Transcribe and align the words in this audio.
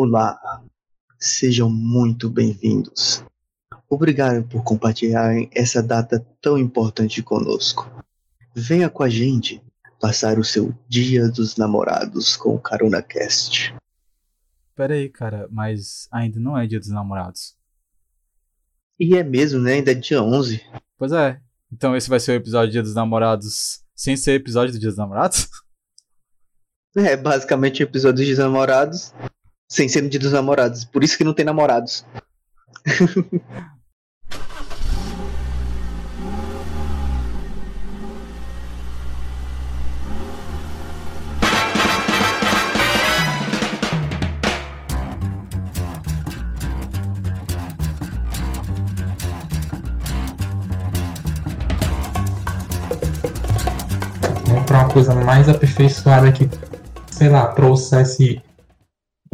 Olá, 0.00 0.62
sejam 1.18 1.68
muito 1.68 2.30
bem-vindos. 2.30 3.24
Obrigado 3.90 4.46
por 4.46 4.62
compartilharem 4.62 5.50
essa 5.52 5.82
data 5.82 6.24
tão 6.40 6.56
importante 6.56 7.20
conosco. 7.20 7.90
Venha 8.54 8.88
com 8.88 9.02
a 9.02 9.08
gente 9.08 9.60
passar 10.00 10.38
o 10.38 10.44
seu 10.44 10.72
Dia 10.88 11.28
dos 11.28 11.56
Namorados 11.56 12.36
com 12.36 12.54
o 12.54 12.60
Carona 12.60 13.02
Cast. 13.02 13.74
Pera 14.76 14.94
aí, 14.94 15.08
cara, 15.08 15.48
mas 15.50 16.06
ainda 16.12 16.38
não 16.38 16.56
é 16.56 16.64
Dia 16.64 16.78
dos 16.78 16.90
Namorados. 16.90 17.56
E 19.00 19.16
é 19.16 19.24
mesmo, 19.24 19.58
né? 19.58 19.72
Ainda 19.72 19.90
é 19.90 19.94
dia 19.94 20.22
11. 20.22 20.64
Pois 20.96 21.10
é. 21.10 21.40
Então 21.72 21.96
esse 21.96 22.08
vai 22.08 22.20
ser 22.20 22.30
o 22.30 22.36
episódio 22.36 22.70
Dia 22.70 22.82
dos 22.82 22.94
Namorados 22.94 23.82
sem 23.96 24.16
ser 24.16 24.34
episódio 24.34 24.72
do 24.72 24.78
Dia 24.78 24.90
dos 24.90 24.98
Namorados? 24.98 25.48
É 26.96 27.16
basicamente 27.16 27.82
o 27.82 27.84
episódio 27.84 28.24
dos 28.24 28.38
namorados 28.38 29.12
sem 29.68 29.88
ser 29.88 30.08
Dia 30.08 30.18
dos 30.18 30.32
Namorados. 30.32 30.84
Por 30.84 31.04
isso 31.04 31.16
que 31.16 31.24
não 31.24 31.34
tem 31.34 31.44
namorados. 31.44 32.04
Coisa 54.92 55.14
mais 55.14 55.48
aperfeiçoada 55.48 56.32
que, 56.32 56.48
sei 57.08 57.28
lá, 57.28 57.46
trouxesse 57.48 58.42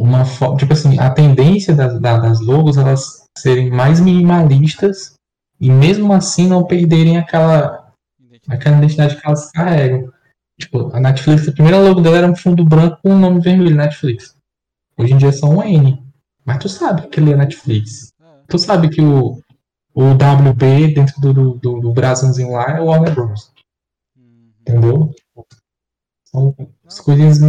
uma. 0.05 0.23
Tipo 0.57 0.73
assim, 0.73 0.99
a 0.99 1.09
tendência 1.09 1.75
das, 1.75 1.99
da- 1.99 2.17
das 2.17 2.39
logos 2.39 2.77
elas 2.77 3.25
serem 3.37 3.69
mais 3.69 3.99
minimalistas 3.99 5.13
e 5.59 5.69
mesmo 5.69 6.13
assim 6.13 6.47
não 6.47 6.65
perderem 6.65 7.17
aquela, 7.17 7.91
aquela 8.47 8.77
identidade 8.77 9.15
que 9.15 9.25
elas 9.25 9.51
carregam. 9.51 10.11
Tipo, 10.59 10.95
a 10.95 10.99
Netflix, 10.99 11.47
a 11.47 11.51
primeira 11.51 11.79
logo 11.79 11.99
dela 12.01 12.17
era 12.17 12.31
um 12.31 12.35
fundo 12.35 12.63
branco 12.63 12.99
com 13.01 13.09
um 13.11 13.19
nome 13.19 13.41
vermelho, 13.41 13.75
Netflix. 13.75 14.35
Hoje 14.97 15.13
em 15.13 15.17
dia 15.17 15.29
é 15.29 15.33
só 15.33 15.47
um 15.47 15.61
N. 15.61 16.01
Mas 16.45 16.59
tu 16.59 16.69
sabe 16.69 17.07
que 17.07 17.19
ele 17.19 17.33
é 17.33 17.35
Netflix. 17.35 18.13
É. 18.21 18.25
Tu 18.47 18.57
sabe 18.57 18.89
que 18.89 19.01
o, 19.01 19.41
o 19.93 20.11
WB 20.11 20.93
dentro 20.93 21.19
do, 21.19 21.33
do, 21.33 21.53
do, 21.55 21.79
do 21.81 21.93
brasãozinho 21.93 22.51
lá 22.51 22.77
é 22.77 22.79
o 22.79 22.85
Warner 22.85 23.13
Bros. 23.13 23.51
Uhum. 24.15 24.51
Entendeu? 24.61 25.11
São 26.25 26.55
as 26.85 26.99
coisas 26.99 27.39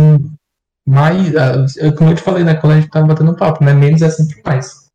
mais. 0.86 1.34
ah, 1.36 1.64
Como 1.96 2.10
eu 2.10 2.14
te 2.16 2.22
falei, 2.22 2.44
né? 2.44 2.54
Quando 2.54 2.72
a 2.74 2.80
gente 2.80 2.90
tava 2.90 3.06
batendo 3.06 3.36
papo, 3.36 3.64
né? 3.64 3.72
Menos 3.72 4.02
é 4.02 4.10
sempre 4.10 4.40
mais. 4.44 4.86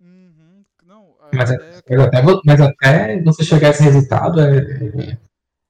Uhum. 0.00 0.64
Não, 0.82 1.16
a 1.20 1.34
Mas, 1.34 1.50
é- 1.50 1.56
ideia 1.56 1.78
mas, 1.88 2.00
até, 2.04 2.22
mas 2.44 2.60
até 2.60 3.22
você 3.22 3.44
chegar 3.44 3.68
a 3.68 3.70
esse 3.70 3.82
resultado 3.82 4.40
é, 4.40 4.58
é 4.58 5.18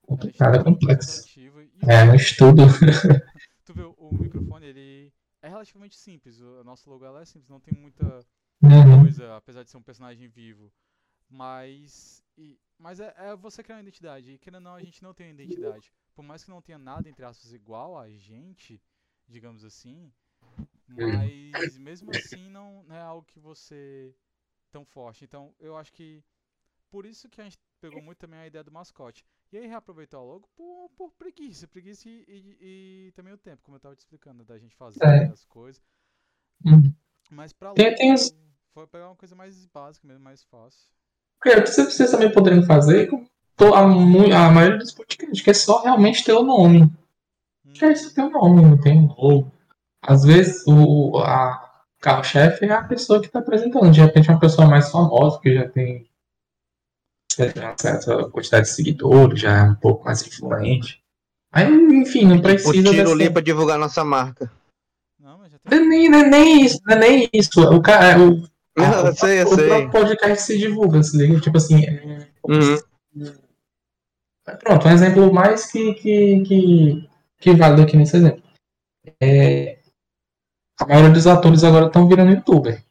complicado, 0.06 0.56
é 0.56 0.64
complexo. 0.64 1.28
criativa 1.28 1.62
e 1.64 1.70
É 1.88 2.04
um 2.04 2.14
estudo. 2.14 2.62
tu 3.64 3.74
vê 3.74 3.82
o 3.82 4.18
microfone 4.18 4.66
ele 4.66 5.12
é 5.42 5.48
relativamente 5.48 5.96
simples 5.96 6.40
o 6.40 6.64
nosso 6.64 6.88
logo 6.90 7.04
é 7.18 7.24
simples 7.24 7.48
não 7.48 7.60
tem 7.60 7.74
muita 7.74 8.24
Uhum. 8.62 9.04
coisa 9.04 9.36
apesar 9.36 9.62
de 9.62 9.70
ser 9.70 9.76
um 9.76 9.82
personagem 9.82 10.28
vivo 10.28 10.72
mas 11.30 12.24
e- 12.36 12.58
mas 12.78 13.00
é, 13.00 13.14
é 13.16 13.36
você 13.36 13.62
criar 13.62 13.76
uma 13.76 13.82
identidade 13.82 14.32
e 14.32 14.38
querendo 14.38 14.56
ou 14.56 14.62
não 14.62 14.74
a 14.74 14.82
gente 14.82 15.02
não 15.02 15.14
tem 15.14 15.28
uma 15.28 15.34
identidade 15.34 15.92
por 16.18 16.24
mais 16.24 16.42
que 16.42 16.50
não 16.50 16.60
tenha 16.60 16.78
nada 16.78 17.08
entre 17.08 17.24
aspas 17.24 17.52
igual 17.52 17.96
a 17.96 18.10
gente 18.10 18.82
digamos 19.28 19.64
assim 19.64 20.12
mas 20.88 21.78
mesmo 21.78 22.10
assim 22.10 22.50
não, 22.50 22.82
não 22.82 22.96
é 22.96 23.00
algo 23.00 23.24
que 23.24 23.38
você 23.38 24.12
tão 24.72 24.84
forte 24.84 25.24
então 25.24 25.54
eu 25.60 25.76
acho 25.76 25.92
que 25.92 26.20
por 26.90 27.06
isso 27.06 27.28
que 27.28 27.40
a 27.40 27.44
gente 27.44 27.56
pegou 27.80 28.02
muito 28.02 28.18
também 28.18 28.40
a 28.40 28.48
ideia 28.48 28.64
do 28.64 28.72
mascote 28.72 29.24
e 29.52 29.58
aí 29.58 29.68
reaproveitou 29.68 30.24
logo 30.26 30.48
por, 30.56 30.90
por 30.96 31.12
preguiça, 31.12 31.68
preguiça 31.68 32.08
e, 32.08 32.24
e- 32.26 32.56
e 33.08 33.12
também 33.12 33.32
o 33.32 33.38
tempo, 33.38 33.62
como 33.62 33.76
eu 33.76 33.80
tava 33.80 33.94
te 33.94 34.00
explicando, 34.00 34.44
da 34.44 34.58
gente 34.58 34.74
fazer 34.74 34.98
É. 35.02 35.24
as 35.28 35.44
coisas. 35.44 35.80
Uhum. 36.66 36.92
Mas 37.30 37.52
pra 37.52 37.72
Tem- 37.74 37.86
logo, 37.86 37.96
tem 37.96 38.12
os- 38.12 38.34
foi 38.74 38.86
pegar 38.88 39.08
uma 39.08 39.16
coisa 39.16 39.34
mais 39.36 39.64
básica 39.66 40.06
mesmo, 40.06 40.24
mais 40.24 40.42
fácil. 40.42 40.90
Cara, 41.40 41.60
o 41.60 41.62
que 41.64 41.70
vocês 41.70 42.10
também 42.10 42.30
poderiam 42.32 42.62
fazer, 42.64 43.08
como 43.08 43.26
a, 43.74 43.80
a 43.80 44.50
maioria 44.50 44.78
dos 44.78 44.92
podcasts, 44.92 45.40
que 45.40 45.50
é 45.50 45.54
só 45.54 45.82
realmente 45.82 46.24
ter 46.24 46.32
o 46.32 46.42
nome. 46.42 46.82
Hum, 46.82 47.72
Que 47.72 47.84
é 47.86 47.92
isso, 47.92 48.14
ter 48.14 48.22
o 48.22 48.30
nome, 48.30 48.62
não 48.62 48.80
tem 48.80 49.06
logo. 49.18 49.50
Às 50.02 50.24
vezes 50.24 50.62
o 50.66 51.18
a 51.18 51.64
carro-chefe 52.00 52.64
é 52.66 52.72
a 52.72 52.84
pessoa 52.84 53.20
que 53.20 53.26
está 53.26 53.40
apresentando. 53.40 53.90
De 53.90 54.00
repente, 54.00 54.30
uma 54.30 54.38
pessoa 54.40 54.68
mais 54.68 54.90
famosa, 54.90 55.40
que 55.40 55.54
já 55.54 55.68
tem 55.68 56.08
certa, 57.32 57.74
certa 57.76 58.28
quantidade 58.30 58.66
de 58.66 58.72
seguidores, 58.72 59.40
já 59.40 59.58
é 59.58 59.62
um 59.64 59.74
pouco 59.74 60.04
mais 60.04 60.24
influente. 60.26 61.02
Aí, 61.52 61.66
enfim, 61.72 62.24
não 62.26 62.36
O 62.36 62.42
precisa 62.42 62.72
tiro 62.72 62.92
dessa... 62.92 63.12
ali 63.12 63.30
pra 63.30 63.42
divulgar 63.42 63.78
nossa 63.78 64.04
marca. 64.04 64.50
Não, 65.18 65.38
mas 65.38 65.50
já 65.50 65.58
Não 65.64 65.76
é 65.76 65.80
tem. 65.80 65.88
nem, 65.88 66.08
não 66.08 66.18
é 66.18 66.28
nem 66.28 66.64
isso, 66.64 66.80
não 66.86 66.94
é 66.94 66.98
nem 66.98 67.28
isso. 67.32 67.60
O 67.60 67.82
cara, 67.82 68.20
o, 68.20 68.42
Não, 68.76 69.06
eu 69.06 69.14
sei, 69.16 69.42
eu 69.42 69.46
o 69.46 69.54
sei. 69.54 69.66
próprio 69.66 69.90
podcast 69.90 70.42
se 70.44 70.58
divulga, 70.58 71.02
se 71.02 71.16
liga? 71.16 71.40
Tipo 71.40 71.56
assim, 71.56 71.84
é, 71.84 72.28
Uhum. 72.46 72.76
Pronto, 74.56 74.88
um 74.88 74.90
exemplo 74.90 75.32
mais 75.32 75.70
que, 75.70 75.94
que, 75.94 76.40
que, 76.42 77.08
que 77.40 77.54
vale 77.54 77.82
aqui 77.82 77.96
nesse 77.96 78.16
exemplo. 78.16 78.42
É, 79.20 79.78
a 80.80 80.86
maioria 80.86 81.10
dos 81.10 81.26
atores 81.26 81.64
agora 81.64 81.86
estão 81.86 82.08
virando 82.08 82.32
youtuber. 82.32 82.82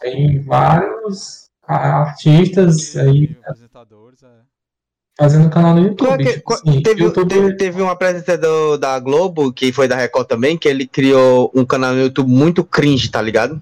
Tem 0.00 0.40
vários 0.40 1.46
artistas 1.62 2.96
aí 2.96 3.36
apresentadores, 3.44 4.22
é. 4.22 4.28
fazendo 5.18 5.50
canal 5.50 5.74
no 5.74 5.96
Qual 5.96 6.10
é 6.10 6.12
YouTube. 6.12 6.24
que- 6.24 6.32
Tipo 6.34 6.44
qual- 6.44 6.58
assim, 6.58 6.82
teve, 6.82 7.02
YouTube- 7.02 7.28
teve, 7.28 7.56
teve 7.56 7.82
um 7.82 7.88
apresentador 7.88 8.78
da 8.78 8.98
Globo, 9.00 9.52
que 9.52 9.72
foi 9.72 9.88
da 9.88 9.96
Record 9.96 10.26
também, 10.28 10.56
que 10.56 10.68
ele 10.68 10.86
criou 10.86 11.50
um 11.54 11.64
canal 11.64 11.92
no 11.94 12.00
YouTube 12.00 12.28
muito 12.30 12.62
cringe, 12.64 13.10
tá 13.10 13.20
ligado? 13.20 13.60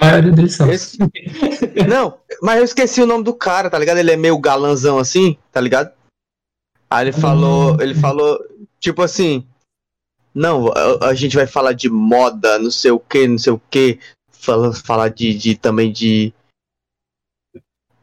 A 0.00 0.04
maioria 0.06 0.32
deles 0.32 0.54
são. 0.54 0.70
Esse- 0.70 0.98
Não, 1.88 2.20
mas 2.42 2.58
eu 2.58 2.64
esqueci 2.64 3.00
o 3.02 3.06
nome 3.06 3.24
do 3.24 3.34
cara, 3.34 3.70
tá 3.70 3.78
ligado? 3.78 3.98
Ele 3.98 4.10
é 4.12 4.16
meio 4.16 4.38
galanzão 4.38 4.98
assim, 4.98 5.36
tá 5.52 5.60
ligado? 5.60 5.92
Aí 6.90 7.04
ele 7.06 7.12
falou, 7.12 7.80
ele 7.80 7.94
falou, 7.94 8.38
tipo 8.80 9.02
assim, 9.02 9.46
não, 10.34 10.68
a, 10.72 11.08
a 11.08 11.14
gente 11.14 11.36
vai 11.36 11.46
falar 11.46 11.72
de 11.74 11.88
moda, 11.90 12.58
não 12.58 12.70
sei 12.70 12.90
o 12.90 12.98
que, 12.98 13.28
não 13.28 13.36
sei 13.38 13.52
o 13.52 13.60
que, 13.70 14.00
fala, 14.30 14.72
falar 14.72 15.08
de, 15.10 15.34
de 15.34 15.54
também 15.54 15.92
de 15.92 16.32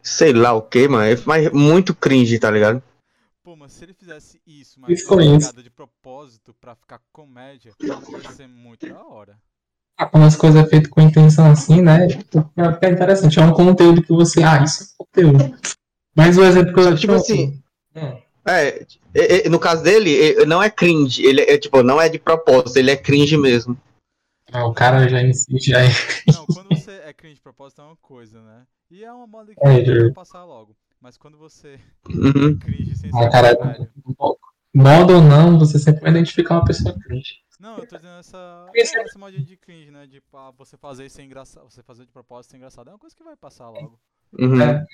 sei 0.04 0.34
lá 0.34 0.54
o 0.54 0.62
que, 0.62 0.88
mano, 0.88 1.04
é- 1.04 1.16
mas 1.26 1.52
muito 1.52 1.96
cringe, 1.96 2.38
tá 2.38 2.52
ligado? 2.52 2.82
Pô, 3.44 3.56
mas 3.56 3.74
se 3.74 3.84
ele 3.86 3.94
fizesse 3.94 4.40
isso, 4.46 4.80
mas 4.80 5.00
Isso 5.00 5.64
de 5.64 5.70
propósito 5.70 6.54
pra 6.54 6.76
ficar 6.76 7.00
comédia, 7.12 7.74
ia 7.80 8.32
ser 8.32 8.48
muito 8.48 8.88
da 8.88 9.04
hora. 9.04 9.38
Ah, 9.98 10.06
Quando 10.06 10.26
as 10.26 10.36
coisas 10.36 10.64
é 10.64 10.68
feito 10.68 10.90
com 10.90 11.02
intenção 11.02 11.50
assim, 11.50 11.82
né? 11.82 12.10
Fica 12.10 12.50
fica 12.74 12.90
interessante. 12.90 13.40
É 13.40 13.44
um 13.44 13.54
conteúdo 13.54 14.02
que 14.04 14.12
você. 14.14 14.44
Ah, 14.44 14.64
isso 14.64 14.84
é 14.84 14.88
conteúdo. 14.98 15.58
Mas 16.16 16.38
o 16.38 16.44
exemplo 16.44 16.74
que 16.74 16.80
eu 16.80 16.96
Tipo 16.98 17.14
assim, 17.14 17.62
Hum. 17.96 18.22
É, 18.48 18.86
é, 19.14 19.48
é, 19.48 19.50
no 19.50 19.58
caso 19.58 19.82
dele, 19.82 20.34
é, 20.42 20.46
não 20.46 20.62
é 20.62 20.70
cringe, 20.70 21.26
ele 21.26 21.42
é 21.42 21.58
tipo, 21.58 21.82
não 21.82 22.00
é 22.00 22.10
de 22.10 22.20
propósito, 22.20 22.78
ele 22.78 22.92
é 22.92 22.98
cringe 22.98 23.38
mesmo. 23.38 23.78
Ah, 24.52 24.66
o 24.68 24.74
cara 24.74 25.08
já 25.10 25.22
insiste, 25.24 25.70
já 25.72 25.80
Não, 26.32 26.46
quando 26.46 26.70
você 26.70 26.92
é 27.06 27.14
cringe 27.14 27.36
de 27.36 27.42
propósito 27.42 27.82
é 27.82 27.86
uma 27.86 27.96
coisa, 27.96 28.42
né? 28.42 28.64
E 28.92 29.04
é 29.04 29.12
uma 29.12 29.26
moda 29.26 29.54
que 29.56 29.60
É, 29.62 29.72
vai 29.72 29.84
Drew. 29.84 30.14
passar 30.14 30.44
logo. 30.44 30.76
Mas 31.02 31.18
quando 31.18 31.38
você 31.38 31.80
Uhum. 32.10 32.52
é 32.62 32.66
cringe 32.66 32.96
sem 32.96 33.10
Ah, 33.14 33.24
ser 33.24 33.32
cara, 33.32 33.56
comédia. 33.56 33.90
moda 34.74 35.14
ou 35.16 35.22
não, 35.22 35.58
você 35.58 35.80
sempre 35.80 36.02
vai 36.02 36.12
identificar 36.12 36.56
uma 36.56 36.66
pessoa 36.66 36.94
cringe. 37.00 37.40
Não, 37.60 37.78
eu 37.78 37.88
tô 37.88 37.96
dizendo 37.96 38.20
essa, 38.20 38.70
Esse- 38.74 39.00
essa 39.00 39.18
modinha 39.18 39.44
de 39.44 39.56
cringe, 39.56 39.90
né? 39.92 40.06
De 40.06 40.20
pá, 40.22 40.52
você 40.52 40.76
fazer 40.78 41.06
isso 41.06 41.16
ser 41.16 41.24
engraçado, 41.24 41.70
você 41.70 41.82
fazer 41.82 42.06
de 42.06 42.12
propósito 42.12 42.52
ser 42.52 42.58
engraçado. 42.58 42.90
É 42.90 42.94
uma 42.94 43.00
coisa 43.00 43.16
que 43.16 43.24
vai 43.24 43.36
passar 43.36 43.70
logo. 43.70 44.00
Uhum. 44.34 44.62
É, 44.62 44.86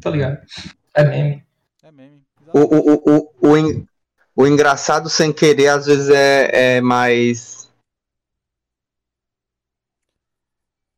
tá 0.00 0.10
ligado? 0.10 0.44
É 0.94 1.04
meme. 1.04 1.46
É 1.82 1.90
meme. 1.90 2.24
O, 2.54 2.60
o, 2.60 2.94
o, 2.94 3.50
o, 3.50 3.56
en- 3.56 3.86
o 4.36 4.46
engraçado 4.46 5.10
sem 5.10 5.32
querer, 5.32 5.68
às 5.68 5.86
vezes, 5.86 6.08
é, 6.10 6.76
é 6.76 6.80
mais. 6.80 7.72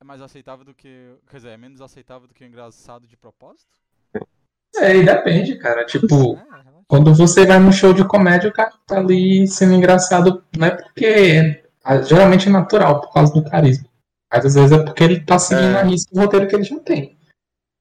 É 0.01 0.05
mais 0.05 0.21
aceitável 0.21 0.65
do 0.65 0.75
que. 0.75 1.17
Quer 1.29 1.37
dizer, 1.37 1.49
é 1.51 1.57
menos 1.57 1.81
aceitável 1.81 2.29
do 2.29 2.35
que 2.35 2.45
o 2.45 2.47
engraçado 2.47 3.07
de 3.07 3.17
propósito? 3.17 3.84
É, 4.77 4.97
e 4.97 5.05
depende, 5.05 5.57
cara. 5.57 5.85
Tipo, 5.85 6.15
É, 6.15 6.19
é 6.19 6.19
relativo. 6.19 6.85
quando 6.89 7.15
você 7.15 7.47
vai 7.47 7.59
num 7.59 7.73
show 7.73 7.93
de 7.93 8.05
comédia, 8.05 8.51
o 8.51 8.53
cara 8.53 8.73
tá 8.87 8.99
ali 8.99 9.47
sendo 9.47 9.75
engraçado, 9.75 10.43
não 10.57 10.67
é 10.67 10.71
porque. 10.71 11.63
ah, 11.85 12.01
Geralmente 12.03 12.49
é 12.49 12.53
natural, 12.53 13.01
por 13.01 13.13
causa 13.13 13.33
do 13.33 13.43
carisma. 13.49 13.87
Mas 14.33 14.47
às 14.47 14.55
vezes 14.55 14.73
é 14.73 14.83
porque 14.83 15.05
ele 15.05 15.21
tá 15.21 15.39
seguindo 15.39 15.77
É. 15.77 15.81
a 15.81 15.85
risca 15.85 16.11
o 16.15 16.19
roteiro 16.21 16.47
que 16.49 16.57
ele 16.57 16.65
já 16.65 16.79
tem. 16.81 17.17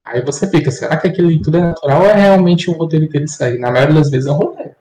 Aí 0.05 0.21
você 0.21 0.47
fica, 0.49 0.69
será 0.69 0.97
que 0.97 1.07
aquele 1.07 1.41
tudo 1.41 1.57
é 1.57 1.61
natural 1.61 2.01
ou 2.01 2.07
é 2.09 2.13
realmente 2.13 2.69
o 2.69 2.73
roteiro 2.73 3.07
que 3.07 3.17
ele 3.17 3.27
segue? 3.27 3.57
Na 3.57 3.71
maioria 3.71 3.95
das 3.95 4.09
vezes 4.11 4.27
é 4.27 4.31
o 4.31 4.35
roteiro. 4.35 4.75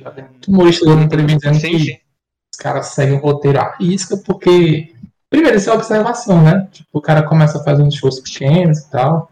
Já 0.00 0.10
tem 0.10 0.24
muito 0.24 0.48
humorista 0.50 0.86
dando 0.86 1.02
entrevista 1.02 1.50
dizendo 1.50 1.70
que 1.78 1.84
sim. 1.84 1.98
os 2.52 2.58
caras 2.58 2.86
seguem 2.88 3.16
o 3.18 3.20
roteiro 3.20 3.60
à 3.60 3.76
risca, 3.78 4.16
porque. 4.16 4.92
Primeiro, 5.30 5.56
isso 5.56 5.68
é 5.68 5.72
observação, 5.72 6.42
né? 6.42 6.68
Tipo, 6.72 6.88
o 6.98 7.00
cara 7.00 7.22
começa 7.24 7.58
a 7.58 7.62
fazer 7.64 7.82
uns 7.82 7.94
shows 7.94 8.20
pequenos 8.20 8.78
e 8.78 8.90
tal. 8.90 9.30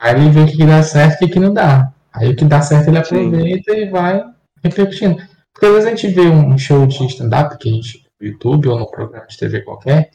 Aí 0.00 0.14
ele 0.14 0.30
vê 0.30 0.40
o 0.40 0.46
que 0.46 0.66
dá 0.66 0.82
certo 0.82 1.22
e 1.22 1.26
o 1.26 1.30
que 1.30 1.38
não 1.38 1.52
dá. 1.52 1.92
Aí 2.10 2.30
o 2.30 2.36
que 2.36 2.44
dá 2.46 2.62
certo 2.62 2.88
ele 2.88 2.98
aproveita 2.98 3.72
Sim. 3.72 3.80
e 3.80 3.90
vai 3.90 4.24
repetindo. 4.64 5.16
Porque 5.52 5.66
às 5.66 5.72
vezes 5.72 5.86
a 5.86 5.90
gente 5.90 6.08
vê 6.08 6.22
um 6.22 6.56
show 6.56 6.86
de 6.86 7.04
stand-up, 7.06 7.58
que 7.58 7.68
a 7.68 7.72
gente 7.72 8.06
no 8.20 8.26
YouTube 8.26 8.68
ou 8.68 8.78
no 8.78 8.90
programa 8.90 9.26
de 9.26 9.36
TV 9.36 9.62
qualquer, 9.62 10.10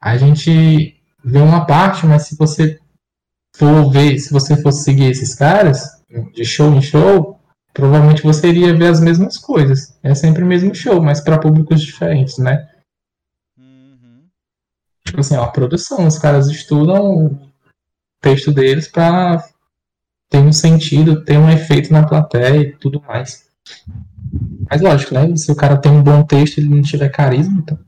a 0.00 0.16
gente 0.16 1.00
vê 1.24 1.38
uma 1.38 1.66
parte, 1.66 2.06
mas 2.06 2.26
se 2.26 2.36
você 2.36 2.78
for 3.54 3.90
ver, 3.90 4.18
se 4.18 4.32
você 4.32 4.56
for 4.60 4.72
seguir 4.72 5.10
esses 5.10 5.34
caras, 5.34 6.00
de 6.32 6.44
show 6.44 6.72
em 6.72 6.80
show, 6.82 7.38
provavelmente 7.72 8.22
você 8.22 8.48
iria 8.48 8.76
ver 8.76 8.88
as 8.88 9.00
mesmas 9.00 9.36
coisas. 9.36 9.96
É 10.02 10.14
sempre 10.14 10.42
o 10.42 10.46
mesmo 10.46 10.74
show, 10.74 11.00
mas 11.02 11.20
para 11.20 11.38
públicos 11.38 11.80
diferentes, 11.82 12.38
né? 12.38 12.68
Uhum. 13.58 14.24
Tipo 15.04 15.20
assim, 15.20 15.34
é 15.34 15.40
uma 15.40 15.52
produção, 15.52 16.06
os 16.06 16.18
caras 16.18 16.48
estudam 16.48 17.49
texto 18.20 18.52
deles 18.52 18.88
para 18.88 19.42
ter 20.28 20.38
um 20.38 20.52
sentido, 20.52 21.24
ter 21.24 21.38
um 21.38 21.50
efeito 21.50 21.92
na 21.92 22.06
plateia 22.06 22.60
e 22.60 22.76
tudo 22.76 23.00
mais. 23.02 23.50
Mas 24.70 24.80
lógico, 24.80 25.14
né? 25.14 25.36
Se 25.36 25.50
o 25.50 25.56
cara 25.56 25.80
tem 25.80 25.90
um 25.90 26.02
bom 26.02 26.24
texto 26.24 26.58
e 26.58 26.60
ele 26.60 26.74
não 26.74 26.82
tiver 26.82 27.08
carisma, 27.08 27.60
então. 27.60 27.78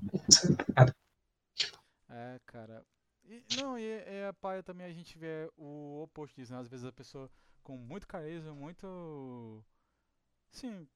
É, 2.10 2.40
cara. 2.46 2.84
E, 3.24 3.44
não, 3.56 3.78
e, 3.78 3.82
e 3.82 4.24
a 4.28 4.32
paia 4.32 4.62
também 4.62 4.86
a 4.86 4.92
gente 4.92 5.16
vê 5.16 5.50
o 5.56 6.02
oposto 6.02 6.34
disso, 6.34 6.52
né? 6.52 6.58
Às 6.58 6.68
vezes 6.68 6.84
a 6.84 6.92
pessoa 6.92 7.30
com 7.62 7.76
muito 7.76 8.06
carisma, 8.08 8.52
muito. 8.54 9.64
Sim, 10.50 10.86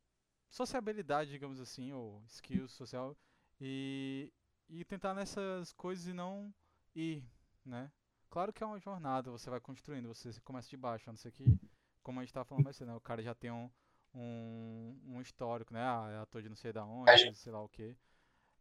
sociabilidade, 0.50 1.30
digamos 1.30 1.60
assim, 1.60 1.92
ou 1.92 2.22
skills 2.26 2.72
social, 2.72 3.16
e, 3.60 4.32
e 4.68 4.84
tentar 4.84 5.14
nessas 5.14 5.72
coisas 5.72 6.06
e 6.06 6.12
não 6.12 6.52
ir, 6.94 7.24
né? 7.64 7.90
Claro 8.28 8.52
que 8.52 8.62
é 8.62 8.66
uma 8.66 8.78
jornada, 8.78 9.30
você 9.30 9.48
vai 9.48 9.60
construindo, 9.60 10.08
você 10.08 10.30
começa 10.44 10.68
de 10.68 10.76
baixo, 10.76 11.08
a 11.08 11.12
não 11.12 11.16
ser 11.16 11.30
que, 11.32 11.58
como 12.02 12.20
a 12.20 12.22
gente 12.22 12.32
tava 12.32 12.44
falando 12.44 12.64
mais 12.64 12.76
cedo, 12.76 12.88
né? 12.88 12.94
O 12.96 13.00
cara 13.00 13.22
já 13.22 13.34
tem 13.34 13.50
um, 13.50 13.70
um, 14.14 14.96
um 15.08 15.20
histórico, 15.20 15.72
né? 15.72 15.80
Ah, 15.80 16.08
é 16.12 16.18
ator 16.18 16.42
de 16.42 16.48
não 16.48 16.56
sei 16.56 16.72
da 16.72 16.84
onde, 16.84 17.34
sei 17.34 17.52
lá 17.52 17.62
o 17.62 17.68
quê. 17.68 17.96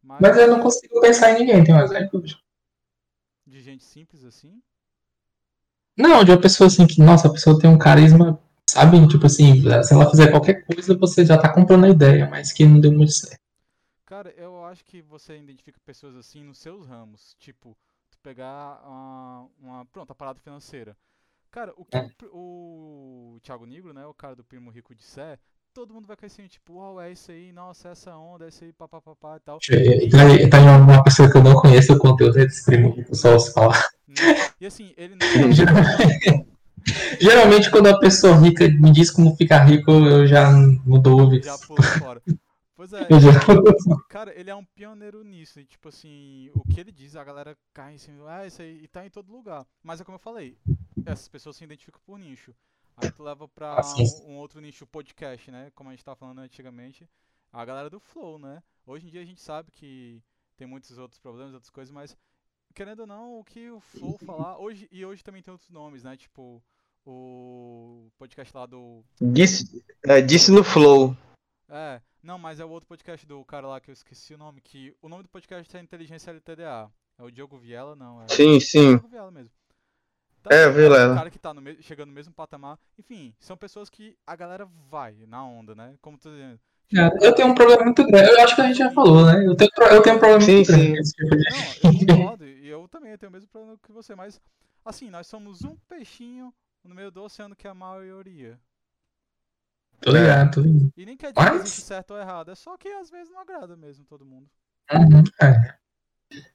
Mas, 0.01 0.21
Mas 0.21 0.37
eu 0.37 0.47
não 0.47 0.61
consigo 0.61 1.01
pensar 1.01 1.31
em 1.31 1.39
ninguém, 1.39 1.63
tem 1.63 1.73
um 1.73 1.81
exemplo? 1.81 2.21
De 3.45 3.61
gente 3.61 3.83
simples 3.83 4.23
assim? 4.23 4.61
Não, 5.97 6.23
de 6.23 6.31
uma 6.31 6.41
pessoa 6.41 6.67
assim 6.67 6.85
que, 6.85 7.01
nossa, 7.01 7.27
a 7.27 7.31
pessoa 7.31 7.57
tem 7.57 7.69
um 7.69 7.77
carisma, 7.77 8.39
sabe? 8.69 9.07
Tipo 9.07 9.25
assim, 9.25 9.61
se 9.83 9.93
ela 9.93 10.09
fizer 10.09 10.29
qualquer 10.29 10.65
coisa, 10.65 10.97
você 10.97 11.25
já 11.25 11.37
tá 11.37 11.51
comprando 11.51 11.85
a 11.85 11.89
ideia, 11.89 12.27
mas 12.29 12.51
que 12.51 12.65
não 12.65 12.79
deu 12.79 12.91
muito 12.91 13.13
certo. 13.13 13.39
Cara, 14.05 14.29
eu 14.37 14.63
acho 14.65 14.83
que 14.85 15.01
você 15.01 15.37
identifica 15.37 15.79
pessoas 15.85 16.15
assim 16.15 16.43
nos 16.43 16.59
seus 16.59 16.85
ramos. 16.85 17.35
Tipo, 17.39 17.75
pegar 18.25 18.81
uma, 18.83 19.47
uma 19.61 19.85
pronto, 19.85 20.11
a 20.11 20.15
parada 20.15 20.39
financeira. 20.39 20.97
Cara, 21.51 21.71
o 21.77 21.85
que 21.85 21.95
é. 21.95 22.09
o, 22.33 23.35
o 23.35 23.39
Thiago 23.41 23.67
Negro, 23.67 23.93
né, 23.93 24.03
o 24.07 24.13
cara 24.15 24.35
do 24.35 24.43
Primo 24.43 24.71
Rico 24.71 24.95
disser, 24.95 25.37
todo 25.71 25.93
mundo 25.93 26.07
vai 26.07 26.17
cair 26.17 26.27
assim, 26.27 26.47
tipo, 26.47 26.73
uau, 26.73 26.99
é 26.99 27.11
isso 27.11 27.31
aí, 27.31 27.51
nossa, 27.51 27.89
é 27.89 27.91
essa 27.91 28.17
onda, 28.17 28.45
é 28.45 28.49
isso 28.49 28.63
aí, 28.63 28.73
papapá 28.73 29.37
e 29.37 29.39
tal. 29.41 29.59
E, 29.69 30.09
tá, 30.09 30.57
tá 30.57 30.77
uma 30.77 31.03
pessoa 31.03 31.31
que 31.31 31.37
eu 31.37 31.43
não 31.43 31.53
conheço 31.53 31.93
o 31.93 31.99
conteúdo 31.99 32.33
desse 32.33 32.65
Primo 32.65 32.89
Rico, 32.95 33.15
só 33.15 33.35
os 33.35 33.49
falar. 33.49 33.81
E 34.59 34.65
assim, 34.65 34.93
ele 34.97 35.15
não... 35.15 35.51
Geralmente, 37.19 37.69
quando 37.71 37.87
a 37.87 37.99
pessoa 37.99 38.37
rica 38.37 38.67
me 38.67 38.91
diz 38.91 39.09
como 39.09 39.35
ficar 39.35 39.63
rico, 39.65 39.91
eu 39.91 40.27
já 40.27 40.51
não 40.51 40.99
dou 40.99 41.41
Já 41.41 41.57
pulo 41.57 41.81
fora. 41.81 42.21
Pois 42.75 42.91
é, 42.91 43.01
ele, 43.01 43.09
cara, 44.09 44.37
ele 44.37 44.49
é 44.49 44.55
um 44.55 44.65
pioneiro 44.65 45.23
nisso. 45.23 45.59
E, 45.59 45.65
tipo 45.65 45.87
assim, 45.87 46.49
o 46.53 46.63
que 46.65 46.79
ele 46.79 46.91
diz, 46.91 47.15
a 47.15 47.23
galera 47.23 47.57
cai 47.73 47.95
em 47.95 47.97
cima, 47.97 48.29
ah, 48.29 48.45
isso 48.45 48.61
aí, 48.61 48.83
e 48.83 48.87
tá 48.87 49.05
em 49.05 49.09
todo 49.09 49.31
lugar. 49.31 49.65
Mas 49.81 50.01
é 50.01 50.03
como 50.03 50.15
eu 50.15 50.19
falei, 50.19 50.57
essas 51.05 51.27
pessoas 51.29 51.55
se 51.55 51.63
identificam 51.63 52.01
por 52.05 52.19
nicho. 52.19 52.53
Aí 52.97 53.09
tu 53.11 53.23
leva 53.23 53.47
pra 53.47 53.81
um, 54.25 54.31
um, 54.31 54.37
outro 54.37 54.59
nicho 54.59 54.85
podcast, 54.85 55.49
né? 55.51 55.71
Como 55.73 55.89
a 55.89 55.93
gente 55.93 56.03
tava 56.03 56.15
falando 56.15 56.39
antigamente, 56.39 57.07
a 57.51 57.63
galera 57.63 57.89
do 57.89 57.99
Flow, 57.99 58.37
né? 58.37 58.61
Hoje 58.85 59.07
em 59.07 59.09
dia 59.09 59.21
a 59.21 59.25
gente 59.25 59.41
sabe 59.41 59.71
que 59.71 60.21
tem 60.57 60.67
muitos 60.67 60.97
outros 60.97 61.19
problemas, 61.19 61.53
outras 61.53 61.69
coisas, 61.69 61.91
mas 61.93 62.15
querendo 62.73 63.01
ou 63.01 63.07
não, 63.07 63.39
o 63.39 63.43
que 63.43 63.69
o 63.69 63.79
Flow 63.79 64.17
falar, 64.25 64.57
hoje, 64.59 64.87
e 64.91 65.05
hoje 65.05 65.23
também 65.23 65.41
tem 65.41 65.51
outros 65.51 65.69
nomes, 65.69 66.03
né? 66.03 66.15
Tipo, 66.15 66.61
o 67.05 68.09
podcast 68.17 68.55
lá 68.55 68.65
do. 68.65 69.03
Disse, 69.21 69.83
é, 70.05 70.21
disse 70.21 70.51
no 70.51 70.63
Flow. 70.63 71.15
É, 71.67 72.01
não, 72.25 72.39
mas 72.39 72.59
é 72.59 72.65
o 72.65 72.69
outro 72.69 72.87
podcast 72.87 73.23
do 73.25 73.45
cara 73.45 73.67
lá 73.67 73.79
que 73.79 73.91
eu 73.91 73.93
esqueci 73.93 74.33
o 74.33 74.37
nome, 74.37 74.59
que 74.59 74.95
o 74.99 75.07
nome 75.07 75.21
do 75.21 75.29
podcast 75.29 75.77
é 75.77 75.79
Inteligência 75.79 76.31
LTDA. 76.31 76.91
É 77.19 77.23
o 77.23 77.29
Diogo 77.29 77.55
Viela, 77.55 77.95
não. 77.95 78.23
É 78.23 78.27
sim, 78.27 78.59
sim. 78.59 78.89
Diogo 78.97 79.07
Viela 79.07 79.31
mesmo. 79.31 79.53
Tá, 80.41 80.53
é, 80.53 80.69
Vilela. 80.69 81.13
O 81.13 81.17
cara 81.17 81.29
que 81.29 81.37
tá 81.37 81.53
no 81.53 81.61
chegando 81.83 82.09
no 82.09 82.15
mesmo 82.15 82.33
patamar. 82.33 82.79
Enfim, 82.97 83.33
são 83.39 83.55
pessoas 83.55 83.89
que 83.89 84.17
a 84.25 84.35
galera 84.35 84.67
vai 84.89 85.15
na 85.27 85.45
onda, 85.45 85.75
né? 85.75 85.95
Como 86.01 86.17
tu 86.17 86.29
dizendo. 86.29 86.59
É, 86.95 87.27
eu 87.27 87.33
tenho 87.33 87.49
um 87.49 87.55
problema 87.55 87.83
muito 87.83 88.03
grande. 88.05 88.31
Eu 88.31 88.41
acho 88.41 88.55
que 88.55 88.61
a 88.61 88.67
gente 88.67 88.77
já 88.77 88.91
falou, 88.91 89.25
né? 89.25 89.45
Eu 89.45 89.55
tenho, 89.55 89.69
eu 89.91 90.01
tenho 90.01 90.15
um 90.15 90.19
problema 90.19 90.41
sim, 90.41 90.55
muito 90.55 90.71
sim. 90.71 90.93
grande. 90.93 91.11
Tipo 91.11 91.35
não, 91.35 91.91
eu 91.91 92.07
concordo. 92.17 92.45
e 92.45 92.67
eu 92.67 92.87
também 92.87 93.17
tenho 93.17 93.29
o 93.29 93.33
mesmo 93.33 93.49
problema 93.49 93.77
que 93.81 93.91
você, 93.91 94.15
mas 94.15 94.41
assim, 94.83 95.11
nós 95.11 95.27
somos 95.27 95.63
um 95.63 95.75
peixinho 95.87 96.51
no 96.83 96.95
meio 96.95 97.11
do 97.11 97.23
oceano 97.23 97.55
que 97.55 97.67
é 97.67 97.69
a 97.69 97.75
maioria. 97.75 98.59
Tô 100.05 100.11
ligado, 100.11 100.51
tô 100.53 100.61
ligado. 100.61 100.91
E 100.95 101.03
nem 101.03 101.17
quer 101.17 101.33
dizer 101.33 101.49
Mas... 101.51 101.69
certo 101.69 102.11
ou 102.11 102.19
errado, 102.19 102.51
é 102.51 102.55
só 102.55 102.77
que 102.77 102.87
às 102.87 103.09
vezes 103.09 103.33
não 103.33 103.39
agrada 103.41 103.75
mesmo 103.75 104.05
todo 104.05 104.23
mundo. 104.23 104.45
Uhum, 104.93 105.23
é. 105.41 105.73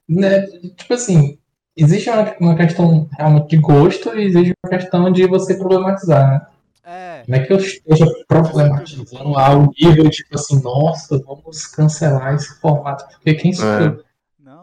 Né, 0.07 0.47
tipo 0.77 0.93
assim, 0.93 1.37
existe 1.75 2.09
uma, 2.09 2.33
uma 2.39 2.55
questão 2.55 3.09
realmente 3.11 3.49
de 3.49 3.57
gosto 3.57 4.17
e 4.17 4.23
existe 4.23 4.53
uma 4.63 4.69
questão 4.69 5.11
de 5.11 5.27
você 5.27 5.55
problematizar, 5.57 6.31
né? 6.31 6.47
É. 6.83 7.23
Não 7.27 7.37
é 7.37 7.45
que 7.45 7.51
eu 7.51 7.57
esteja 7.57 8.05
problematizando 8.25 9.37
ao 9.37 9.69
nível 9.77 10.09
tipo 10.09 10.33
assim, 10.33 10.61
nossa, 10.61 11.19
vamos 11.19 11.67
cancelar 11.67 12.35
esse 12.35 12.57
formato, 12.61 13.05
porque 13.09 13.33
quem 13.33 13.51
sou 13.51 13.67
é. 13.67 13.87
eu? 13.87 14.03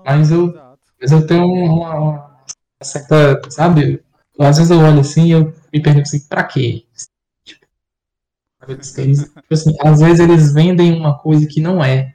Mas, 0.03 0.31
eu 0.31 0.59
mas 0.99 1.13
eu 1.13 1.27
tenho 1.27 1.45
uma, 1.45 1.95
uma 1.95 2.37
certa, 2.83 3.39
sabe? 3.51 4.03
Às 4.39 4.57
vezes 4.57 4.71
eu 4.71 4.79
olho 4.79 5.01
assim 5.01 5.27
e 5.27 5.33
eu 5.33 5.53
me 5.71 5.83
pergunto 5.83 6.09
assim, 6.09 6.27
pra 6.27 6.45
quê? 6.45 6.87
Eles, 8.69 8.93
tipo 8.93 9.55
assim, 9.55 9.75
às 9.81 10.01
vezes 10.01 10.21
eles 10.21 10.53
vendem 10.53 10.93
uma 10.93 11.19
coisa 11.19 11.47
que 11.47 11.61
não 11.61 11.83
é. 11.83 12.15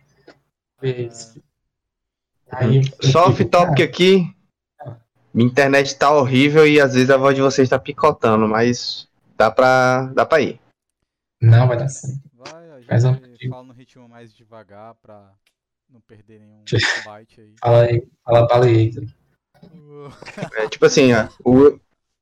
Aí, 2.51 2.81
Só 3.01 3.29
off-topic 3.29 3.81
aqui. 3.81 4.33
Minha 5.33 5.49
internet 5.49 5.97
tá 5.97 6.11
horrível 6.11 6.67
e 6.67 6.79
às 6.79 6.93
vezes 6.93 7.09
a 7.09 7.17
voz 7.17 7.35
de 7.35 7.41
vocês 7.41 7.67
tá 7.67 7.79
picotando, 7.79 8.47
mas 8.47 9.07
dá 9.35 9.49
pra, 9.49 10.11
dá 10.13 10.25
pra 10.25 10.41
ir. 10.41 10.59
Não, 11.41 11.67
vai 11.67 11.75
dar 11.75 11.89
certo. 11.89 12.21
Vai, 12.35 12.71
a 12.71 12.77
gente 12.77 12.87
Faz 12.87 13.03
um... 13.03 13.15
fala 13.49 13.63
no 13.63 13.73
ritmo 13.73 14.07
mais 14.07 14.31
devagar 14.31 14.93
pra 15.01 15.31
não 15.89 15.99
perder 16.01 16.39
nenhum 16.39 16.63
byte 17.03 17.41
aí. 17.41 17.55
Fala 17.59 17.81
aí, 17.81 18.07
fala 18.23 18.47
baleia. 18.47 18.91
É 20.55 20.67
tipo 20.67 20.85
assim, 20.85 21.13
ó, 21.13 21.29
o, 21.45 21.79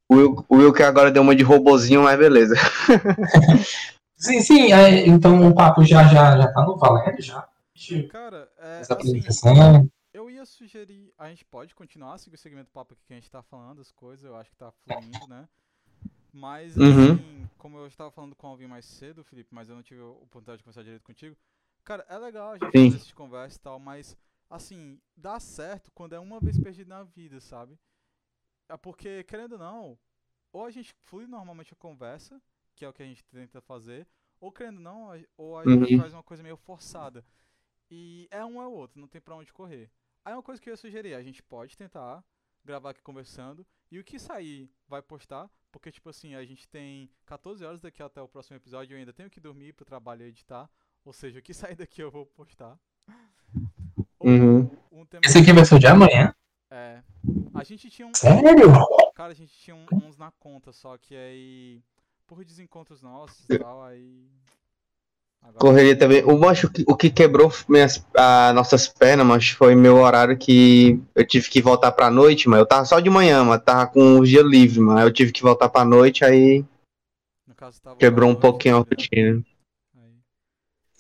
o, 0.08 0.46
o 0.48 0.58
Will 0.58 0.72
que 0.72 0.84
agora 0.84 1.12
deu 1.12 1.24
uma 1.24 1.36
de 1.36 1.41
robozinho, 1.41 2.03
mas 2.03 2.17
beleza. 2.17 2.53
Sim, 4.22 4.40
sim, 4.40 4.72
é, 4.72 5.08
então 5.08 5.50
o 5.50 5.56
papo 5.56 5.84
já, 5.84 6.04
já, 6.04 6.38
já 6.38 6.54
tá 6.54 6.63
no 6.63 6.78
valendo 6.78 7.20
já. 7.22 7.50
Cara, 8.12 8.48
é, 8.60 8.82
assim, 8.82 9.20
eu 10.13 10.30
ia 10.30 10.46
sugerir, 10.46 11.12
a 11.18 11.28
gente 11.30 11.44
pode 11.44 11.74
continuar, 11.74 12.20
seguir 12.20 12.36
o 12.36 12.38
segmento 12.38 12.70
do 12.70 12.74
papo 12.74 12.94
aqui 12.94 13.01
que 13.08 13.13
a 13.13 13.16
gente 13.16 13.32
tá 13.32 13.42
falando, 13.42 13.82
as 13.82 13.92
coisas, 13.92 14.24
eu 14.24 14.36
acho 14.36 14.51
que 14.51 14.56
tá 14.58 14.72
fluindo, 14.72 15.28
né? 15.28 15.50
Mas, 16.32 16.78
uhum. 16.78 17.13
assim, 17.13 17.50
como 17.58 17.78
eu 17.78 17.88
estava 17.88 18.12
falando 18.12 18.36
com 18.36 18.46
o 18.46 18.50
Alvin 18.51 18.68
mais 18.68 18.86
cedo, 18.86 19.24
Felipe, 19.24 19.50
mas 19.51 19.70
eu 19.70 19.75
não 19.75 19.82
tive 19.82 20.01
a 20.01 20.06
oportunidade 20.06 20.60
de 20.60 20.63
conversar 20.63 20.84
direito 20.84 21.04
contigo. 21.04 21.36
Cara, 21.84 22.06
é 22.08 22.18
legal 22.18 22.51
a 22.51 22.58
gente 22.60 22.72
Sim. 22.72 22.92
fazer 22.92 23.04
esse 23.04 23.13
conversa 23.16 23.58
e 23.58 23.62
tal, 23.62 23.80
mas, 23.80 24.16
assim, 24.50 25.00
dá 25.18 25.40
certo 25.40 25.92
quando 25.96 26.13
é 26.13 26.20
uma 26.20 26.40
vez 26.40 26.60
perdido 26.60 26.90
na 26.90 27.01
vida, 27.04 27.40
sabe? 27.40 27.78
É 28.70 28.78
porque, 28.78 29.24
querendo 29.24 29.54
ou 29.54 29.60
não, 29.60 30.00
ou 30.54 30.66
a 30.66 30.72
gente 30.72 30.94
flui 31.06 31.25
normalmente 31.25 31.74
a 31.74 31.78
conversa, 31.78 32.40
que 32.82 32.86
é 32.86 32.90
o 32.90 32.94
que 32.94 33.04
a 33.04 33.06
gente 33.06 33.24
tenta 33.26 33.62
fazer, 33.62 34.08
ou 34.40 34.52
querendo 34.52 34.80
não, 34.80 35.12
ou 35.38 35.60
a 35.60 35.64
gente 35.64 35.94
uhum. 35.94 36.02
faz 36.02 36.14
uma 36.14 36.24
coisa 36.24 36.42
meio 36.42 36.58
forçada. 36.58 37.24
E 37.92 38.28
é 38.32 38.44
um 38.44 38.60
é 38.60 38.66
o 38.66 38.72
outro, 38.72 39.00
não 39.00 39.08
tem 39.08 39.22
pra 39.22 39.36
onde 39.36 39.54
correr. 39.54 39.92
Aí 40.26 40.34
uma 40.34 40.42
coisa 40.42 40.60
que 40.60 40.68
eu 40.68 40.74
ia 40.74 40.78
sugerir, 40.78 41.14
a 41.14 41.22
gente 41.22 41.44
pode 41.44 41.78
tentar 41.78 42.24
gravar 42.66 42.90
aqui 42.90 43.02
conversando, 43.04 43.64
e 43.92 44.00
o 44.00 44.04
que 44.04 44.18
sair 44.18 44.68
vai 44.88 45.00
postar, 45.00 45.48
porque 45.72 45.92
tipo 45.92 46.10
assim, 46.10 46.34
a 46.34 46.44
gente 46.44 46.68
tem 46.68 47.08
14 47.28 47.64
horas 47.64 47.80
daqui 47.80 48.02
até 48.02 48.20
o 48.20 48.28
próximo 48.28 48.58
episódio, 48.58 48.96
eu 48.96 48.98
ainda 48.98 49.14
tenho 49.14 49.30
que 49.30 49.40
dormir 49.40 49.74
pro 49.74 49.86
trabalho 49.86 50.26
editar, 50.26 50.68
ou 51.06 51.14
seja, 51.14 51.38
o 51.38 51.42
que 51.44 51.54
sair 51.54 51.76
daqui 51.76 52.02
eu 52.02 52.10
vou 52.10 52.26
postar. 52.26 52.80
Uhum. 54.20 54.62
Um 54.92 55.06
Esse 55.24 55.38
aqui 55.38 55.54
vai 55.54 55.66
ser 55.66 55.76
o 55.76 55.80
de 55.80 55.86
amanhã? 55.86 56.34
É. 56.72 57.04
A 57.54 57.64
gente 57.64 57.92
tinha 57.92 58.08
um. 58.08 58.14
Sério? 58.16 58.72
Cara, 59.14 59.34
a 59.34 59.36
gente 59.36 59.54
tinha 59.54 59.76
um, 59.76 59.86
uns 59.92 60.18
na 60.18 60.32
conta, 60.32 60.72
só 60.72 60.98
que 60.98 61.16
aí 61.16 61.84
por 62.32 62.46
desencontros 62.46 63.02
nossos 63.02 63.44
e 63.50 63.60
tal, 63.60 63.84
aí. 63.84 64.26
Agora, 65.42 65.60
Correria 65.60 66.00
também. 66.00 66.24
O, 66.24 66.40
macho, 66.40 66.68
o 66.68 66.72
que- 66.72 66.86
o 66.88 66.96
que 66.96 67.10
quebrou 67.10 67.52
minhas, 67.68 68.06
a, 68.16 68.54
nossas 68.54 68.88
pernas, 68.88 69.26
macho, 69.28 69.58
foi 69.58 69.76
meu 69.76 69.98
horário 69.98 70.38
que 70.38 70.98
eu 71.14 71.28
tive 71.28 71.50
que 71.50 71.62
voltar 71.62 71.92
pra 71.92 72.10
noite, 72.10 72.48
mas 72.48 72.60
eu 72.60 72.66
tava 72.66 72.86
só 72.86 73.02
de 73.02 73.10
manhã, 73.10 73.44
mas 73.44 73.62
tava 73.62 73.86
com 73.88 74.18
os 74.22 74.30
dias 74.30 74.46
livres, 74.46 74.78
mano. 74.78 74.98
Aí 75.00 75.04
Eu 75.06 75.12
tive 75.12 75.34
que 75.34 75.42
voltar 75.42 75.68
pra 75.68 75.84
noite, 75.84 76.24
aí 76.24 76.64
caso, 77.58 77.82
quebrou 78.00 78.30
um 78.30 78.32
noite, 78.32 78.42
pouquinho 78.42 78.78
a 78.78 78.80
né? 78.80 78.86
rotina. 78.90 79.44
Aí. 79.98 80.14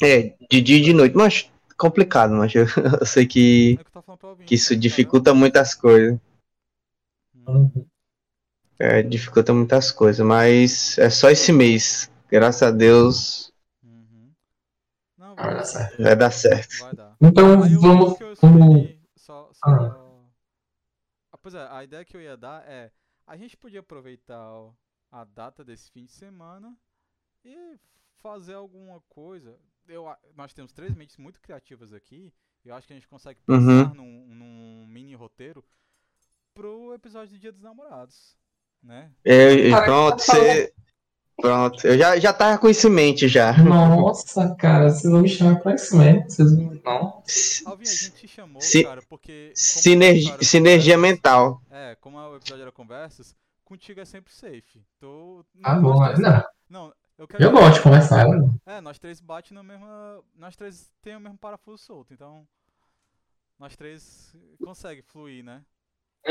É, 0.01 0.35
de 0.49 0.61
dia 0.61 0.79
e 0.79 0.81
de 0.81 0.91
noite, 0.93 1.15
mas 1.15 1.49
complicado, 1.77 2.33
mas 2.33 2.51
eu, 2.55 2.65
eu 2.99 3.05
sei 3.05 3.25
que, 3.25 3.79
É 3.79 3.81
o 3.81 4.35
que 4.35 4.43
que 4.43 4.55
isso 4.55 4.73
entendeu? 4.73 4.81
dificulta 4.81 5.33
muitas 5.33 5.73
coisas. 5.73 6.19
Hum. 7.47 7.85
É, 8.83 9.03
dificulta 9.03 9.53
muitas 9.53 9.91
coisas, 9.91 10.25
mas 10.25 10.97
é 10.97 11.09
só 11.09 11.29
esse 11.29 11.51
mês. 11.51 12.09
Graças 12.29 12.63
a 12.63 12.71
Deus 12.71 13.51
Uhum. 13.83 14.31
Não, 15.17 15.35
Vai 15.35 15.45
dar 15.45 15.53
vai, 15.55 15.65
certo. 15.65 16.01
vai 16.03 16.15
dar 16.15 16.31
certo. 16.31 16.79
vai 16.79 16.93
dar. 16.95 17.15
Então 17.21 17.63
Aí 17.63 17.75
vamos. 17.75 18.17
só, 19.17 19.51
só... 19.53 19.53
Ah. 19.65 20.23
Ah, 21.31 21.37
Pois 21.37 21.53
é, 21.53 21.67
a 21.69 21.83
ideia 21.83 22.05
que 22.05 22.15
eu 22.15 22.21
ia 22.21 22.35
dar 22.37 22.63
é, 22.67 22.91
a 23.27 23.35
gente 23.37 23.55
podia 23.57 23.81
aproveitar 23.81 24.41
a 25.11 25.23
data 25.25 25.63
desse 25.63 25.91
fim 25.91 26.05
de 26.05 26.11
semana 26.11 26.75
e 27.45 27.77
fazer 28.21 28.53
alguma 28.53 29.01
coisa. 29.09 29.57
Eu, 29.87 30.05
nós 30.35 30.53
temos 30.53 30.71
três 30.71 30.95
mentes 30.95 31.17
muito 31.17 31.39
criativas 31.41 31.91
aqui, 31.93 32.33
eu 32.63 32.73
acho 32.75 32.87
que 32.87 32.93
a 32.93 32.95
gente 32.95 33.07
consegue 33.07 33.39
Uhum. 33.47 33.83
pensar 33.83 33.95
num, 33.95 34.27
num 34.27 34.85
mini 34.87 35.13
roteiro 35.15 35.63
pro 36.53 36.93
episódio 36.93 37.33
do 37.35 37.39
Dia 37.39 37.51
dos 37.51 37.61
Namorados, 37.61 38.37
né? 38.83 39.11
Cara, 39.69 39.85
pronto, 39.85 40.17
tá 40.25 40.33
você. 40.33 40.73
Pronto, 41.37 41.87
eu 41.87 41.97
já, 41.97 42.19
já 42.19 42.31
tava 42.31 42.59
com 42.59 42.69
isso 42.69 42.87
em 42.87 42.91
mente 42.91 43.27
já. 43.27 43.51
Nossa, 43.63 44.53
cara, 44.55 44.89
vocês 44.89 45.11
vão 45.11 45.21
me 45.23 45.29
chamar 45.29 45.59
pra 45.59 45.73
isso 45.73 45.97
mesmo? 45.97 46.29
Vocês 46.29 46.51
não. 46.55 46.71
não. 46.83 47.23
Alvin, 47.65 47.83
a 47.83 47.87
gente 47.87 48.11
te 48.11 48.27
chamou, 48.27 48.61
Si- 48.61 48.83
cara, 48.83 49.01
porque... 49.09 49.51
Sinergia, 49.55 50.37
sinergia 50.43 50.95
conversas- 50.95 51.15
mental. 51.17 51.61
É, 51.71 51.95
como 51.99 52.17
o 52.19 52.35
episódio 52.35 52.61
era 52.61 52.71
conversas, 52.71 53.35
contigo 53.65 53.99
é 53.99 54.05
sempre 54.05 54.31
safe. 54.31 54.83
Tô, 54.99 55.43
Ah, 55.63 55.75
bom, 55.79 55.99
não. 56.19 56.43
Não, 56.69 56.93
eu 57.17 57.27
quero. 57.27 57.43
Eu 57.43 57.51
gosto 57.51 57.73
de 57.77 57.81
conversar. 57.81 58.27
eu- 58.29 58.53
É, 58.67 58.79
nós 58.79 58.99
três 58.99 59.19
bate 59.19 59.51
na 59.51 59.63
mesma. 59.63 60.23
Nós 60.35 60.55
três 60.55 60.91
tem 61.01 61.15
o 61.15 61.19
mesmo 61.19 61.39
parafuso 61.39 61.83
solto, 61.83 62.13
então. 62.13 62.45
Nós 63.57 63.75
três 63.75 64.35
consegue 64.63 65.01
fluir, 65.01 65.43
né? 65.43 65.61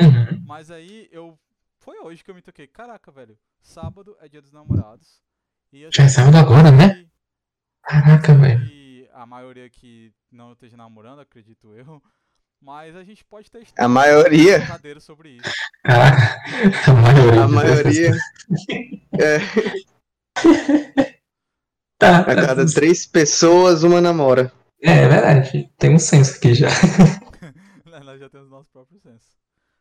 Uhum. 0.01 0.41
Mas 0.47 0.71
aí 0.71 1.09
eu. 1.11 1.37
Foi 1.81 1.99
hoje 2.01 2.23
que 2.23 2.31
eu 2.31 2.35
me 2.35 2.43
toquei. 2.43 2.67
Caraca, 2.67 3.11
velho. 3.11 3.39
Sábado 3.63 4.17
é 4.21 4.29
dia 4.29 4.41
dos 4.43 4.53
namorados. 4.53 5.23
E 5.73 5.89
Já 5.91 6.05
é 6.05 6.09
sábado 6.09 6.37
agora, 6.37 6.71
né? 6.71 7.07
Caraca, 7.83 8.35
velho. 8.35 9.09
a 9.13 9.27
maioria 9.27 9.69
que 9.71 10.13
não 10.31 10.53
esteja 10.53 10.77
namorando, 10.77 11.21
acredito 11.21 11.75
eu. 11.75 12.03
Mas 12.61 12.95
a 12.95 13.03
gente 13.03 13.25
pode 13.25 13.51
ter 13.51 13.67
A 13.79 13.89
maioria. 13.89 14.59
brincadeira 14.59 15.01
sobre 15.01 15.31
isso. 15.31 15.51
Caraca, 15.83 16.41
a 16.91 16.95
maioria. 16.95 17.43
A 17.45 17.49
maioria. 17.49 18.13
É, 19.19 19.39
Tá, 21.99 22.21
a 22.21 22.25
cada 22.35 22.65
três 22.67 23.07
pessoas, 23.07 23.83
uma 23.83 24.01
namora. 24.01 24.51
É, 24.83 25.03
é 25.03 25.09
verdade. 25.09 25.71
Tem 25.79 25.95
um 25.95 25.99
senso 25.99 26.37
aqui 26.37 26.55
já. 26.55 26.69
Nós 28.05 28.19
já 28.19 28.29
temos 28.31 28.49
nosso 28.51 28.71
próprio 28.71 28.99
senso. 29.01 29.40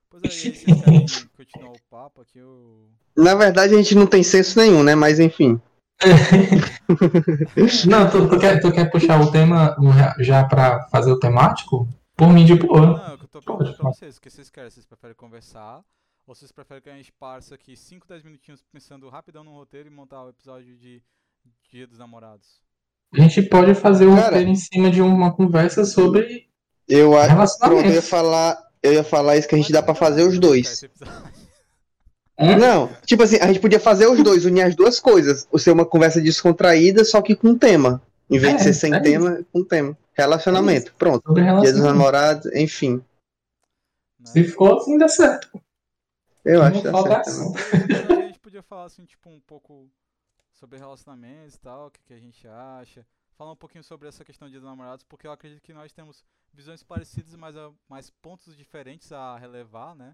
Pois 0.09 0.23
é, 0.23 0.27
e 0.27 0.29
aí, 0.29 0.55
vocês 0.55 0.63
querem 0.63 1.05
continuar 1.37 1.71
o 1.71 1.81
papo 1.89 2.21
aqui? 2.21 2.39
Eu... 2.39 2.89
Na 3.15 3.35
verdade, 3.35 3.73
a 3.73 3.77
gente 3.77 3.95
não 3.95 4.07
tem 4.07 4.23
senso 4.23 4.57
nenhum, 4.59 4.83
né? 4.83 4.95
Mas 4.95 5.19
enfim. 5.19 5.61
Não, 7.89 8.09
tu, 8.09 8.29
tu 8.29 8.39
quer, 8.39 8.61
tu 8.61 8.71
quer 8.71 8.89
puxar 8.89 9.21
o 9.21 9.31
tema 9.31 9.75
já 10.19 10.45
pra 10.45 10.87
fazer 10.87 11.11
o 11.11 11.19
temático? 11.19 11.85
Por 12.15 12.31
mim, 12.31 12.45
de 12.45 12.55
boa. 12.55 12.81
Não, 12.81 13.15
o 13.15 13.17
que 13.17 13.25
eu 13.25 13.27
tô 13.27 13.41
perguntando 13.41 13.75
pra 13.75 13.91
vocês. 13.91 14.17
O 14.17 14.21
que 14.21 14.29
vocês 14.29 14.49
querem? 14.49 14.69
Vocês 14.69 14.85
preferem 14.85 15.15
conversar? 15.15 15.83
Ou 16.25 16.33
vocês 16.33 16.51
preferem 16.51 16.81
que 16.81 16.89
a 16.89 16.95
gente 16.95 17.11
passe 17.11 17.53
aqui 17.53 17.75
5, 17.75 18.07
10 18.07 18.23
minutinhos 18.23 18.63
pensando 18.71 19.09
rapidão 19.09 19.43
no 19.43 19.51
roteiro 19.51 19.89
e 19.89 19.91
montar 19.91 20.23
o 20.23 20.29
episódio 20.29 20.77
de 20.77 21.01
Dia 21.69 21.85
dos 21.85 21.97
Namorados? 21.97 22.61
A 23.13 23.19
gente 23.21 23.41
pode 23.43 23.73
fazer 23.73 24.05
o 24.05 24.15
Cara. 24.15 24.27
roteiro 24.27 24.49
em 24.49 24.55
cima 24.55 24.89
de 24.89 25.01
uma 25.01 25.33
conversa 25.33 25.83
sobre 25.83 26.47
Eu 26.87 27.17
acho. 27.17 27.57
Pronto, 27.59 27.85
eu 27.85 27.91
ia 27.91 28.01
falar. 28.01 28.68
Eu 28.81 28.93
ia 28.93 29.03
falar 29.03 29.37
isso 29.37 29.47
que 29.47 29.55
a 29.55 29.57
gente 29.57 29.71
dá 29.71 29.81
pra 29.81 29.93
fazer 29.93 30.23
os 30.23 30.39
dois. 30.39 30.83
Hum? 32.39 32.57
Não, 32.57 32.89
tipo 33.05 33.21
assim, 33.23 33.35
a 33.37 33.47
gente 33.47 33.59
podia 33.59 33.79
fazer 33.79 34.07
os 34.07 34.23
dois, 34.23 34.45
unir 34.45 34.61
as 34.61 34.75
duas 34.75 34.99
coisas. 34.99 35.45
Ou 35.51 35.59
ser 35.59 35.71
uma 35.71 35.85
conversa 35.85 36.21
descontraída, 36.21 37.03
só 37.03 37.21
que 37.21 37.35
com 37.35 37.57
tema. 37.57 38.01
Em 38.29 38.37
vez 38.37 38.55
de 38.55 38.61
É, 38.61 38.63
ser 38.63 38.73
sem 38.73 38.93
é 38.93 38.99
tema, 38.99 39.45
com 39.51 39.63
tema. 39.63 39.97
Relacionamento, 40.13 40.93
pronto. 40.97 41.23
sobre 41.25 41.43
Dia 41.43 41.73
dos 41.73 41.81
namorados, 41.81 42.45
enfim. 42.53 43.03
Se 44.23 44.43
for 44.45 44.77
assim, 44.77 44.97
dá 44.97 45.07
certo. 45.07 45.49
Eu 46.45 46.59
Não 46.59 46.67
acho 46.67 46.77
que 46.77 46.83
tá 46.83 46.91
falta 46.91 47.23
certo. 47.23 47.53
Então, 47.89 48.19
a 48.19 48.21
gente 48.27 48.39
podia 48.39 48.61
falar 48.61 48.85
assim, 48.85 49.05
tipo, 49.05 49.29
um 49.29 49.39
pouco 49.41 49.89
sobre 50.53 50.77
relacionamentos 50.77 51.55
e 51.55 51.59
tal, 51.59 51.87
o 51.87 51.91
que, 51.91 51.99
que 52.05 52.13
a 52.13 52.19
gente 52.19 52.47
acha. 52.47 53.05
Falar 53.39 53.53
um 53.53 53.55
pouquinho 53.55 53.85
sobre 53.85 54.05
essa 54.05 54.25
questão 54.25 54.49
de 54.49 54.51
Dia 54.51 54.59
dos 54.59 54.69
namorados, 54.69 55.05
porque 55.07 55.25
eu 55.25 55.31
acredito 55.31 55.61
que 55.61 55.71
nós 55.73 55.93
temos 55.93 56.25
visões 56.53 56.83
parecidas, 56.83 57.33
mas, 57.35 57.55
a- 57.55 57.69
mas 57.87 58.09
pontos 58.21 58.53
diferentes 58.57 59.13
a 59.13 59.37
relevar, 59.37 59.95
né? 59.95 60.13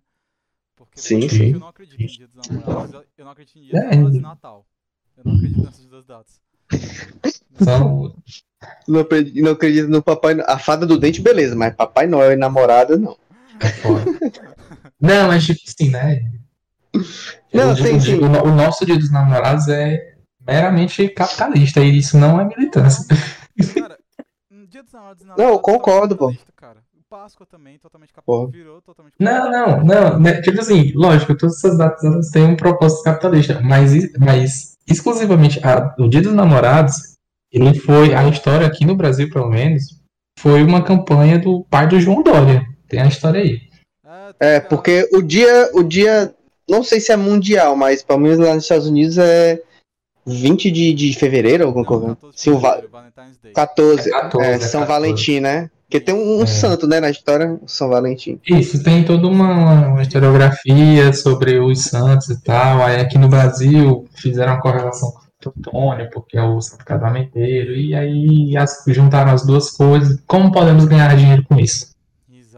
Porque 0.76 0.98
por 0.98 1.02
Sim, 1.02 1.28
sim. 1.28 1.54
eu 1.54 1.60
não 1.60 1.68
acredito 1.70 2.00
em 2.00 2.06
Dia 2.06 2.28
dos 2.28 2.36
namorados, 2.48 2.94
eu- 2.94 3.26
não 3.26 3.32
acredito 3.32 3.58
em 3.58 3.64
Dia 3.64 3.72
dos 3.74 3.82
É. 3.82 3.90
namorados 3.96 4.16
e 4.20 4.22
Natal. 4.22 4.68
Eu 5.18 5.24
não 5.26 5.36
acredito 5.38 5.64
nessas 5.64 5.86
duas 5.88 6.06
datas. 6.06 6.40
São, 7.64 8.16
Não 8.88 9.00
acredito, 9.00 9.42
não 9.44 9.52
acredito 9.54 9.88
no 9.88 10.04
Papai. 10.04 10.36
A 10.46 10.60
fada 10.60 10.86
do 10.86 10.96
dente, 11.00 11.20
beleza, 11.20 11.56
mas 11.56 11.74
Papai 11.76 12.06
Noel 12.06 12.34
e 12.34 12.36
namorada, 12.36 12.96
não. 12.96 13.18
é 13.60 13.70
foda. 13.70 14.06
Não, 15.02 15.28
mas 15.30 15.44
tipo 15.48 15.62
assim, 15.68 15.90
né? 15.90 16.32
Não, 17.52 17.70
Eu 17.70 17.76
sim, 17.76 17.84
digo- 17.98 18.02
sim. 18.02 18.20
O 18.20 18.50
o 18.50 18.56
nosso 18.56 18.86
dia 18.86 19.00
dos 19.00 19.12
namorados 19.12 19.68
é 19.68 20.15
meramente 20.48 21.08
capitalista 21.10 21.80
e 21.82 21.98
isso 21.98 22.18
não 22.18 22.40
é 22.40 22.46
militância. 22.46 23.06
Cara, 23.74 23.98
Dia 24.70 24.84
dos 24.84 24.92
namorados 24.94 25.24
e 25.24 25.26
Natal. 25.28 25.46
Não, 25.46 25.54
eu 25.54 25.60
concordo, 25.60 26.16
pô. 26.16 26.34
Cara. 26.56 26.78
Páscoa 27.08 27.46
também, 27.46 27.78
totalmente 27.78 28.12
capitalista. 28.12 28.52
Virou 28.58 28.82
totalmente 28.82 29.14
Não, 29.20 29.50
não, 29.50 29.84
não. 29.84 30.20
né, 30.20 30.42
Tipo 30.42 30.60
assim, 30.60 30.92
lógico, 30.96 31.36
todas 31.38 31.58
essas 31.58 31.78
datas 31.78 32.04
elas 32.04 32.30
têm 32.30 32.44
um 32.44 32.56
propósito 32.58 33.04
capitalista, 33.04 33.62
mas, 33.62 34.12
mas 34.20 34.76
exclusivamente 34.88 35.60
a- 35.66 35.96
o 36.00 36.10
Dia 36.10 36.22
dos 36.24 36.34
Namorados, 36.34 37.14
ele 37.52 37.80
foi, 37.80 38.14
a 38.14 38.28
história 38.28 38.68
aqui 38.68 38.84
no 38.86 38.96
Brasil, 38.96 39.30
pelo 39.30 39.48
menos, 39.50 40.02
foi 40.38 40.62
uma 40.64 40.84
campanha 40.84 41.40
do 41.40 41.64
pai 41.70 41.88
do 41.88 42.00
João 42.00 42.22
Dória. 42.24 42.66
Tem 42.90 43.00
a 43.00 43.08
história 43.08 43.40
aí. 43.40 43.62
É, 44.40 44.60
porque 44.60 45.08
o 45.14 45.22
dia, 45.22 45.70
o 45.74 45.84
dia, 45.84 46.34
não 46.68 46.84
sei 46.84 47.00
se 47.00 47.12
é 47.12 47.16
mundial, 47.16 47.76
mas 47.78 48.04
pelo 48.04 48.20
menos 48.20 48.40
lá 48.40 48.54
nos 48.56 48.64
Estados 48.64 48.88
Unidos 48.88 49.18
é 49.18 49.62
20 50.26 50.72
de, 50.72 50.94
de 50.94 51.14
fevereiro, 51.14 51.66
alguma 51.66 51.86
coisa. 51.86 52.18
Sim, 52.36 52.52
o 52.52 52.60
Va- 52.60 52.82
Valentine's 52.92 53.38
Day. 53.42 53.52
14, 53.54 54.10
É 54.10 54.12
14, 54.12 54.48
é, 54.48 54.54
é 54.54 54.60
São 54.60 54.82
14. 54.82 54.88
Valentim, 54.88 55.40
né? 55.40 55.70
Porque 55.88 56.00
tem 56.00 56.16
um, 56.16 56.40
um 56.40 56.44
É. 56.44 56.48
santo, 56.48 56.88
né, 56.88 57.00
na 57.00 57.10
história, 57.12 57.60
São 57.68 57.90
Valentim. 57.90 58.40
Isso, 58.48 58.84
tem 58.84 59.04
toda 59.06 59.28
uma, 59.28 59.88
uma 59.90 60.02
historiografia 60.02 61.14
sobre 61.14 61.60
os 61.60 61.84
santos 61.84 62.30
e 62.30 62.42
tal. 62.44 62.82
Aí 62.82 63.00
aqui 63.00 63.18
no 63.18 63.28
Brasil 63.30 64.06
fizeram 64.16 64.54
uma 64.54 64.62
correlação 64.62 65.12
com 65.12 65.78
o 65.78 65.92
Antônio, 65.92 66.10
porque 66.12 66.38
é 66.38 66.44
o 66.44 66.60
santo 66.60 66.84
casamenteiro, 66.84 67.74
e 67.76 67.94
aí 67.94 68.58
as- 68.58 68.84
juntaram 68.88 69.32
as 69.32 69.46
duas 69.46 69.70
coisas. 69.70 70.20
Como 70.26 70.52
podemos 70.52 70.86
ganhar 70.86 71.16
dinheiro 71.16 71.46
com 71.48 71.60
isso? 71.60 71.94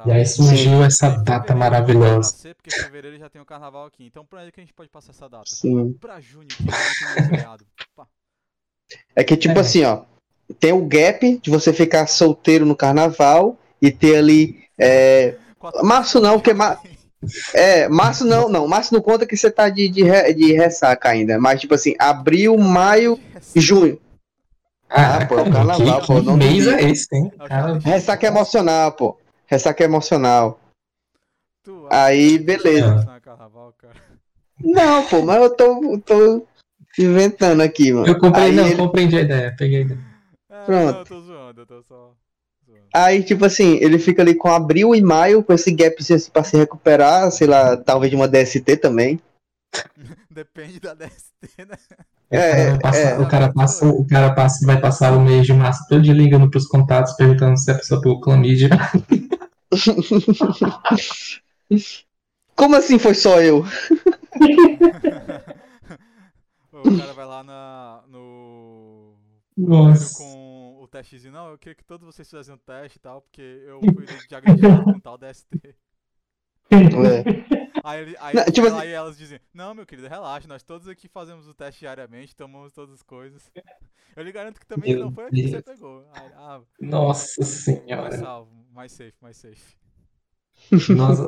E 0.08 0.12
aí 0.12 0.26
surgiu 0.26 0.84
essa 0.84 1.10
data 1.10 1.54
maravilhosa. 1.56 2.34
Porque 2.56 2.70
em 2.76 2.84
fevereiro 2.84 3.18
já 3.18 3.30
tem 3.30 3.42
o 3.42 3.46
carnaval 3.46 3.86
aqui. 3.86 4.06
Então 4.06 4.26
pra 4.26 4.42
ele 4.42 4.52
que 4.52 4.60
a 4.60 4.64
gente 4.64 4.74
pode 4.74 4.90
passar 4.90 5.12
essa 5.12 5.28
data. 5.28 5.44
Sim. 5.48 5.94
Pra 6.00 6.20
junho. 6.22 6.48
Pá. 7.96 8.08
É 9.16 9.24
que 9.24 9.36
tipo 9.36 9.58
É. 9.58 9.62
assim, 9.62 9.84
ó, 9.84 10.04
tem 10.60 10.72
o 10.72 10.86
gap 10.86 11.40
de 11.40 11.50
você 11.50 11.74
ficar 11.74 12.08
solteiro 12.08 12.66
no 12.66 12.76
carnaval 12.76 13.58
e 13.82 13.92
ter 13.92 14.16
ali 14.18 14.64
é, 14.80 15.36
Março 15.84 16.20
não, 16.22 16.34
porque 16.40 16.54
ma- 16.54 16.78
É, 17.54 17.90
março 17.90 18.24
não, 18.24 18.48
não. 18.48 18.68
Março 18.68 18.94
não 18.94 19.02
conta 19.02 19.26
que 19.26 19.36
você 19.36 19.50
tá 19.50 19.70
de, 19.70 19.90
de, 19.90 20.04
re- 20.04 20.32
de 20.34 20.54
ressaca 20.54 21.10
ainda. 21.10 21.40
Mas, 21.40 21.60
tipo 21.60 21.74
assim, 21.74 21.96
abril, 21.98 22.56
maio 22.58 23.20
e 23.56 23.60
junho. 23.60 24.00
Ah, 24.88 25.26
pô, 25.26 25.40
é 25.40 25.42
o 25.42 25.52
carnaval, 25.52 26.00
que, 26.02 26.08
pô, 26.08 26.20
que 26.20 26.26
não 26.28 26.38
mês 26.38 26.68
é 26.68 26.82
esse, 26.84 27.08
hein? 27.14 27.32
Cara, 27.48 27.80
Ressaca 27.80 28.28
emocional, 28.28 28.92
pô. 28.92 29.18
Ressaca 29.48 29.84
emocional. 29.84 30.60
Tu 31.64 31.88
Aí, 31.90 32.38
beleza. 32.38 33.04
não 33.06 33.16
é 33.16 33.20
carnaval, 33.20 33.74
cara? 33.78 33.96
Não, 34.60 35.06
pô, 35.06 35.22
mas 35.22 35.42
eu 35.42 35.56
tô, 35.56 36.00
tô 36.00 36.48
inventando 36.98 37.62
aqui, 37.62 37.92
mano. 37.94 38.08
eu 38.08 38.18
comprei, 38.20 38.46
aí, 38.46 38.52
não, 38.56 38.66
ele- 38.68 38.76
compreendi 38.76 39.18
a 39.18 39.22
ideia, 39.22 39.56
peguei 39.58 39.80
a 39.80 39.82
ideia. 39.82 40.00
É, 40.50 40.66
Pronto. 40.66 40.92
Não, 40.92 41.00
eu 41.00 41.06
tô 41.06 41.22
zoando, 41.22 41.62
eu 41.62 41.66
tô 41.66 41.82
só 41.84 42.14
zoando. 42.66 42.82
aí, 42.94 43.24
tipo 43.24 43.46
assim, 43.46 43.76
ele 43.82 44.00
fica 44.00 44.22
ali 44.22 44.34
com 44.36 44.50
abril 44.50 44.96
e 44.96 45.02
maio, 45.02 45.44
com 45.44 45.54
esse 45.54 45.72
gap 45.72 45.96
pra 46.34 46.44
se 46.44 46.58
recuperar, 46.58 47.32
sei 47.32 47.48
lá, 47.48 47.78
talvez 47.78 48.10
de 48.10 48.16
uma 48.16 48.28
DST 48.28 48.78
também. 48.78 49.20
Depende 50.32 50.80
da 50.80 50.94
DST. 50.94 51.32
Né? 51.60 51.78
É, 52.30 52.74
o, 52.74 52.80
cara 52.80 52.80
vai 52.80 52.80
passar- 52.80 53.00
é. 53.10 53.20
o 53.20 53.28
cara 53.30 53.54
passa, 53.54 53.86
o 53.88 54.08
cara 54.08 54.34
passa, 54.34 54.66
vai 54.66 54.82
passar 54.82 55.14
o 55.14 55.22
mês 55.22 55.46
de 55.46 55.54
março 55.54 55.86
todo 55.88 56.02
dia 56.02 56.14
ligando 56.14 56.50
pros 56.50 56.68
contatos 56.68 57.14
perguntando 57.14 57.58
se 57.58 57.70
a 57.72 57.76
pessoa 57.76 58.02
pegou 58.02 58.20
clamídia. 58.20 58.70
Como 62.56 62.76
assim 62.76 62.98
foi 62.98 63.14
só 63.14 63.42
eu? 63.42 63.60
o 66.72 66.98
cara 66.98 67.14
vai 67.14 67.26
lá 67.26 67.44
na, 67.44 68.04
no. 68.08 69.16
Nossa. 69.56 70.18
com 70.18 70.78
o 70.82 70.88
testezinho. 70.88 71.34
Não, 71.34 71.50
eu 71.50 71.58
queria 71.58 71.76
que 71.76 71.84
todos 71.84 72.06
vocês 72.06 72.30
fizessem 72.30 72.54
um 72.54 72.58
teste 72.58 72.98
e 72.98 73.02
tal, 73.02 73.22
porque 73.22 73.42
eu 73.42 73.80
fui 73.94 74.06
diagnosticado 74.28 74.84
com 74.94 75.00
tal 75.00 75.18
DST. 75.18 75.48
É. 75.64 77.58
Aí, 77.84 78.16
aí, 78.20 78.36
Não, 78.36 78.46
tipo 78.46 78.68
aí 78.76 78.92
elas 78.92 79.18
dizem, 79.18 79.40
não, 79.54 79.74
meu 79.74 79.86
querido, 79.86 80.10
relaxa, 80.10 80.48
nós 80.48 80.62
todos 80.62 80.88
aqui 80.90 81.08
fazemos 81.08 81.48
o 81.48 81.54
teste 81.54 81.80
diariamente, 81.80 82.36
tomamos 82.36 82.74
todas 82.74 82.96
as 82.96 83.02
coisas. 83.02 83.50
Eu 84.16 84.24
lhe 84.24 84.32
garanto 84.32 84.60
que 84.60 84.66
também 84.66 84.96
Meu 84.96 85.06
não 85.06 85.12
foi 85.12 85.26
aqui 85.26 85.44
que 85.44 85.50
você 85.52 85.62
pegou. 85.62 86.06
Aí, 86.12 86.32
ah, 86.36 86.62
Nossa 86.82 87.44
senhora. 87.44 88.18
salvo, 88.18 88.52
mais 88.78 88.92
safe, 88.92 89.14
mais 89.22 89.36
safe. 89.38 89.76
Nossa. 90.96 91.28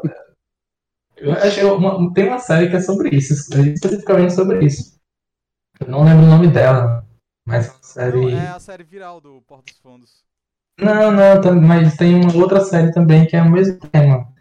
Eu 1.17 1.33
acho 1.33 1.59
que 1.59 1.65
uma- 1.65 2.13
tem 2.13 2.27
uma 2.27 2.39
série 2.39 2.69
que 2.69 2.75
é 2.75 2.81
sobre 2.81 3.09
isso, 3.09 3.33
especificamente 3.33 4.33
sobre 4.33 4.63
isso. 4.65 4.97
Eu 5.79 5.87
não 5.87 6.03
lembro 6.03 6.23
o 6.25 6.29
nome 6.29 6.47
dela, 6.47 7.05
mas 7.45 7.67
é 7.67 7.71
uma 7.71 7.83
série. 7.83 8.21
Não, 8.21 8.29
é 8.29 8.49
a 8.49 8.59
série 8.59 8.83
viral 8.83 9.19
do 9.19 9.41
Porta 9.41 9.71
dos 9.71 9.81
Fundos. 9.81 10.23
Não, 10.79 11.11
não, 11.11 11.41
tam- 11.41 11.59
mas 11.59 11.97
tem 11.97 12.15
uma 12.15 12.33
outra 12.35 12.61
série 12.61 12.91
também 12.93 13.25
que 13.25 13.35
é 13.35 13.41
o 13.41 13.51
mesmo 13.51 13.77
tema. 13.79 14.31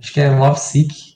Acho 0.00 0.12
que 0.12 0.20
é 0.20 0.28
Love 0.30 0.58
Sick, 0.60 1.14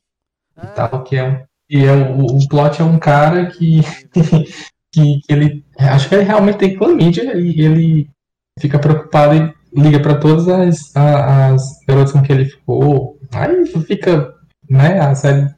É, 0.56 0.66
tal, 0.68 1.04
que 1.04 1.16
é. 1.16 1.44
E 1.68 1.84
é 1.84 1.92
o, 1.92 2.24
o 2.38 2.48
plot 2.48 2.80
é 2.80 2.84
um 2.84 2.98
cara 2.98 3.50
que, 3.50 3.80
que, 4.92 5.20
que 5.20 5.32
ele. 5.32 5.64
Acho 5.78 6.08
que 6.08 6.14
ele 6.14 6.24
realmente 6.24 6.58
tem 6.58 6.76
clamídia 6.78 7.36
e 7.36 7.60
ele 7.60 8.10
fica 8.58 8.78
preocupado 8.78 9.34
e 9.34 9.61
liga 9.74 10.00
pra 10.00 10.18
todas 10.18 10.48
as, 10.48 10.94
a- 10.96 11.48
as 11.54 11.80
garotas 11.86 12.12
com 12.12 12.22
que 12.22 12.32
ele 12.32 12.46
ficou. 12.46 13.18
Aí 13.32 13.66
fica. 13.86 14.38
Né, 14.70 15.00
a 15.00 15.14
série 15.14 15.52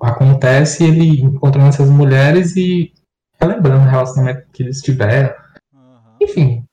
acontece 0.00 0.84
ele 0.84 1.20
encontrando 1.22 1.68
essas 1.68 1.88
mulheres 1.88 2.56
e 2.56 2.92
relembrando 3.40 3.86
o 3.86 3.90
relacionamento 3.90 4.46
que 4.52 4.62
eles 4.62 4.80
tiveram. 4.82 5.34
aham. 5.74 6.16
Enfim, 6.20 6.64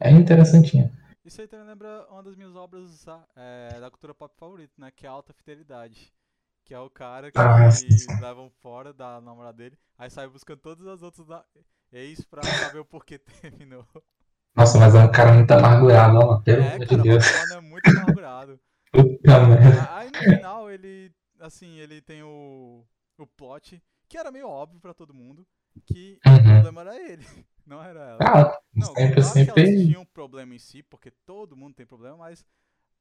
é 0.00 0.10
interessantinho. 0.10 0.90
Isso 1.24 1.40
aí 1.40 1.46
também 1.48 1.66
lembra 1.66 2.06
uma 2.10 2.22
das 2.22 2.36
minhas 2.36 2.54
obras 2.56 3.06
ah, 3.08 3.24
é, 3.36 3.80
da 3.80 3.90
cultura 3.90 4.14
pop 4.14 4.32
favorita, 4.38 4.72
né? 4.78 4.90
Que 4.94 5.06
é 5.06 5.08
Alta 5.08 5.32
Fidelidade. 5.32 6.12
Que 6.64 6.74
é 6.74 6.80
o 6.80 6.90
cara 6.90 7.30
que 7.30 7.38
Ah, 7.38 7.68
levam 8.20 8.50
fora 8.60 8.92
da 8.92 9.20
namorada 9.20 9.56
dele, 9.56 9.78
aí 9.96 10.10
sai 10.10 10.26
buscando 10.28 10.58
todas 10.58 10.84
as 10.88 11.00
outras 11.02 11.24
da... 11.26 11.44
ex 11.92 12.24
pra 12.24 12.42
saber 12.42 12.80
o 12.80 12.84
porquê 12.84 13.18
terminou. 13.40 13.86
Nossa, 14.56 14.78
mas 14.78 14.94
é 14.94 14.98
um 15.04 15.10
cara 15.12 15.32
muito 15.32 15.50
amargurado, 15.52 16.18
ó, 16.18 16.40
pelo 16.40 16.62
é, 16.62 16.78
amor 16.78 16.86
de 16.86 16.96
cara, 16.96 17.02
o 17.02 17.06
Deus. 17.08 17.24
Robin 17.26 17.54
é 17.54 17.60
muito 17.60 17.88
amargurado. 17.90 18.58
Puta 18.92 19.40
merda. 19.46 19.88
Aí 19.96 20.10
no 20.10 20.22
final 20.22 20.70
ele, 20.70 21.12
assim, 21.40 21.78
ele 21.78 22.00
tem 22.00 22.22
o, 22.22 22.84
o 23.18 23.26
plot, 23.26 23.82
que 24.08 24.18
era 24.18 24.30
meio 24.32 24.48
óbvio 24.48 24.80
pra 24.80 24.94
todo 24.94 25.14
mundo, 25.14 25.46
que 25.84 26.20
o 26.30 26.40
Uhum. 26.40 26.40
problema 26.40 26.80
era 26.82 26.96
ele, 27.00 27.24
não 27.66 27.82
era 27.82 28.00
ela. 28.00 28.26
Ah, 28.26 28.52
Não, 28.76 28.96
sempre, 28.96 29.22
que 29.42 29.50
elas 29.50 29.72
sempre. 29.72 29.74
tinham 29.74 30.02
um 30.02 30.06
problema 30.06 30.54
em 30.54 30.58
si, 30.58 30.82
porque 30.82 31.10
todo 31.10 31.56
mundo 31.56 31.74
tem 31.74 31.86
problema, 31.86 32.16
mas 32.18 32.46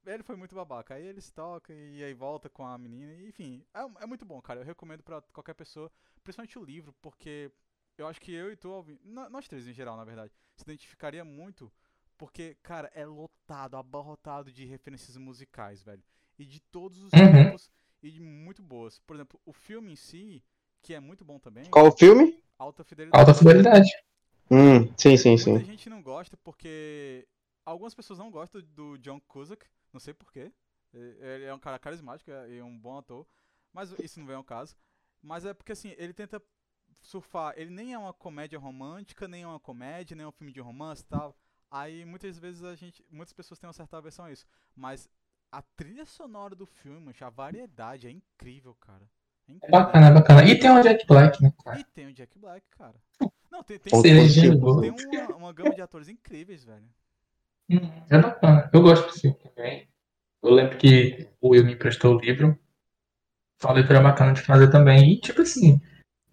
ele 0.06 0.24
foi 0.24 0.36
muito 0.36 0.56
babaca. 0.56 0.96
Aí 0.96 1.06
ele 1.06 1.22
toca 1.22 1.74
e 1.74 2.04
aí 2.04 2.14
volta 2.14 2.50
com 2.50 2.66
a 2.66 2.78
menina, 2.78 3.14
enfim, 3.24 3.66
é, 3.74 4.04
é 4.04 4.08
muito 4.08 4.26
bom, 4.26 4.42
cara. 4.42 4.62
Eu 4.62 4.66
recomendo 4.66 5.04
pra 5.04 5.22
qualquer 5.34 5.56
pessoa, 5.56 5.92
principalmente 6.24 6.60
o 6.60 6.64
livro, 6.66 6.94
porque 7.02 7.52
eu 7.98 8.08
acho 8.08 8.20
que 8.22 8.32
eu 8.34 8.52
e 8.52 8.56
tu, 8.56 8.70
Alvin, 8.72 9.00
nó- 9.04 9.30
nós 9.30 9.48
três 9.48 9.68
em 9.68 9.74
geral, 9.74 9.98
na 9.98 10.04
verdade, 10.04 10.34
se 10.56 10.64
identificaria 10.64 11.24
muito, 11.26 11.72
porque, 12.18 12.56
cara, 12.64 12.90
é 12.94 13.06
lotado, 13.06 13.78
abarrotado 13.78 14.52
de 14.52 14.66
referências 14.66 15.18
musicais, 15.18 15.84
velho. 15.84 16.04
E 16.38 16.46
de 16.46 16.60
todos 16.60 17.02
os 17.02 17.14
Uhum. 17.14 17.32
tipos 17.46 17.72
e 18.04 18.12
de 18.12 18.20
muito 18.22 18.62
boas. 18.62 19.00
Por 19.00 19.16
exemplo, 19.16 19.40
o 19.46 19.54
filme 19.54 19.94
em 19.94 19.96
si, 19.96 20.44
que 20.82 20.94
é 20.94 21.00
muito 21.00 21.24
bom 21.26 21.40
também, 21.40 21.66
Qual 21.72 21.88
o 21.88 21.92
filme? 21.92 22.40
Alta 22.58 22.84
Fidelidade. 22.84 23.20
Alta 23.22 23.34
fidelidade. 23.34 23.90
Hum, 24.52 24.94
sim, 24.98 25.18
sim, 25.18 25.38
sim. 25.38 25.52
Muita 25.52 25.64
gente 25.66 25.90
não 25.90 26.02
gosta 26.02 26.38
porque. 26.38 27.28
Algumas 27.66 27.96
pessoas 27.96 28.20
não 28.20 28.30
gostam 28.30 28.62
do 28.62 28.96
John 29.00 29.20
Cusack, 29.22 29.66
não 29.92 30.00
sei 30.00 30.14
porquê. 30.14 30.52
Ele 30.94 31.46
é 31.46 31.54
um 31.54 31.60
cara 31.60 31.80
carismático 31.80 32.30
e 32.30 32.62
um 32.62 32.78
bom 32.78 32.98
ator, 33.00 33.26
mas 33.74 33.92
isso 34.00 34.20
não 34.20 34.28
vem 34.28 34.36
ao 34.36 34.44
caso. 34.44 34.76
Mas 35.22 35.46
é 35.46 35.54
porque 35.54 35.72
assim, 35.72 35.96
ele 35.98 36.14
tenta 36.14 36.42
surfar. 37.06 37.54
Ele 37.58 37.70
nem 37.72 37.94
é 37.94 37.98
uma 37.98 38.14
comédia 38.14 38.60
romântica, 38.60 39.28
nem 39.28 39.44
é 39.44 39.48
uma 39.48 39.60
comédia, 39.60 40.16
nem 40.16 40.26
é 40.26 40.28
um 40.28 40.32
filme 40.32 40.52
de 40.54 40.60
romance 40.60 41.04
e 41.04 41.06
tal. 41.06 41.36
Aí 41.72 42.06
muitas 42.06 42.38
vezes 42.40 42.64
a 42.64 42.76
gente. 42.76 43.06
Muitas 43.12 43.34
pessoas 43.34 43.60
têm 43.60 43.68
uma 43.68 43.74
certa 43.74 43.98
aversão 43.98 44.26
a 44.26 44.32
isso. 44.32 44.46
Mas 44.76 45.10
a 45.52 45.62
trilha 45.62 46.06
sonora 46.06 46.56
do 46.56 46.66
filme, 46.66 47.14
a 47.22 47.30
variedade 47.30 48.08
é 48.08 48.12
incrível, 48.12 48.76
cara. 48.76 49.10
É 49.48 49.52
É 49.62 49.68
incrível. 49.68 49.72
bacana, 49.72 50.08
é 50.08 50.12
bacana. 50.14 50.44
E 50.50 50.58
tem 50.58 50.72
o 50.72 50.82
Jack 50.82 51.06
Black, 51.06 51.44
né, 51.44 51.52
cara? 51.64 51.80
E 51.80 51.84
tem 51.84 52.08
o 52.08 52.14
Jack 52.14 52.38
Black, 52.40 52.66
cara. 52.72 53.00
Não, 53.52 53.64
tem, 53.64 53.80
tem, 53.80 53.96
tem, 53.98 54.58
do 54.60 54.76
tem 54.78 54.92
uma, 54.92 55.36
uma 55.36 55.54
gama 55.54 55.74
de 55.76 55.82
atores 55.82 56.10
incríveis, 56.10 56.64
velho. 56.64 56.90
Hum, 57.70 57.80
É 58.10 58.18
bacana. 58.20 58.70
Eu 58.74 58.82
gosto 58.82 59.08
desse 59.08 59.22
filme 59.22 59.38
também. 59.38 59.88
Eu 60.44 60.52
lembro 60.52 60.78
que 60.80 61.28
o 61.42 61.50
Will 61.52 61.66
me 61.66 61.74
emprestou 61.74 62.16
o 62.16 62.20
livro. 62.20 62.58
Foi 63.60 63.70
uma 63.70 63.76
leitura 63.78 64.02
bacana 64.02 64.34
de 64.34 64.42
fazer 64.42 64.70
também. 64.72 65.14
E, 65.14 65.20
tipo 65.20 65.42
assim, 65.42 65.82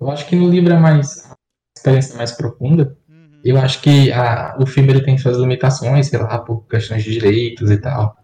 eu 0.02 0.10
acho 0.10 0.26
que 0.26 0.36
no 0.36 0.48
livro 0.48 0.72
é 0.72 0.78
mais. 0.78 1.24
A 1.30 1.34
experiência 1.78 2.16
mais 2.16 2.32
profunda. 2.32 2.96
Uhum. 3.08 3.40
Eu 3.42 3.58
acho 3.58 3.80
que 3.80 4.12
a, 4.12 4.56
o 4.60 4.66
filme 4.66 4.90
ele 4.90 5.02
tem 5.02 5.16
suas 5.18 5.36
limitações, 5.36 6.06
sei 6.06 6.18
lá, 6.20 6.38
por 6.38 6.66
questões 6.68 7.02
de 7.02 7.12
direitos 7.12 7.70
e 7.70 7.78
tal. 7.78 8.16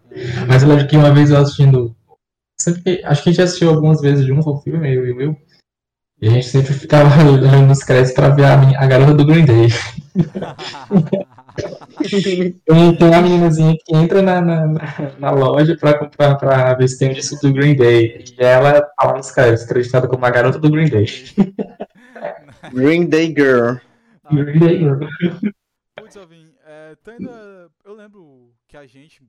Mas 0.47 0.63
eu 0.63 0.69
lembro 0.69 0.87
que 0.87 0.95
uma 0.97 1.13
vez 1.13 1.29
eu 1.31 1.37
assistindo. 1.37 1.95
sempre 2.59 3.01
acho 3.03 3.23
que 3.23 3.29
a 3.29 3.31
gente 3.31 3.41
assistiu 3.41 3.69
algumas 3.69 4.01
vezes 4.01 4.25
juntos 4.25 4.47
o 4.47 4.61
filme, 4.61 4.93
eu 4.93 5.05
e 5.05 5.11
o 5.11 5.17
Will. 5.17 5.37
E 6.21 6.27
a 6.27 6.31
gente 6.31 6.47
sempre 6.47 6.73
ficava 6.73 7.09
olhando 7.29 7.67
nos 7.67 7.83
créditos 7.83 8.13
pra 8.13 8.29
ver 8.29 8.45
a, 8.45 8.57
meni- 8.57 8.75
a 8.75 8.85
garota 8.85 9.13
do 9.13 9.25
Green 9.25 9.45
Day. 9.45 9.67
Tem, 12.65 12.95
tem 12.95 13.07
uma 13.07 13.21
meninazinha 13.21 13.75
que 13.85 13.95
entra 13.95 14.21
na, 14.21 14.41
na, 14.41 14.67
na- 15.19 15.31
loja 15.31 15.75
pra 15.77 15.97
comprar 15.97 16.35
pra 16.35 16.73
ver 16.73 16.87
se 16.87 16.97
tem 16.97 17.09
um 17.09 17.13
disco 17.13 17.35
do 17.41 17.53
Green 17.53 17.75
Day. 17.75 18.23
E 18.37 18.43
ela 18.43 18.81
tá 18.81 19.07
lá 19.07 19.17
nos 19.17 19.31
créditos, 19.31 19.63
acreditada 19.65 20.07
como 20.07 20.25
a 20.25 20.29
garota 20.29 20.57
do 20.59 20.69
Green 20.69 20.89
Day. 20.89 21.05
Green 22.73 23.05
Day 23.07 23.27
Girl. 23.27 23.75
Green 24.31 24.59
Day. 24.59 24.79
Putz, 25.95 26.17
Alvin, 26.17 26.47
é, 26.65 26.95
ainda. 27.07 27.69
Eu 27.83 27.93
lembro 27.95 28.51
que 28.67 28.77
a 28.77 28.85
gente, 28.85 29.21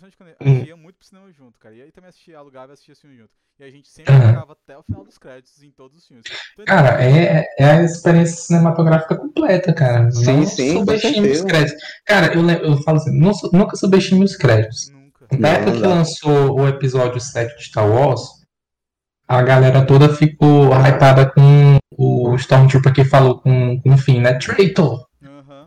principalmente 0.00 0.36
quando 0.36 0.48
a 0.48 0.54
gente 0.54 0.68
ia 0.68 0.76
muito 0.76 0.96
pro 0.96 1.06
cinema 1.06 1.32
junto, 1.32 1.58
cara. 1.58 1.74
E 1.74 1.82
aí 1.82 1.92
também 1.92 2.08
assistia, 2.08 2.38
alugava 2.38 2.72
e 2.72 2.74
assistia 2.74 2.96
filme 2.96 3.16
junto. 3.16 3.30
E 3.58 3.64
a 3.64 3.70
gente 3.70 3.88
sempre 3.88 4.12
ficava 4.12 4.52
até 4.52 4.76
o 4.76 4.82
final 4.82 5.04
dos 5.04 5.16
créditos 5.16 5.62
em 5.62 5.70
todos 5.70 5.96
os 5.96 6.06
filmes. 6.06 6.24
Tu 6.24 6.62
ainda 6.62 6.64
Cara, 6.64 7.04
é, 7.04 7.46
é 7.58 7.64
a 7.64 7.82
experiência 7.82 8.36
cinematográfica 8.36 9.14
completa, 9.14 9.72
cara. 9.72 10.10
Sim, 10.10 10.38
não 10.38 10.46
sim, 10.46 10.72
subestime 10.72 11.30
os 11.30 11.42
créditos. 11.42 11.82
Cara, 12.04 12.34
eu, 12.34 12.48
eu 12.50 12.76
falo 12.82 12.96
assim, 12.96 13.16
não 13.16 13.32
nunca 13.52 13.76
subestime 13.76 14.24
os 14.24 14.36
créditos. 14.36 14.90
Nunca. 14.90 15.28
Na 15.38 15.50
época 15.50 15.70
não 15.70 15.80
que 15.80 15.86
lançou 15.86 16.58
o 16.58 16.68
episódio 16.68 17.20
7 17.20 17.56
de 17.56 17.64
Star 17.64 17.88
Wars, 17.88 18.22
a 19.28 19.40
galera 19.42 19.86
toda 19.86 20.12
ficou 20.12 20.70
hypada 20.74 21.30
com 21.30 21.78
o 21.96 22.34
Stormtrooper 22.34 22.92
que 22.92 23.04
falou 23.04 23.40
com, 23.40 23.80
com 23.80 23.94
o 23.94 23.98
Finn, 23.98 24.20
né? 24.20 24.34
Traitor! 24.34 25.06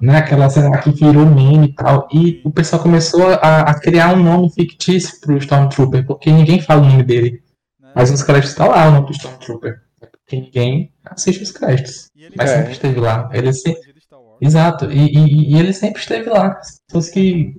Né? 0.01 0.17
Aquela 0.17 0.49
cena 0.49 0.77
que 0.79 0.91
virou 0.91 1.25
meme 1.25 1.67
e 1.67 1.73
tal. 1.73 2.07
E 2.13 2.41
o 2.45 2.51
pessoal 2.51 2.81
começou 2.81 3.27
a, 3.41 3.62
a 3.62 3.79
criar 3.79 4.13
um 4.13 4.23
nome 4.23 4.51
fictício 4.53 5.19
pro 5.21 5.38
Stormtrooper, 5.38 6.05
porque 6.05 6.31
ninguém 6.31 6.62
fala 6.62 6.81
o 6.83 6.86
nome 6.86 7.03
dele. 7.03 7.41
Né? 7.81 7.89
Mas 7.95 8.12
nos 8.12 8.23
créditos 8.23 8.53
tá 8.55 8.67
lá 8.67 8.88
o 8.88 8.91
nome 8.91 9.07
do 9.07 9.12
Stormtrooper. 9.13 9.81
É 10.01 10.05
Porque 10.05 10.36
ninguém 10.41 10.91
assiste 11.05 11.41
os 11.43 11.51
créditos. 11.51 12.07
Ele 12.15 12.33
Mas 12.38 12.49
É. 12.51 12.57
sempre 12.57 12.71
esteve 12.73 12.99
lá. 12.99 13.29
Ele 13.33 13.51
se... 13.53 13.75
Exato. 14.39 14.91
E, 14.91 14.99
e- 14.99 15.53
e 15.55 15.60
ele 15.60 15.73
sempre 15.73 15.99
esteve 15.99 16.29
lá. 16.29 16.49
As 16.60 16.79
pessoas 16.88 17.10
que 17.10 17.55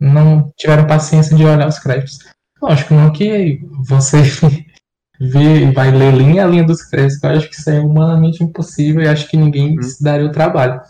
não 0.00 0.50
tiveram 0.56 0.86
paciência 0.86 1.36
de 1.36 1.44
olhar 1.44 1.68
os 1.68 1.78
créditos. 1.78 2.18
Lógico, 2.62 2.94
não 2.94 3.12
que 3.12 3.60
você 3.86 4.22
vê 5.20 5.64
e 5.64 5.72
vai 5.72 5.90
ler 5.90 6.14
linha 6.14 6.44
a 6.44 6.48
linha 6.48 6.64
dos 6.64 6.82
créditos. 6.82 7.22
Eu 7.22 7.30
acho 7.30 7.48
que 7.50 7.54
isso 7.56 7.68
é 7.70 7.80
humanamente 7.80 8.42
impossível 8.42 9.02
e 9.02 9.08
acho 9.08 9.28
que 9.28 9.36
ninguém 9.36 9.78
Hum. 9.78 9.82
se 9.82 10.02
daria 10.02 10.26
o 10.26 10.32
trabalho. 10.32 10.80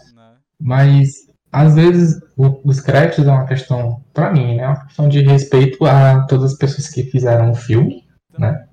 Mas 0.61 1.27
às 1.53 1.75
vezes 1.75 2.21
o- 2.37 2.61
os 2.65 2.81
créditos 2.81 3.27
é 3.27 3.31
uma 3.31 3.47
questão, 3.47 4.03
pra 4.13 4.31
mim, 4.33 4.57
né? 4.57 4.63
É 4.65 4.67
uma 4.69 4.85
questão 4.85 5.09
de 5.09 5.21
respeito 5.23 5.85
a 5.85 6.27
todas 6.27 6.53
as 6.53 6.59
pessoas 6.59 6.89
que 6.89 7.05
fizeram 7.05 7.51
o 7.51 7.55
filme, 7.55 8.05
né? 8.39 8.67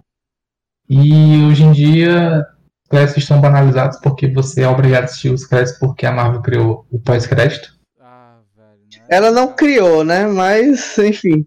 E 0.90 1.44
hoje 1.46 1.64
em 1.64 1.72
dia 1.72 2.46
os 2.84 2.90
créditos 2.90 3.24
estão 3.24 3.40
banalizados 3.40 4.00
porque 4.00 4.28
você 4.28 4.62
é 4.62 4.68
obrigado 4.68 5.04
a 5.04 5.06
assistir 5.06 5.30
os 5.30 5.46
créditos 5.46 5.80
porque 5.80 6.06
a 6.06 6.12
Marvel 6.12 6.42
criou 6.42 6.86
o 6.92 7.00
pós-crédito. 7.00 7.74
Ah. 8.00 8.38
Né? 8.58 8.66
Ela 9.10 9.32
não 9.32 9.54
criou, 9.54 10.04
né? 10.04 10.28
Mas, 10.28 10.98
enfim. 10.98 11.46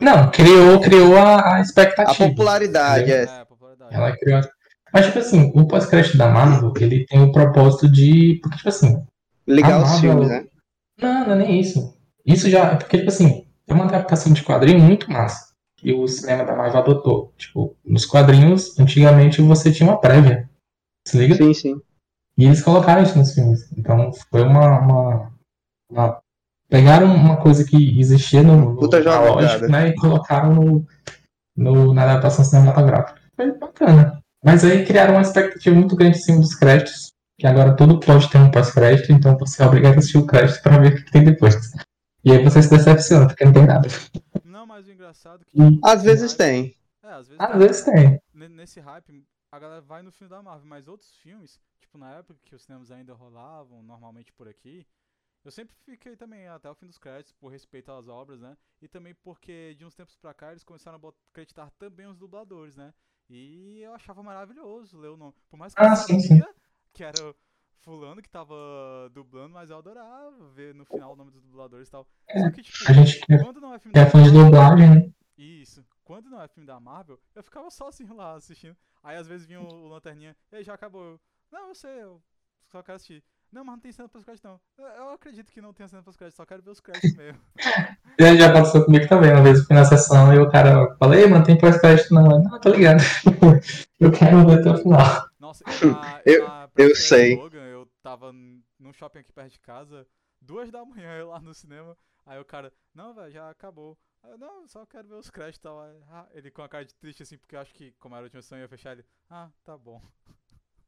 Não, 0.00 0.30
criou, 0.30 0.80
criou 0.80 1.16
a, 1.16 1.40
a 1.40 1.54
A 1.56 1.60
expectativa. 1.60 2.28
popularidade, 2.28 3.12
é. 3.12 3.22
É, 3.24 3.44
popularidade. 3.44 3.94
Ela 3.94 4.16
criou. 4.16 4.40
Mas, 4.92 5.06
tipo 5.06 5.18
assim, 5.18 5.52
o 5.54 5.66
pós-crédito 5.66 6.16
da 6.18 6.28
Marvel, 6.28 6.72
ele 6.80 7.06
tem 7.06 7.22
o 7.22 7.32
propósito 7.32 7.88
de. 7.88 8.38
Porque, 8.42 8.56
tipo 8.56 8.68
assim. 8.68 9.04
Ligar 9.46 9.74
a 9.74 9.78
os 9.78 9.90
Marvel- 9.90 10.00
filmes, 10.12 10.28
né? 10.28 10.46
Não, 11.00 11.26
não 11.26 11.32
é 11.32 11.38
nem 11.38 11.60
isso. 11.60 11.94
Isso 12.24 12.48
já. 12.48 12.76
Porque, 12.76 12.98
tipo 12.98 13.08
assim, 13.08 13.46
é 13.66 13.74
uma 13.74 13.84
adaptação 13.84 14.32
de 14.32 14.42
quadrinho 14.44 14.78
muito 14.80 15.10
massa. 15.10 15.52
E 15.82 15.92
o 15.92 16.06
cinema 16.06 16.44
da 16.44 16.54
Marvel 16.54 16.80
adotou. 16.80 17.32
Tipo, 17.36 17.76
nos 17.84 18.04
quadrinhos, 18.06 18.78
antigamente 18.78 19.42
você 19.42 19.72
tinha 19.72 19.88
uma 19.88 20.00
prévia. 20.00 20.48
Se 21.06 21.18
liga? 21.18 21.34
Sim, 21.34 21.52
sim. 21.52 21.80
E 22.38 22.44
eles 22.46 22.62
colocaram 22.62 23.02
isso 23.02 23.18
nos 23.18 23.34
filmes. 23.34 23.70
Então 23.76 24.12
foi 24.30 24.42
uma. 24.42 24.78
uma, 24.78 25.32
uma- 25.90 26.20
pegaram 26.68 27.12
uma 27.14 27.36
coisa 27.36 27.64
que 27.64 27.98
existia 28.00 28.42
no, 28.42 28.56
no 28.74 28.80
lógico, 29.34 29.66
né? 29.72 29.88
E 29.88 29.94
colocaram 29.96 30.54
no, 30.54 30.86
no- 31.56 31.92
na 31.92 32.04
adaptação 32.04 32.44
cinematográfica. 32.44 33.20
Foi 33.34 33.50
bacana. 33.58 34.22
Mas 34.44 34.64
aí 34.64 34.84
criaram 34.86 35.14
uma 35.14 35.22
expectativa 35.22 35.74
muito 35.76 35.94
grande 35.96 36.16
em 36.18 36.20
cima 36.20 36.38
dos 36.40 36.54
créditos. 36.54 37.11
Que 37.38 37.46
agora 37.46 37.76
tudo 37.76 37.98
pode 38.00 38.30
ter 38.30 38.38
um 38.38 38.50
pós-crédito, 38.50 39.12
então 39.12 39.36
você 39.36 39.62
é 39.62 39.66
obrigado 39.66 39.94
a 39.94 39.98
assistir 39.98 40.18
o 40.18 40.26
crédito 40.26 40.62
pra 40.62 40.78
ver 40.78 40.92
o 40.92 40.96
que 41.04 41.10
tem 41.10 41.24
depois. 41.24 41.54
E 42.24 42.32
aí 42.32 42.42
você 42.44 42.62
se 42.62 42.70
decepciona, 42.70 43.26
porque 43.26 43.44
não 43.44 43.52
tem 43.52 43.66
nada. 43.66 43.88
Não, 44.42 44.66
mas 44.66 44.86
o 44.86 44.90
engraçado 44.90 45.42
é 45.42 45.44
que. 45.44 45.52
E- 45.54 45.80
Às 45.84 46.02
vezes 46.02 46.34
tem. 46.34 46.76
É, 47.02 47.12
às 47.12 47.28
vezes 47.28 47.46
Às 47.46 47.56
tem. 47.56 47.58
vezes 47.58 47.84
tem. 47.84 48.20
Ne- 48.34 48.48
Nesse 48.48 48.80
hype, 48.80 49.26
a 49.50 49.58
galera 49.58 49.80
vai 49.80 50.02
no 50.02 50.12
filme 50.12 50.30
da 50.30 50.42
Marvel, 50.42 50.66
mas 50.68 50.88
outros 50.88 51.16
filmes, 51.16 51.60
tipo 51.80 51.98
na 51.98 52.12
época 52.16 52.40
que 52.44 52.54
os 52.54 52.62
cinemas 52.62 52.90
ainda 52.90 53.14
rolavam 53.14 53.82
normalmente 53.82 54.32
por 54.32 54.48
aqui, 54.48 54.86
eu 55.44 55.52
sempre 55.52 55.74
fiquei 55.84 56.16
também 56.16 56.48
até 56.48 56.70
o 56.70 56.74
fim 56.74 56.86
dos 56.86 56.98
créditos, 56.98 57.32
por 57.34 57.48
respeito 57.50 57.92
às 57.92 58.08
obras, 58.08 58.40
né? 58.40 58.56
E 58.82 58.88
também 58.88 59.14
porque 59.14 59.74
de 59.76 59.84
uns 59.84 59.94
tempos 59.94 60.16
pra 60.16 60.34
cá 60.34 60.50
eles 60.52 60.64
começaram 60.64 61.00
a 61.02 61.12
acreditar 61.32 61.70
também 61.72 62.06
os 62.06 62.18
dubladores, 62.18 62.76
né? 62.76 62.94
E 63.30 63.80
eu 63.82 63.94
achava 63.94 64.22
maravilhoso 64.22 64.98
ler 64.98 65.08
o 65.10 65.16
nome. 65.16 65.34
Por 65.50 65.56
mais 65.58 65.74
que 65.74 65.82
Ah, 65.82 65.94
eu 65.94 65.96
sim, 65.96 66.18
sabia 66.18 66.48
que 66.94 67.02
era 67.04 67.34
fulano 67.80 68.22
que 68.22 68.28
tava 68.28 68.54
dublando, 69.12 69.54
mas 69.54 69.70
eu 69.70 69.78
adorava 69.78 70.30
ver 70.54 70.74
no 70.74 70.84
final 70.84 71.12
o 71.12 71.16
nome 71.16 71.30
dos 71.30 71.42
dubladores 71.42 71.88
e 71.88 71.90
tal. 71.90 72.06
Só 72.38 72.50
que, 72.50 72.62
tipo, 72.62 72.78
A 72.88 72.92
gente 72.92 73.20
que 73.26 73.32
é- 73.34 73.38
quando 73.42 73.60
não 73.60 73.74
é 73.74 73.78
filme 73.78 73.92
que 73.92 73.98
é 73.98 74.04
da 74.04 74.10
fã 74.10 74.22
de 74.22 74.30
dublagem, 74.30 74.90
né? 74.90 75.10
isso. 75.36 75.84
Quando 76.04 76.28
não 76.30 76.40
é 76.40 76.46
filme 76.48 76.66
da 76.66 76.78
Marvel, 76.78 77.18
eu 77.34 77.42
ficava 77.42 77.70
sozinho 77.70 78.14
lá 78.14 78.34
assistindo. 78.34 78.76
Aí 79.02 79.16
às 79.16 79.26
vezes 79.26 79.46
vinha 79.46 79.60
o, 79.60 79.66
o 79.66 79.88
Lanterninha, 79.88 80.36
e 80.52 80.56
aí 80.56 80.62
já 80.64 80.74
acabou. 80.74 81.02
Eu, 81.04 81.20
não, 81.50 81.68
eu 81.68 81.74
sei, 81.74 82.02
eu 82.02 82.22
só 82.70 82.82
quero 82.82 82.96
assistir. 82.96 83.24
Não, 83.50 83.64
mas 83.64 83.74
não 83.74 83.80
tem 83.80 83.92
cena 83.92 84.08
pós-crédito 84.08 84.44
não. 84.44 84.58
Eu, 84.78 84.86
eu 84.86 85.10
acredito 85.10 85.52
que 85.52 85.60
não 85.60 85.74
tenha 85.74 85.86
cena 85.88 86.02
pós-crédito, 86.02 86.36
só 86.36 86.46
quero 86.46 86.62
ver 86.62 86.70
os 86.70 86.80
créditos 86.80 87.14
mesmo. 87.16 87.40
E 88.20 88.24
aí 88.24 88.36
já 88.38 88.50
aconteceu 88.50 88.84
comigo 88.84 89.08
também. 89.08 89.32
Uma 89.32 89.42
vez 89.42 89.58
eu 89.58 89.64
fui 89.64 89.74
na 89.74 89.84
sessão 89.86 90.32
e 90.34 90.38
o 90.38 90.50
cara 90.50 90.94
falei, 90.98 91.26
mano, 91.26 91.44
tem 91.44 91.58
pós-crédito 91.58 92.12
não. 92.14 92.30
Eu, 92.30 92.38
Não, 92.42 92.60
tô 92.60 92.68
ligado. 92.70 93.00
eu 93.98 94.12
quero 94.12 94.46
ver 94.46 94.60
até 94.60 94.70
o 94.70 94.76
final. 94.76 95.28
Nossa, 95.40 95.64
e 95.66 95.86
na, 95.86 96.20
e 96.24 96.30
Eu- 96.30 96.46
na 96.46 96.61
eu 96.76 96.94
sei. 96.94 97.36
Logan, 97.36 97.64
eu 97.66 97.86
tava 98.02 98.32
num 98.32 98.92
shopping 98.92 99.20
aqui 99.20 99.32
perto 99.32 99.52
de 99.52 99.60
casa, 99.60 100.06
duas 100.40 100.70
da 100.70 100.84
manhã, 100.86 101.18
eu 101.18 101.28
lá 101.28 101.40
no 101.40 101.54
cinema. 101.54 101.96
Aí 102.24 102.38
o 102.38 102.44
cara, 102.44 102.72
não, 102.94 103.14
velho, 103.14 103.32
já 103.32 103.50
acabou. 103.50 103.98
Eu, 104.24 104.38
não, 104.38 104.68
só 104.68 104.86
quero 104.86 105.08
ver 105.08 105.16
os 105.16 105.30
créditos 105.30 105.58
e 105.58 105.62
tal. 105.62 105.80
Ah, 106.08 106.26
ele 106.32 106.50
com 106.50 106.62
a 106.62 106.68
cara 106.68 106.84
de 106.84 106.94
triste 106.94 107.22
assim, 107.24 107.36
porque 107.36 107.56
eu 107.56 107.60
acho 107.60 107.74
que, 107.74 107.92
como 107.98 108.14
era 108.14 108.22
a 108.22 108.26
última 108.26 108.40
sessão, 108.40 108.58
eu 108.58 108.62
ia 108.62 108.68
fechar 108.68 108.92
ele. 108.92 109.04
Ah, 109.28 109.50
tá 109.64 109.76
bom. 109.76 110.00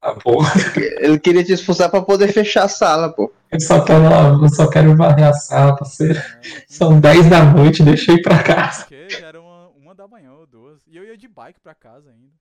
Ah, 0.00 0.14
porra. 0.14 0.52
Ele 1.00 1.18
queria 1.18 1.42
te 1.42 1.52
expulsar 1.52 1.90
pra 1.90 2.02
poder 2.02 2.32
fechar 2.32 2.64
a 2.64 2.68
sala, 2.68 3.12
pô. 3.12 3.32
Eu 3.50 3.58
só 3.58 3.82
quero, 3.82 4.04
eu 4.44 4.48
só 4.50 4.68
quero 4.68 4.94
varrer 4.96 5.28
a 5.28 5.32
sala, 5.32 5.74
parceiro. 5.76 6.18
É, 6.18 6.64
São 6.68 7.00
10 7.00 7.30
da 7.30 7.42
noite, 7.42 7.82
deixa 7.82 8.12
eu 8.12 8.16
ir 8.16 8.22
pra 8.22 8.42
casa. 8.42 8.80
Porque 8.80 9.08
já 9.08 9.28
era 9.28 9.40
uma, 9.40 9.68
uma 9.68 9.94
da 9.94 10.06
manhã 10.06 10.32
ou 10.34 10.46
duas. 10.46 10.86
E 10.86 10.96
eu 10.96 11.04
ia 11.04 11.16
de 11.16 11.26
bike 11.26 11.58
pra 11.60 11.74
casa 11.74 12.10
ainda. 12.10 12.32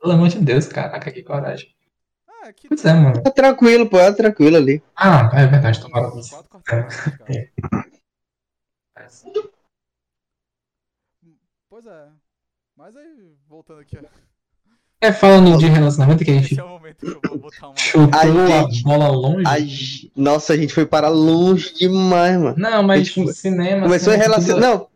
Pelo 0.00 0.14
amor 0.14 0.28
de 0.28 0.38
Deus, 0.40 0.66
caraca, 0.66 1.12
que 1.12 1.22
coragem. 1.22 1.72
Ah, 2.42 2.48
é 2.48 2.52
que. 2.52 2.66
Pois 2.68 2.84
é, 2.84 2.92
mano. 2.92 3.22
Tá 3.22 3.30
tranquilo, 3.30 3.88
pô, 3.88 4.00
é 4.00 4.12
tranquilo 4.12 4.56
ali. 4.56 4.82
Ah, 4.96 5.30
é 5.32 5.46
verdade, 5.46 5.78
uns 5.78 5.84
tomara 5.84 6.10
quatro 6.10 6.48
quarteirões 6.50 7.04
de 7.04 7.18
casa. 7.18 7.52
Pois 11.68 11.86
é. 11.86 12.08
Mas 12.76 12.96
aí, 12.96 13.36
voltando 13.48 13.80
aqui, 13.80 13.96
ó. 13.96 14.02
É, 15.00 15.12
falando 15.12 15.58
de 15.58 15.66
relacionamento 15.66 16.24
que 16.24 16.30
a 16.30 16.34
gente 16.34 16.52
Esse 16.52 16.60
é 16.60 16.64
o 16.64 16.68
momento 16.68 16.98
que 16.98 17.06
eu 17.06 17.20
vou 17.28 17.38
botar 17.38 17.68
uma. 17.68 17.76
chutou 17.76 18.18
A 18.18 18.22
a, 18.22 18.62
gente- 18.66 18.82
bola 18.84 19.08
longe. 19.08 19.44
A 19.46 20.20
Nossa, 20.20 20.52
a 20.52 20.56
gente 20.56 20.72
foi 20.74 20.86
para 20.86 21.08
longe 21.08 21.74
demais, 21.74 22.38
mano. 22.38 22.56
Não, 22.56 22.82
mas 22.82 23.06
Gente, 23.06 23.14
tipo, 23.14 23.32
cinema. 23.32 23.82
Começou 23.82 24.12
em 24.14 24.18
relação. 24.18 24.58
Não, 24.60 24.88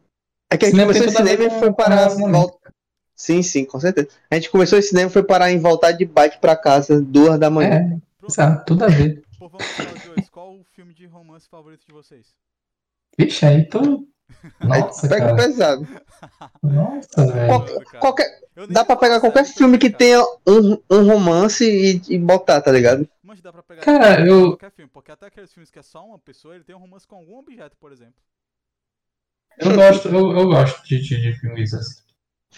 é 0.51 0.57
que 0.57 0.65
a 0.65 0.69
gente 0.69 0.77
Cinema 0.77 0.93
começou 0.93 1.13
em 1.13 1.17
cinema 1.17 1.45
e 1.45 1.59
foi 1.59 1.73
parar. 1.73 2.09
Volta... 2.09 2.73
Sim, 3.17 3.43
sim, 3.43 3.65
com 3.65 3.81
certeza. 3.81 4.09
A 4.31 4.35
gente 4.35 4.51
começou 4.51 4.79
em 4.79 4.83
cinema 4.83 5.09
e 5.09 5.13
foi 5.13 5.23
parar 5.23 5.51
em 5.51 5.59
voltar 5.59 5.93
de 5.93 6.05
bike 6.05 6.39
pra 6.39 6.55
casa, 6.55 7.01
duas 7.01 7.39
da 7.41 7.49
manhã. 7.49 7.99
É, 8.23 8.31
sabe, 8.31 8.65
tudo 8.67 8.85
a 8.85 8.89
ver. 8.89 9.23
Pô, 9.39 9.49
vamos 9.49 9.67
falar 9.67 9.95
de 9.95 10.11
hoje. 10.11 10.31
Qual 10.31 10.55
o 10.55 10.65
filme 10.65 10.93
de 10.93 11.07
romance 11.07 11.49
favorito 11.49 11.87
de 11.87 11.93
vocês? 11.93 12.35
Vixe, 13.19 13.47
aí. 13.47 13.67
Aí 14.61 14.81
Nossa, 14.81 15.09
pega 15.09 15.27
cara. 15.27 15.37
pesado. 15.37 15.89
Nossa, 16.63 17.27
velho. 17.27 17.47
Qual-. 17.47 18.01
Qualquer... 18.01 18.41
Dá 18.71 18.85
pra 18.85 18.97
pegar 18.97 19.21
qualquer 19.21 19.47
tô 19.47 19.53
filme 19.53 19.79
que 19.79 19.91
tenha 19.91 20.21
um, 20.47 20.79
um 20.91 21.07
romance 21.07 21.65
e, 21.65 22.01
e 22.15 22.19
botar, 22.19 22.61
tá 22.61 22.73
ligado? 22.73 23.07
Mas 23.23 23.41
dá 23.41 23.53
pra 23.53 23.63
pegar 23.63 23.83
Cara, 23.83 24.27
eu- 24.27 24.49
qualquer 24.51 24.73
filme, 24.73 24.91
porque 24.93 25.13
até 25.13 25.27
aqueles 25.27 25.53
filmes 25.53 25.71
que 25.71 25.79
é 25.79 25.83
só 25.83 26.05
uma 26.05 26.19
pessoa, 26.19 26.55
ele 26.55 26.65
tem 26.65 26.75
um 26.75 26.79
romance 26.81 27.07
com 27.07 27.17
algum 27.17 27.39
objeto, 27.39 27.77
por 27.77 27.93
exemplo. 27.93 28.15
Eu 29.59 29.75
gosto, 29.75 30.09
eu, 30.09 30.37
eu 30.37 30.47
gosto 30.47 30.87
de, 30.87 31.01
de, 31.01 31.21
de 31.21 31.39
filmes 31.39 31.73
assim. 31.75 32.03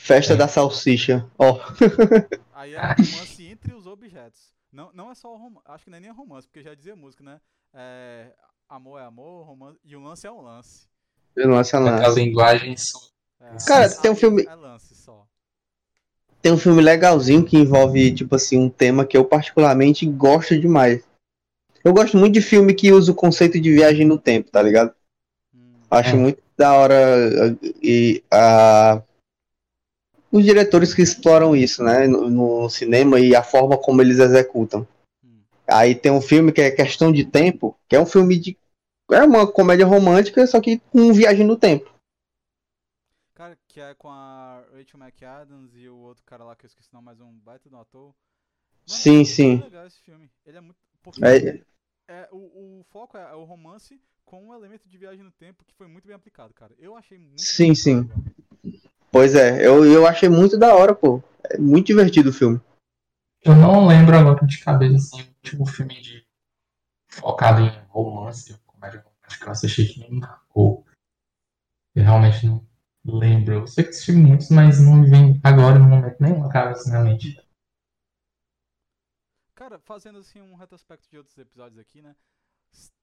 Festa 0.02 0.32
É. 0.32 0.36
da 0.36 0.48
salsicha. 0.48 1.26
Ó, 1.38 1.58
Aí 2.54 2.74
é 2.74 2.78
um 2.80 2.86
romance 3.04 3.44
entre 3.46 3.74
os 3.74 3.86
objetos. 3.86 4.52
Não, 4.72 4.90
não 4.94 5.10
é 5.10 5.14
só 5.14 5.34
romance, 5.36 5.64
acho 5.66 5.84
que 5.84 5.90
não 5.90 5.98
é 5.98 6.00
nem 6.00 6.12
romance, 6.12 6.46
porque 6.46 6.62
já 6.62 6.74
dizia 6.74 6.94
música, 6.96 7.22
né? 7.24 7.40
É, 7.74 8.32
amor 8.68 8.98
é 9.00 9.04
amor, 9.04 9.44
romance, 9.46 9.78
e 9.84 9.96
o 9.96 10.00
lance 10.00 10.26
é 10.26 10.30
um 10.30 10.40
lance. 10.40 10.86
nossa 11.36 11.76
A 11.76 11.80
lance. 11.80 12.20
linguagem 12.20 12.76
só. 12.76 12.98
É, 13.40 13.56
Cara, 13.66 13.88
tem 13.90 14.10
um 14.10 14.14
filme- 14.16 14.44
É 14.46 14.54
lance 14.54 14.94
só. 14.94 15.26
Tem 16.40 16.52
um 16.52 16.58
filme 16.58 16.80
legalzinho 16.80 17.44
que 17.44 17.56
envolve, 17.56 18.14
tipo 18.14 18.34
assim, 18.34 18.56
um 18.58 18.68
tema 18.70 19.04
que 19.04 19.16
eu 19.16 19.24
particularmente 19.24 20.06
gosto 20.06 20.58
demais. 20.58 21.02
Eu 21.84 21.92
gosto 21.92 22.16
muito 22.16 22.34
de 22.34 22.42
filme 22.42 22.74
que 22.74 22.92
usa 22.92 23.10
o 23.12 23.14
conceito 23.14 23.60
de 23.60 23.72
viagem 23.72 24.06
no 24.06 24.18
tempo, 24.18 24.50
tá 24.50 24.62
ligado? 24.62 24.94
Hum, 25.54 25.72
Acho 25.90 26.10
É. 26.10 26.18
muito 26.18 26.42
da 26.56 26.74
hora 26.74 27.56
e 27.82 28.22
a 28.30 29.02
os 30.30 30.44
diretores 30.44 30.94
que 30.94 31.02
exploram 31.02 31.56
isso, 31.56 31.82
né, 31.82 32.06
no, 32.06 32.28
no 32.28 32.70
cinema 32.70 33.18
e 33.18 33.34
a 33.34 33.42
forma 33.42 33.78
como 33.78 34.02
eles 34.02 34.18
executam. 34.18 34.86
Aí 35.66 35.94
tem 35.94 36.10
um 36.10 36.20
filme 36.20 36.50
que 36.50 36.62
é 36.62 36.70
Questão 36.70 37.12
de 37.12 37.24
Tempo, 37.24 37.78
que 37.86 37.94
é 37.94 38.00
um 38.00 38.06
filme 38.06 38.38
de 38.38 38.56
é 39.10 39.22
uma 39.22 39.50
comédia 39.50 39.86
romântica, 39.86 40.46
só 40.46 40.60
que 40.60 40.78
com 40.78 41.12
viagem 41.12 41.46
no 41.46 41.56
tempo. 41.56 41.90
Cara, 43.34 43.56
que 43.68 43.80
é 43.80 43.94
com 43.94 44.08
a 44.08 44.64
Rachel 44.72 45.00
McAdams 45.00 45.74
e 45.76 45.88
o 45.88 45.96
outro 45.96 46.24
cara 46.24 46.44
lá 46.44 46.56
que 46.56 46.66
eu 46.66 46.68
esqueci 46.68 46.92
não, 46.92 47.00
mais 47.00 47.20
um 47.20 47.32
baita 47.38 47.70
do 47.70 47.76
ator. 47.76 48.06
Mano, 48.06 48.14
Sim, 48.86 49.20
é 49.20 49.24
sim. 49.24 49.56
legal 49.62 49.86
esse 49.86 50.00
filme. 50.00 50.30
Ele 50.44 50.58
é 50.58 50.60
muito. 50.60 50.78
Porque 51.02 51.24
É, 51.24 51.62
é, 52.08 52.28
o, 52.32 52.80
o 52.80 52.84
foco 52.90 53.16
é, 53.16 53.22
é 53.30 53.34
o 53.34 53.44
romance 53.44 54.00
com 54.24 54.48
um 54.48 54.54
elemento 54.54 54.88
de 54.88 54.98
viagem 54.98 55.22
no 55.22 55.30
tempo 55.30 55.64
que 55.64 55.74
foi 55.74 55.86
muito 55.86 56.06
bem 56.06 56.16
aplicado, 56.16 56.52
cara. 56.52 56.74
Eu 56.78 56.96
achei 56.96 57.16
muito 57.18 57.40
Sim, 57.40 57.74
sim. 57.74 58.00
legal. 58.00 58.16
Pois 59.18 59.34
é, 59.34 59.66
eu, 59.66 59.84
eu 59.84 60.06
achei 60.06 60.28
muito 60.28 60.56
da 60.56 60.72
hora, 60.76 60.94
pô. 60.94 61.20
É 61.50 61.58
muito 61.58 61.88
divertido 61.88 62.30
o 62.30 62.32
filme. 62.32 62.60
Eu 63.42 63.56
não 63.56 63.84
lembro 63.84 64.16
agora 64.16 64.46
de 64.46 64.60
cabeça 64.60 64.94
assim, 64.94 65.22
o 65.22 65.34
último 65.42 65.66
filme 65.66 66.00
de 66.00 66.24
focado 67.08 67.62
em 67.62 67.84
romance, 67.88 68.56
comédia 68.64 69.00
romântica 69.00 69.38
que 69.40 69.44
eu 69.44 69.50
assisti 69.50 69.86
que 69.86 70.08
me 70.08 70.20
marcou. 70.20 70.86
Eu 71.96 72.04
realmente 72.04 72.46
não 72.46 72.64
lembro. 73.04 73.54
Eu 73.54 73.66
sei 73.66 73.82
que 73.82 73.90
assisti 73.90 74.12
muitos, 74.12 74.50
mas 74.50 74.80
não 74.80 74.94
me 74.94 75.10
vem 75.10 75.40
agora 75.42 75.80
no 75.80 75.88
momento 75.88 76.16
nenhum 76.20 76.44
a 76.44 76.52
cabeça 76.52 76.88
na 76.88 77.02
mente. 77.02 77.44
Cara, 79.56 79.80
fazendo 79.80 80.18
assim 80.20 80.40
um 80.40 80.54
retrospecto 80.54 81.10
de 81.10 81.18
outros 81.18 81.36
episódios 81.36 81.80
aqui, 81.80 82.00
né? 82.00 82.14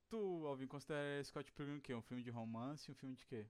Tu, 0.08 0.48
Alvin, 0.48 0.68
considera 0.68 1.22
Scott 1.26 1.52
Pilgrim 1.52 1.76
o 1.76 1.82
quê? 1.82 1.94
Um 1.94 2.02
filme 2.02 2.24
de 2.24 2.30
romance 2.30 2.90
e 2.90 2.94
um 2.94 2.96
filme 2.96 3.16
de 3.16 3.26
quê? 3.26 3.46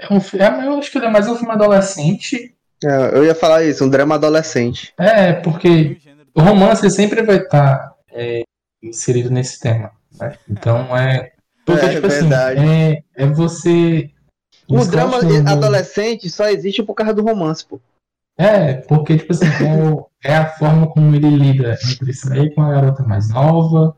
É 0.00 0.12
um, 0.12 0.18
é, 0.18 0.66
eu 0.66 0.78
acho 0.78 0.90
que 0.90 0.98
ele 0.98 1.06
é 1.06 1.10
mais 1.10 1.28
um 1.28 1.36
filme 1.36 1.52
adolescente. 1.52 2.54
É, 2.84 3.16
eu 3.16 3.24
ia 3.24 3.34
falar 3.34 3.62
isso, 3.64 3.84
um 3.84 3.88
drama 3.88 4.16
adolescente. 4.16 4.92
É, 4.98 5.32
porque 5.32 5.96
o 6.34 6.42
romance 6.42 6.88
sempre 6.90 7.22
vai 7.22 7.36
estar 7.36 7.94
é, 8.10 8.42
inserido 8.82 9.30
nesse 9.30 9.60
tema. 9.60 9.90
né? 10.20 10.36
Então 10.48 10.96
é. 10.96 11.32
Porque, 11.64 11.86
É, 11.86 11.94
tipo 11.94 12.08
verdade. 12.08 12.60
assim, 12.60 12.68
é, 12.68 13.02
é 13.16 13.26
você. 13.26 14.10
O 14.68 14.84
drama 14.84 15.18
adolescente 15.50 16.28
só 16.28 16.48
existe 16.48 16.82
por 16.82 16.94
causa 16.94 17.14
do 17.14 17.22
romance, 17.22 17.64
pô. 17.64 17.80
É, 18.36 18.74
porque, 18.74 19.16
tipo 19.16 19.32
assim, 19.32 19.46
é, 20.24 20.30
é 20.32 20.36
a 20.36 20.46
forma 20.46 20.88
como 20.88 21.14
ele 21.14 21.30
lida 21.30 21.78
entre 21.90 22.12
sair 22.12 22.52
com 22.54 22.62
a 22.62 22.70
garota 22.72 23.02
mais 23.04 23.30
nova, 23.30 23.96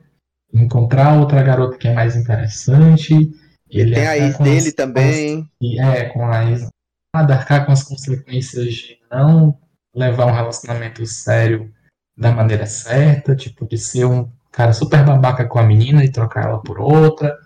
encontrar 0.52 1.18
outra 1.18 1.42
garota 1.42 1.78
que 1.78 1.88
é 1.88 1.94
mais 1.94 2.14
interessante. 2.16 3.30
Ele 3.70 3.94
Tem 3.94 4.06
a 4.06 4.16
ex 4.16 4.38
dele 4.38 4.68
as- 4.68 4.74
também. 4.74 5.50
E 5.60 5.80
é, 5.80 6.08
com 6.10 6.24
a 6.26 6.50
ex. 6.50 6.68
Arcar 7.14 7.64
com 7.64 7.72
as 7.72 7.82
consequências 7.82 8.74
de 8.74 8.98
não 9.10 9.58
levar 9.94 10.26
um 10.26 10.32
relacionamento 10.34 11.04
sério 11.06 11.72
da 12.16 12.30
maneira 12.30 12.66
certa, 12.66 13.34
tipo, 13.34 13.66
de 13.66 13.78
ser 13.78 14.04
um 14.04 14.30
cara 14.52 14.72
super 14.74 15.02
babaca 15.04 15.46
com 15.46 15.58
a 15.58 15.62
menina 15.62 16.04
e 16.04 16.10
trocar 16.12 16.44
ela 16.44 16.62
por 16.62 16.78
outra, 16.78 17.38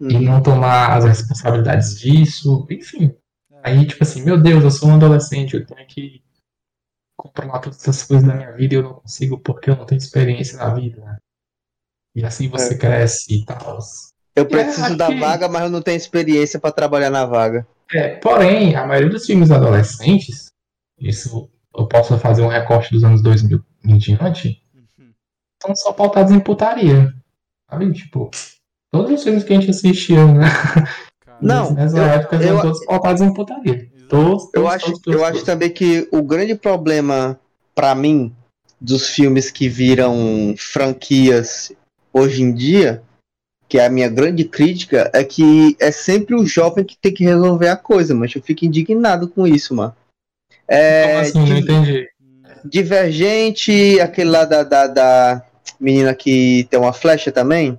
Hum, 0.00 0.08
e 0.10 0.18
não 0.18 0.42
tomar 0.42 0.96
as 0.96 1.04
responsabilidades 1.04 1.98
disso, 1.98 2.66
enfim. 2.70 3.14
é, 3.52 3.60
Aí, 3.70 3.86
tipo 3.86 4.02
assim, 4.02 4.22
meu 4.22 4.40
Deus, 4.40 4.64
eu 4.64 4.70
sou 4.72 4.88
um 4.88 4.94
adolescente, 4.96 5.54
eu 5.54 5.64
tenho 5.64 5.86
que 5.86 6.22
controlar 7.16 7.60
todas 7.60 7.78
essas 7.80 8.02
coisas 8.02 8.26
da 8.26 8.34
minha 8.34 8.52
vida 8.52 8.74
e 8.74 8.78
eu 8.78 8.82
não 8.82 8.94
consigo 8.94 9.38
porque 9.38 9.70
eu 9.70 9.76
não 9.76 9.86
tenho 9.86 9.98
experiência 9.98 10.58
na 10.58 10.74
vida. 10.74 11.18
E 12.16 12.24
assim 12.24 12.48
você 12.48 12.74
É. 12.74 12.78
cresce 12.78 13.32
e 13.34 13.44
tal. 13.44 13.78
Eu 14.36 14.46
preciso 14.46 14.96
da 14.96 15.06
aqui- 15.08 15.18
vaga, 15.20 15.48
mas 15.48 15.62
eu 15.62 15.70
não 15.70 15.80
tenho 15.82 15.96
experiência 15.96 16.58
pra 16.58 16.72
trabalhar 16.72 17.10
na 17.10 17.24
vaga. 17.24 17.66
É, 17.92 18.16
porém, 18.16 18.74
a 18.74 18.86
maioria 18.86 19.10
dos 19.10 19.24
filmes 19.26 19.50
adolescentes, 19.50 20.46
isso 20.98 21.48
eu 21.76 21.86
posso 21.86 22.18
fazer 22.18 22.42
um 22.42 22.48
recorte 22.48 22.92
dos 22.92 23.04
anos 23.04 23.22
2000 23.22 23.62
em 23.84 23.96
diante, 23.98 24.60
uhum, 24.74 25.12
são 25.62 25.76
só 25.76 25.92
pautados 25.92 26.32
em 26.32 26.40
putaria. 26.40 27.12
Sabe? 27.70 27.92
Tipo, 27.92 28.30
todos 28.92 29.12
os 29.12 29.22
filmes 29.22 29.44
que 29.44 29.52
a 29.52 29.60
gente 29.60 29.70
assistia, 29.70 30.24
né? 30.26 30.46
cara, 31.24 31.38
Não, 31.40 31.72
nessa 31.72 31.96
eu- 31.98 32.04
época 32.04 32.36
eu- 32.36 32.42
são 32.54 32.60
todos 32.62 32.84
pautados 32.86 33.22
em 33.22 33.32
putaria. 33.34 33.74
exato. 33.94 34.08
Todos, 34.08 34.42
Eu 34.44 34.50
todos, 34.52 34.70
acho, 34.72 34.84
todos, 34.86 34.98
eu 35.06 35.12
todos, 35.12 35.22
acho 35.22 35.32
todos. 35.32 35.44
também 35.44 35.70
que 35.70 36.08
o 36.12 36.22
grande 36.22 36.54
problema 36.54 37.38
pra 37.74 37.94
mim 37.94 38.34
dos 38.80 39.08
filmes 39.10 39.50
que 39.50 39.68
viram 39.68 40.54
franquias 40.58 41.72
hoje 42.12 42.42
em 42.42 42.52
dia, 42.54 43.02
que 43.74 43.78
é 43.80 43.86
a 43.86 43.90
minha 43.90 44.08
grande 44.08 44.44
crítica, 44.44 45.10
é 45.12 45.24
que 45.24 45.76
é 45.80 45.90
sempre 45.90 46.36
o 46.36 46.46
jovem 46.46 46.84
que 46.84 46.96
tem 46.96 47.12
que 47.12 47.24
resolver 47.24 47.66
a 47.66 47.76
coisa, 47.76 48.14
mas 48.14 48.32
eu 48.32 48.40
fico 48.40 48.64
indignado 48.64 49.26
com 49.26 49.44
isso, 49.48 49.74
mano. 49.74 49.92
É, 50.68 51.06
Como 51.08 51.18
assim? 51.18 51.38
Não 51.40 51.44
di- 51.46 51.60
entendi. 51.60 52.08
Divergente, 52.64 53.98
aquele 54.00 54.30
lá 54.30 54.44
da, 54.44 54.62
da, 54.62 54.86
da 54.86 55.46
menina 55.80 56.14
que 56.14 56.68
tem 56.70 56.78
uma 56.78 56.92
flecha 56.92 57.32
também. 57.32 57.76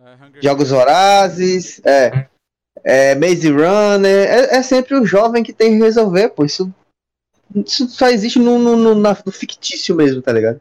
é, 0.00 0.40
Jogos 0.40 0.70
Vorazes, 0.70 1.80
é. 1.84 2.28
é 2.84 3.14
Maze 3.16 3.50
Runner, 3.50 4.28
é, 4.28 4.58
é 4.58 4.62
sempre 4.62 4.94
o 4.94 5.04
jovem 5.04 5.42
que 5.42 5.52
tem 5.52 5.72
que 5.76 5.82
resolver, 5.84 6.28
pô. 6.28 6.44
Isso, 6.44 6.72
isso 7.66 7.88
só 7.88 8.08
existe 8.08 8.38
no, 8.38 8.60
no, 8.60 8.76
no, 8.76 8.94
na- 8.94 9.18
no 9.26 9.32
fictício 9.32 9.92
mesmo, 9.96 10.22
tá 10.22 10.30
ligado? 10.32 10.60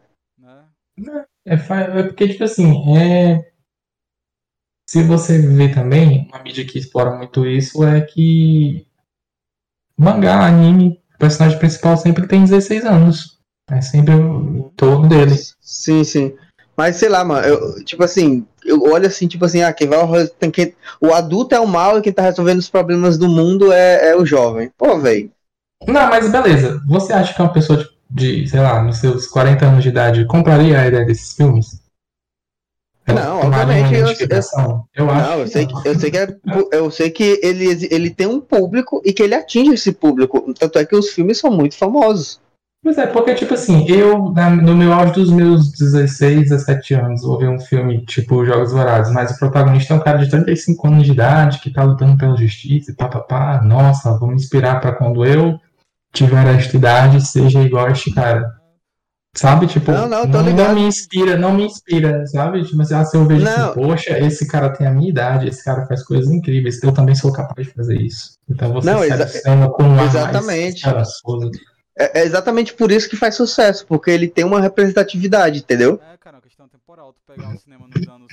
né? 0.97 1.23
É, 1.45 1.55
fa- 1.55 1.81
é 1.81 2.01
porque, 2.03 2.29
tipo 2.29 2.43
assim, 2.43 2.97
é... 2.97 3.48
se 4.89 5.03
você 5.03 5.37
ver 5.37 5.71
também, 5.71 6.27
uma 6.33 6.41
mídia 6.41 6.65
que 6.65 6.79
explora 6.79 7.15
muito 7.15 7.45
isso 7.45 7.83
é 7.83 8.01
que 8.01 8.87
mangá, 9.95 10.47
anime, 10.47 10.99
o 11.13 11.19
personagem 11.19 11.59
principal 11.59 11.95
sempre 11.95 12.25
tem 12.25 12.43
16 12.43 12.85
anos. 12.85 13.37
É 13.69 13.81
sempre 13.81 14.15
o 14.15 14.73
torno 14.75 15.07
dele. 15.07 15.35
Sim, 15.61 16.03
sim. 16.03 16.35
Mas 16.75 16.95
sei 16.95 17.07
lá, 17.07 17.23
mano, 17.23 17.45
eu, 17.45 17.85
tipo 17.85 18.03
assim, 18.03 18.47
eu 18.65 18.81
olho 18.81 19.05
assim, 19.05 19.27
tipo 19.27 19.45
assim, 19.45 19.61
ah, 19.61 19.71
quem 19.71 19.87
vai 19.87 20.27
tem 20.39 20.49
que 20.49 20.73
o 20.99 21.13
adulto 21.13 21.53
é 21.53 21.59
o 21.59 21.67
mal 21.67 21.99
e 21.99 22.01
quem 22.01 22.11
tá 22.11 22.23
resolvendo 22.23 22.57
os 22.57 22.69
problemas 22.71 23.15
do 23.15 23.29
mundo 23.29 23.71
é, 23.71 24.09
é 24.09 24.17
o 24.17 24.25
jovem. 24.25 24.71
Pô, 24.75 24.97
velho. 24.97 25.31
Não, 25.87 26.09
mas 26.09 26.31
beleza. 26.31 26.81
Você 26.87 27.13
acha 27.13 27.31
que 27.31 27.41
uma 27.43 27.53
pessoa 27.53 27.77
de, 27.77 28.41
de, 28.41 28.49
sei 28.49 28.59
lá, 28.59 28.81
nos 28.81 28.97
seus 28.97 29.27
40 29.27 29.67
anos 29.67 29.83
de 29.83 29.89
idade 29.89 30.25
compraria 30.25 30.79
a 30.79 30.87
ideia 30.87 31.05
desses 31.05 31.35
filmes? 31.35 31.78
Não, 33.13 33.39
obviamente, 33.41 33.93
eu- 33.93 33.99
identificação? 34.01 34.85
Eu, 34.95 35.09
acho 35.09 35.29
Não, 35.29 35.39
eu 35.39 35.47
sei 35.47 35.65
não. 35.65 35.81
que, 35.81 35.87
eu 35.89 35.99
sei 35.99 36.11
que, 36.11 36.17
é, 36.17 36.37
eu 36.71 36.91
sei 36.91 37.09
que 37.09 37.39
ele, 37.43 37.87
ele 37.89 38.09
tem 38.09 38.27
um 38.27 38.39
público 38.39 39.01
e 39.05 39.13
que 39.13 39.23
ele 39.23 39.35
atinge 39.35 39.73
esse 39.73 39.91
público. 39.91 40.53
Tanto 40.53 40.79
é 40.79 40.85
que 40.85 40.95
os 40.95 41.09
filmes 41.09 41.37
são 41.37 41.51
muito 41.51 41.75
famosos. 41.75 42.39
Pois 42.81 42.97
é, 42.97 43.05
porque, 43.07 43.35
tipo 43.35 43.53
assim, 43.53 43.85
eu, 43.89 44.33
no 44.61 44.73
meu 44.75 44.93
auge 44.93 45.11
dos 45.13 45.29
meus 45.29 45.69
16, 45.73 46.49
17 46.49 46.93
anos, 46.93 47.23
vou 47.23 47.37
ver 47.37 47.49
um 47.49 47.59
filme 47.59 48.05
tipo 48.05 48.45
Jogos 48.45 48.71
Vorazes, 48.71 49.13
mas 49.13 49.31
o 49.31 49.37
protagonista 49.37 49.93
é 49.93 49.97
um 49.97 49.99
cara 49.99 50.17
de 50.19 50.29
35 50.29 50.87
anos 50.87 51.05
de 51.05 51.11
idade 51.11 51.59
que 51.59 51.73
tá 51.73 51.83
lutando 51.83 52.17
pela 52.17 52.37
justiça 52.37 52.91
e 52.91 52.95
papapá. 52.95 53.61
Nossa, 53.61 54.17
vou 54.17 54.29
me 54.29 54.35
inspirar 54.35 54.79
pra 54.79 54.93
quando 54.93 55.25
eu 55.25 55.59
tiver 56.13 56.55
esta 56.55 56.77
idade 56.77 57.25
seja 57.25 57.61
igual 57.61 57.87
a 57.87 57.91
este 57.91 58.11
cara. 58.13 58.49
Sabe? 59.39 59.67
Tipo, 59.67 59.89
Não, 59.93 60.05
não, 60.05 60.29
tô 60.29 60.41
ligado. 60.41 60.75
me 60.75 60.81
inspira, 60.81 61.37
não 61.37 61.53
me 61.53 61.63
inspira, 61.63 62.25
sabe? 62.27 62.61
Tipo 62.65 62.81
assim, 62.81 62.93
ah, 62.93 63.05
se 63.05 63.15
eu 63.15 63.25
vejo 63.25 63.45
Não. 63.45 63.69
assim, 63.69 63.73
poxa, 63.73 64.19
esse 64.19 64.45
cara 64.45 64.69
tem 64.73 64.85
a 64.85 64.91
minha 64.91 65.09
idade, 65.09 65.47
esse 65.47 65.63
cara 65.63 65.85
faz 65.87 66.03
coisas 66.03 66.29
incríveis, 66.29 66.83
eu 66.83 66.91
também 66.91 67.15
sou 67.15 67.31
capaz 67.31 67.65
de 67.67 67.73
fazer 67.73 67.95
isso. 68.01 68.33
Então 68.49 68.73
você 68.73 68.91
Não, 68.91 68.99
se 68.99 69.05
exa- 69.13 69.69
com 69.69 69.83
um 69.83 69.95
mais 69.95 70.13
exatamente. 70.13 70.75
esperançoso. 70.79 71.51
É, 71.97 72.19
é 72.19 72.25
exatamente 72.25 72.73
por 72.73 72.91
isso 72.91 73.09
que 73.09 73.15
faz 73.15 73.35
sucesso, 73.35 73.85
porque 73.87 74.11
ele 74.11 74.27
tem 74.27 74.43
uma 74.43 74.59
representatividade, 74.59 75.59
entendeu? 75.59 76.01
É, 76.13 76.17
cara, 76.17 76.35
uma 76.35 76.41
questão 76.41 76.67
temporal. 76.67 77.13
Tu 77.13 77.21
pegar 77.33 77.55
o 77.55 77.57
cinema 77.59 77.85
nos 77.87 78.07
anos 78.09 78.27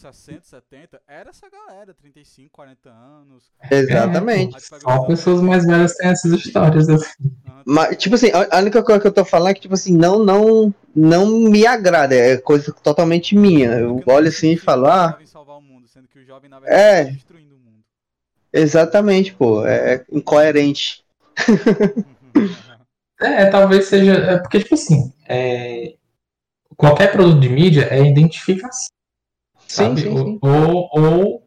60, 0.00 0.40
70, 0.44 1.00
era 1.06 1.30
essa 1.30 1.46
galera, 1.50 1.92
35, 1.94 2.50
40 2.50 2.88
anos. 2.90 3.44
Exatamente. 3.70 4.56
Só 4.60 5.04
pessoas 5.04 5.40
mais 5.42 5.66
velhas 5.66 5.94
têm 5.94 6.08
essas 6.08 6.32
histórias. 6.32 6.88
assim. 6.88 7.30
Mas, 7.66 7.96
tipo 7.96 8.14
assim, 8.14 8.30
a 8.50 8.58
única 8.58 8.82
coisa 8.82 9.00
que 9.00 9.06
eu 9.06 9.12
tô 9.12 9.24
falando 9.24 9.50
é 9.50 9.54
que, 9.54 9.60
tipo 9.60 9.74
assim, 9.74 9.96
não, 9.96 10.18
não, 10.24 10.74
não 10.94 11.26
me 11.26 11.66
agrada, 11.66 12.14
é 12.14 12.36
coisa 12.38 12.72
totalmente 12.82 13.36
minha. 13.36 13.72
Eu 13.72 14.02
olho 14.06 14.28
assim 14.28 14.52
e 14.52 14.56
falo, 14.56 14.86
ah, 14.86 15.10
jovem 15.10 15.26
salvar 15.26 15.58
o 15.58 15.62
mundo, 15.62 15.86
sendo 15.86 16.08
que 16.08 16.18
o 16.18 16.24
jovem, 16.24 16.48
na 16.48 16.58
verdade, 16.60 16.82
É. 16.82 17.04
tá 17.04 17.10
destruindo 17.10 17.54
o 17.54 17.58
mundo. 17.58 17.84
exatamente, 18.52 19.34
pô, 19.34 19.66
é 19.66 19.94
é 19.94 20.04
incoerente. 20.10 21.04
É, 23.22 23.44
talvez 23.50 23.84
seja. 23.84 24.14
É 24.14 24.38
porque, 24.38 24.60
tipo 24.60 24.74
assim, 24.74 25.12
é, 25.28 25.94
qualquer 26.74 27.12
produto 27.12 27.38
de 27.38 27.50
mídia 27.50 27.86
é 27.90 28.02
identificação. 28.02 28.88
Sim, 29.70 29.96
sim, 29.96 30.16
sim. 30.16 30.38
Ou, 30.42 30.88
ou 30.92 31.42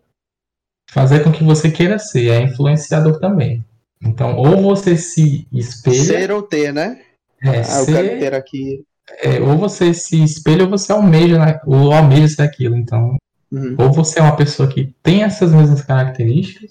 fazer 0.89 1.23
com 1.23 1.31
que 1.31 1.43
você 1.43 1.69
queira 1.69 1.99
ser, 1.99 2.29
é 2.29 2.41
influenciador 2.41 3.19
também. 3.19 3.63
Então, 4.01 4.37
ou 4.37 4.61
você 4.61 4.95
se 4.97 5.47
espelha, 5.51 6.03
Ser 6.03 6.31
ou 6.31 6.41
ter, 6.41 6.73
né? 6.73 7.01
é, 7.41 7.49
Ah, 7.49 7.79
eu 7.79 7.85
ser- 7.85 7.93
quero 7.93 8.19
ter 8.19 8.33
aqui. 8.33 8.83
é, 9.21 9.41
ou 9.41 9.57
você 9.57 9.93
se 9.93 10.23
espelha 10.23 10.63
ou 10.63 10.69
você 10.69 10.91
almeja, 10.93 11.37
na- 11.37 11.59
ou 11.65 11.91
almeja 11.91 12.35
ser 12.35 12.41
aquilo. 12.43 12.75
Então, 12.77 13.17
Uhum. 13.51 13.75
ou 13.77 13.91
você 13.91 14.19
é 14.19 14.23
uma 14.23 14.35
pessoa 14.35 14.69
que 14.69 14.93
tem 15.03 15.23
essas 15.23 15.51
mesmas 15.51 15.81
características, 15.81 16.69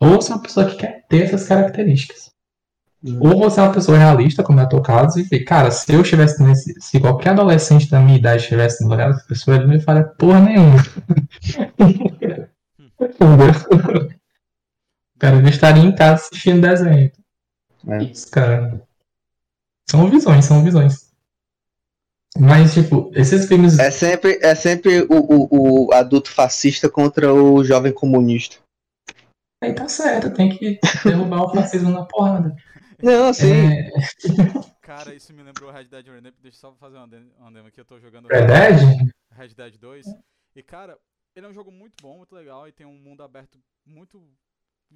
ou 0.00 0.10
você 0.16 0.32
é 0.32 0.34
uma 0.34 0.42
pessoa 0.42 0.66
que 0.68 0.76
quer 0.76 1.04
ter 1.08 1.22
essas 1.22 1.46
características. 1.46 2.29
Uhum. 3.02 3.18
Ou 3.20 3.38
você 3.38 3.60
é 3.60 3.62
uma 3.62 3.72
pessoa 3.72 3.96
realista, 3.96 4.42
como 4.42 4.60
é 4.60 4.64
o 4.64 4.68
teu 4.68 4.82
caso, 4.82 5.18
e 5.18 5.22
vê, 5.22 5.40
cara, 5.40 5.70
se 5.70 5.90
eu 5.92 6.02
estivesse 6.02 6.42
nesse. 6.42 6.74
Se 6.80 7.00
qualquer 7.00 7.30
adolescente 7.30 7.90
da 7.90 7.98
minha 7.98 8.18
idade 8.18 8.42
estivesse 8.42 8.84
no 8.84 8.90
lugar 8.90 9.10
dessa 9.10 9.26
pessoa, 9.26 9.56
ele 9.56 9.66
não 9.66 9.74
ia 9.74 9.80
falar 9.80 10.04
porra 10.04 10.40
nenhuma. 10.40 10.76
Entendeu? 13.00 14.10
Cara, 15.18 15.36
ele 15.36 15.50
estaria 15.50 15.82
em 15.82 15.94
casa 15.94 16.14
assistindo 16.14 16.62
desenho. 16.62 17.12
É. 17.86 18.04
Isso, 18.04 18.30
cara. 18.30 18.82
São 19.88 20.08
visões, 20.08 20.46
são 20.46 20.64
visões. 20.64 21.10
Mas, 22.38 22.72
tipo, 22.72 23.10
esses 23.14 23.46
filmes. 23.46 23.78
É 23.78 23.90
sempre, 23.90 24.38
é 24.40 24.54
sempre 24.54 25.02
o, 25.02 25.08
o, 25.10 25.88
o 25.88 25.92
adulto 25.92 26.30
fascista 26.30 26.88
contra 26.88 27.34
o 27.34 27.62
jovem 27.62 27.92
comunista. 27.92 28.56
Aí 29.62 29.74
tá 29.74 29.86
certo, 29.88 30.30
tem 30.30 30.48
que 30.48 30.80
derrubar 31.04 31.42
o 31.42 31.50
fascismo 31.50 31.90
na 31.90 32.06
porrada. 32.06 32.56
Não, 33.02 33.28
assim, 33.28 33.52
É, 33.52 33.90
Cara, 34.82 35.14
isso 35.14 35.32
me 35.32 35.42
lembrou 35.42 35.70
Red 35.70 35.84
Dead 35.84 36.06
Redemption. 36.06 36.42
Deixa 36.42 36.56
eu 36.56 36.60
só 36.60 36.74
fazer 36.76 36.96
uma 36.96 37.04
adendo 37.04 37.68
aqui. 37.68 37.80
Eu 37.80 37.84
tô 37.84 37.98
jogando 38.00 38.28
Red 38.28 38.46
Dead? 38.46 39.12
Red 39.30 39.48
Dead 39.48 39.76
2. 39.78 40.06
E, 40.56 40.62
cara, 40.62 40.98
ele 41.34 41.46
é 41.46 41.48
um 41.48 41.52
jogo 41.52 41.70
muito 41.70 42.00
bom, 42.02 42.18
muito 42.18 42.34
legal. 42.34 42.66
E 42.66 42.72
tem 42.72 42.86
um 42.86 42.98
mundo 42.98 43.22
aberto 43.22 43.58
muito, 43.84 44.22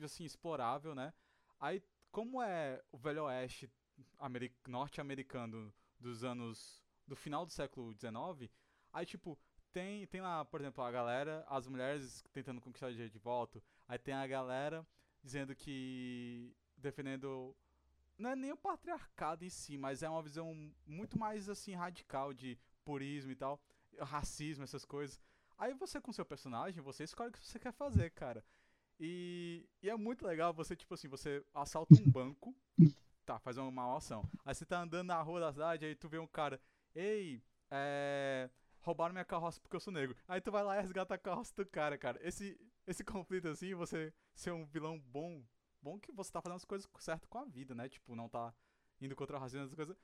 assim, 0.03 0.25
explorável, 0.25 0.95
né? 0.95 1.13
Aí, 1.61 1.83
como 2.11 2.43
é 2.43 2.83
o 2.91 2.99
Velho 2.99 3.25
Oeste 3.25 3.71
ameri- 4.19 4.55
norte-americano 4.67 5.73
dos 6.01 6.25
anos. 6.25 6.83
do 7.07 7.15
final 7.15 7.45
do 7.47 7.53
século 7.53 7.93
XIX, 7.95 8.51
aí, 8.93 9.05
tipo, 9.07 9.39
tem, 9.73 10.07
tem 10.07 10.21
lá, 10.21 10.45
por 10.45 10.61
exemplo, 10.61 10.83
a 10.83 10.91
galera, 10.91 11.45
as 11.49 11.67
mulheres 11.69 12.25
tentando 12.33 12.61
conquistar 12.61 12.89
o 12.89 12.93
direito 12.93 13.13
de 13.13 13.19
voto. 13.19 13.63
Aí 13.87 13.99
tem 13.99 14.15
a 14.15 14.27
galera 14.27 14.85
dizendo 15.23 15.55
que. 15.55 16.53
defendendo. 16.77 17.55
Não 18.17 18.31
é 18.31 18.37
nem 18.37 18.53
o 18.53 18.57
patriarcado 18.57 19.45
em 19.45 19.51
si, 19.51 19.77
mas 19.77 20.03
é 20.03 20.09
uma 20.09 20.23
visão 20.23 20.55
muito 20.87 21.19
mais 21.19 21.49
assim 21.49 21.75
radical 21.75 22.33
de 22.33 22.59
purismo 22.85 23.33
e 23.33 23.37
tal, 23.37 23.61
racismo, 24.01 24.65
essas 24.65 24.85
coisas. 24.85 25.21
Aí 25.59 25.73
você 25.75 26.01
com 26.01 26.13
seu 26.13 26.25
personagem, 26.25 26.83
você 26.83 27.05
escolhe 27.05 27.31
o 27.31 27.33
que 27.33 27.45
você 27.45 27.59
quer 27.59 27.73
fazer, 27.73 28.11
cara. 28.11 28.45
E, 28.99 29.69
e 29.83 29.91
é 29.91 29.97
muito 29.97 30.27
legal 30.27 30.53
você, 30.53 30.77
tipo 30.77 30.95
assim, 30.95 31.09
você 31.09 31.45
assalta 31.53 31.95
um 31.95 32.11
banco, 32.11 32.55
tá, 33.25 33.39
faz 33.39 33.57
uma 33.57 33.71
mal 33.71 33.97
ação. 33.97 34.29
Aí 34.45 34.55
você 34.55 34.65
tá 34.65 34.81
andando 34.81 35.09
na 35.09 35.21
rua 35.21 35.41
da 35.41 35.53
cidade, 35.53 35.85
aí 35.85 35.95
tu 35.95 36.09
vê 36.09 36.19
um 36.19 36.27
cara, 36.27 36.61
ei, 36.95 37.43
é. 37.71 38.51
Roubaram 38.81 39.15
minha 39.15 39.25
carroça 39.25 39.59
porque 39.61 39.75
eu 39.75 39.81
sou 39.81 39.93
negro. 39.93 40.15
Aí 40.29 40.43
tu 40.43 40.53
vai 40.53 40.63
lá 40.63 40.77
e 40.77 40.81
resgata 40.83 41.15
a 41.15 41.19
carroça 41.19 41.55
do 41.57 41.65
cara, 41.65 41.97
cara. 41.97 42.21
Esse, 42.23 42.61
esse 42.87 43.03
conflito 43.03 43.49
assim, 43.49 43.75
você 43.75 44.13
ser 44.35 44.53
um 44.53 44.67
vilão 44.67 45.01
bom, 45.01 45.43
bom 45.85 45.99
que 46.01 46.11
você 46.13 46.33
tá 46.33 46.41
fazendo 46.41 46.57
as 46.57 46.65
coisas 46.65 46.89
certas 46.99 47.29
com 47.29 47.39
a 47.39 47.45
vida, 47.45 47.75
né? 47.75 47.89
Tipo, 47.89 48.17
não 48.17 48.29
tá 48.29 48.55
indo 49.01 49.15
contra 49.15 49.37
o 49.37 49.41
racismo, 49.41 49.65
essas 49.65 49.75
coisas. 49.75 49.97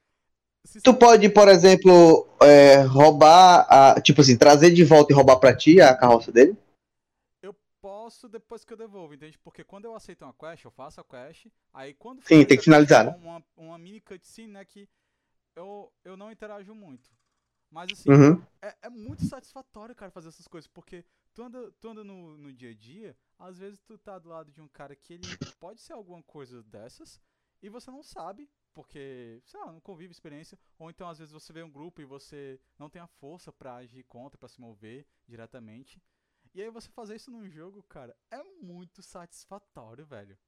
se 0.64 0.81
Tu 0.83 0.93
pode, 0.95 1.29
por 1.31 1.49
exemplo, 1.49 2.27
é, 2.43 2.83
roubar, 2.83 3.66
a, 3.69 4.01
tipo 4.01 4.21
assim, 4.21 4.37
trazer 4.37 4.71
de 4.71 4.85
volta 4.85 5.12
e 5.12 5.16
roubar 5.16 5.37
pra 5.37 5.55
ti 5.57 5.81
a 5.81 5.95
carroça 5.95 6.31
dele? 6.33 6.55
Eu 7.43 7.55
posso 7.81 8.29
depois 8.29 8.64
que 8.64 8.73
eu 8.73 8.77
devolvo, 8.77 9.14
entende? 9.14 9.38
Porque 9.38 9.64
quando 9.64 9.85
eu 9.85 9.95
aceito 9.95 10.25
uma 10.25 10.35
quest, 10.35 10.64
eu 10.64 10.71
faço 10.71 11.01
a 11.01 11.05
quest, 11.05 11.47
aí 11.73 11.95
quando 11.95 12.23
Sim, 12.25 12.45
tem 12.45 12.57
que 12.57 12.64
finalizar, 12.64 13.07
finaliza, 13.07 13.16
uma, 13.16 13.45
uma 13.57 13.79
mini 13.79 14.01
cutscene, 14.01 14.53
né, 14.53 14.64
que 14.64 14.88
eu, 15.57 15.93
eu 16.05 16.16
não 16.16 16.31
interajo 16.33 16.75
muito. 16.75 17.11
Mas 17.71 17.90
assim, 17.93 18.12
Uhum. 18.12 18.43
é, 18.62 18.77
é 18.83 18.90
muito 18.90 19.25
satisfatório, 19.25 19.95
cara, 19.95 20.11
fazer 20.12 20.29
essas 20.29 20.49
coisas, 20.49 20.69
porque 20.69 21.05
tu 21.35 21.43
anda, 21.45 21.73
tu 21.81 21.88
anda 21.88 22.05
no, 22.05 22.37
no 22.38 22.53
dia 22.53 22.71
a 22.71 22.75
dia, 22.75 23.16
às 23.40 23.59
vezes 23.59 23.81
tu 23.81 23.98
tá 23.98 24.18
do 24.18 24.29
lado 24.29 24.53
de 24.53 24.61
um 24.61 24.68
cara 24.68 24.94
que 24.94 25.14
ele 25.14 25.26
pode 25.59 25.81
ser 25.81 25.94
alguma 25.94 26.22
coisa 26.22 26.62
dessas, 26.62 27.20
e 27.62 27.68
você 27.68 27.90
não 27.90 28.03
sabe, 28.03 28.48
porque, 28.72 29.42
sei 29.44 29.59
lá, 29.61 29.72
não 29.72 29.81
convive 29.81 30.12
experiência, 30.12 30.59
ou 30.79 30.90
então 30.90 31.09
às 31.09 31.18
vezes 31.18 31.33
você 31.33 31.53
vê 31.53 31.62
um 31.62 31.70
grupo 31.70 32.00
e 32.00 32.05
você 32.05 32.61
não 32.79 32.88
tem 32.88 33.00
a 33.03 33.07
força 33.07 33.53
pra 33.53 33.76
agir 33.76 34.05
contra, 34.05 34.38
pra 34.38 34.48
se 34.48 34.61
mover 34.61 35.07
diretamente. 35.26 36.00
E 36.55 36.62
aí 36.62 36.70
você 36.70 36.88
fazer 36.90 37.16
isso 37.16 37.31
num 37.31 37.48
jogo, 37.48 37.83
cara, 37.85 38.16
é 38.31 38.42
muito 38.62 39.03
satisfatório, 39.03 40.05
velho. 40.05 40.38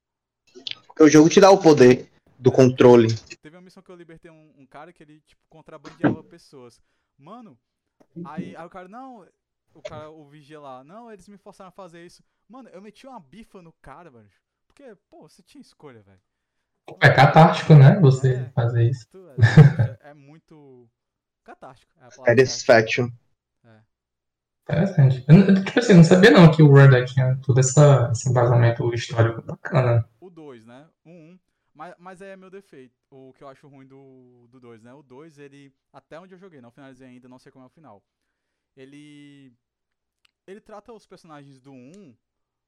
Porque 0.87 1.03
o 1.03 1.09
jogo 1.09 1.29
te 1.29 1.39
dá 1.39 1.49
o 1.49 1.61
poder 1.61 2.11
do 2.37 2.51
controle. 2.51 3.07
Teve 3.41 3.55
uma 3.55 3.61
missão 3.61 3.81
que 3.81 3.89
eu 3.89 3.95
libertei 3.95 4.29
um, 4.29 4.53
um 4.57 4.65
cara 4.65 4.91
que 4.91 5.01
ele, 5.01 5.21
tipo, 5.21 5.41
contrabandeava 5.49 6.23
pessoas. 6.23 6.81
Mano, 7.17 7.57
aí, 8.25 8.55
aí 8.55 8.65
o 8.65 8.69
cara, 8.69 8.87
não, 8.87 9.27
o 9.73 9.81
cara, 9.81 10.09
o 10.09 10.27
vigia 10.27 10.59
lá, 10.59 10.83
não, 10.83 11.11
eles 11.11 11.27
me 11.27 11.37
forçaram 11.37 11.69
a 11.69 11.71
fazer 11.71 12.05
isso. 12.05 12.23
Mano, 12.53 12.69
eu 12.69 12.83
meti 12.83 13.07
uma 13.07 13.19
bifa 13.19 13.63
no 13.63 13.73
cara, 13.81 14.11
velho. 14.11 14.29
Porque, 14.67 14.95
pô, 15.09 15.27
você 15.27 15.41
tinha 15.41 15.59
escolha, 15.59 16.03
velho. 16.03 16.21
É 17.01 17.09
catártico, 17.09 17.73
né? 17.73 17.99
Você 17.99 18.35
É. 18.35 18.49
fazer 18.51 18.91
isso. 18.91 19.09
Tu- 19.09 19.27
é, 20.03 20.11
é 20.11 20.13
muito 20.13 20.87
catártico. 21.43 21.91
É. 21.99 22.11
Satisfaction. 22.11 23.09
Interessante. 24.61 25.25
Eu, 25.27 25.63
tipo 25.65 25.79
assim, 25.79 25.93
eu 25.93 25.97
não 25.97 26.03
sabia 26.03 26.29
não 26.29 26.51
que 26.51 26.61
o 26.61 26.71
Red 26.71 26.89
Dead 26.89 27.09
tinha 27.09 27.35
todo 27.37 27.59
essa, 27.59 28.11
esse 28.11 28.29
embasamento 28.29 28.93
histórico 28.93 29.41
bacana. 29.41 30.07
O 30.19 30.29
2, 30.29 30.63
né? 30.63 30.87
O 31.03 31.09
1. 31.09 31.11
Um, 31.11 31.39
mas, 31.73 31.95
mas 31.97 32.21
aí 32.21 32.29
é 32.29 32.35
meu 32.35 32.51
defeito. 32.51 32.95
O 33.09 33.33
que 33.33 33.43
eu 33.43 33.47
acho 33.47 33.67
ruim 33.67 33.87
do 33.87 34.45
2, 34.47 34.51
do 34.51 34.59
dois, 34.59 34.83
né? 34.83 34.93
O 34.93 35.01
2, 35.01 35.39
ele. 35.39 35.73
Até 35.91 36.19
onde 36.19 36.35
eu 36.35 36.37
joguei, 36.37 36.61
não 36.61 36.69
finalizei 36.69 37.07
ainda, 37.07 37.27
não 37.27 37.39
sei 37.39 37.51
como 37.51 37.63
é 37.63 37.67
o 37.67 37.71
final. 37.71 38.03
Ele. 38.77 39.51
Ele 40.45 40.61
trata 40.61 40.93
os 40.93 41.07
personagens 41.07 41.59
do 41.59 41.71
1 41.71 41.75
um 41.75 42.15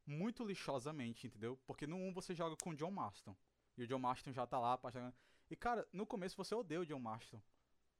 muito 0.05 0.43
lixosamente, 0.43 1.27
entendeu? 1.27 1.57
Porque 1.65 1.87
no 1.87 1.95
1 1.97 2.07
um 2.07 2.13
você 2.13 2.33
joga 2.33 2.55
com 2.63 2.71
o 2.71 2.75
John 2.75 2.91
Marston. 2.91 3.35
E 3.77 3.83
o 3.83 3.87
John 3.87 3.99
Marston 3.99 4.31
já 4.31 4.45
tá 4.45 4.59
lá. 4.59 4.77
pra- 4.77 5.13
E 5.49 5.55
cara, 5.55 5.87
no 5.91 6.05
começo 6.05 6.35
você 6.37 6.53
odeia 6.55 6.81
o 6.81 6.85
John 6.85 6.99
Marston. 6.99 7.41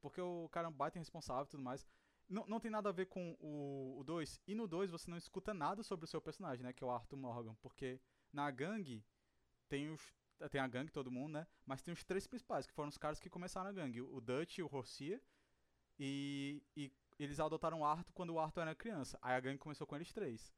Porque 0.00 0.20
o 0.20 0.48
cara 0.50 0.66
é 0.66 0.70
um 0.70 0.72
baita 0.72 0.98
responsável 0.98 1.44
e 1.44 1.48
tudo 1.48 1.62
mais. 1.62 1.86
Não, 2.28 2.46
não 2.46 2.60
tem 2.60 2.70
nada 2.70 2.88
a 2.88 2.92
ver 2.92 3.06
com 3.06 3.36
o 3.40 4.02
2. 4.04 4.40
E 4.46 4.54
no 4.54 4.66
2 4.66 4.90
você 4.90 5.10
não 5.10 5.16
escuta 5.16 5.54
nada 5.54 5.82
sobre 5.82 6.04
o 6.04 6.08
seu 6.08 6.20
personagem, 6.20 6.64
né? 6.64 6.72
Que 6.72 6.82
é 6.82 6.86
o 6.86 6.90
Arthur 6.90 7.16
Morgan. 7.16 7.54
Porque 7.60 8.00
na 8.32 8.50
gangue 8.50 9.04
tem 9.68 9.90
os. 9.90 10.14
Tem 10.50 10.60
a 10.60 10.66
gangue, 10.68 10.92
todo 10.92 11.10
mundo, 11.10 11.32
né? 11.32 11.46
Mas 11.64 11.82
tem 11.82 11.94
os 11.94 12.04
três 12.04 12.26
principais, 12.26 12.66
que 12.66 12.72
foram 12.74 12.90
os 12.90 12.98
caras 12.98 13.18
que 13.18 13.30
começaram 13.30 13.70
a 13.70 13.72
gangue. 13.72 14.02
O 14.02 14.20
Dutch, 14.20 14.58
o 14.58 14.66
Rossia. 14.66 15.20
E, 15.98 16.62
e 16.76 16.92
eles 17.18 17.40
adotaram 17.40 17.80
o 17.80 17.84
Arthur 17.84 18.12
quando 18.12 18.30
o 18.34 18.38
Arthur 18.38 18.60
era 18.62 18.74
criança. 18.74 19.18
Aí 19.22 19.34
a 19.34 19.40
gangue 19.40 19.58
começou 19.58 19.86
com 19.86 19.96
eles 19.96 20.12
três. 20.12 20.52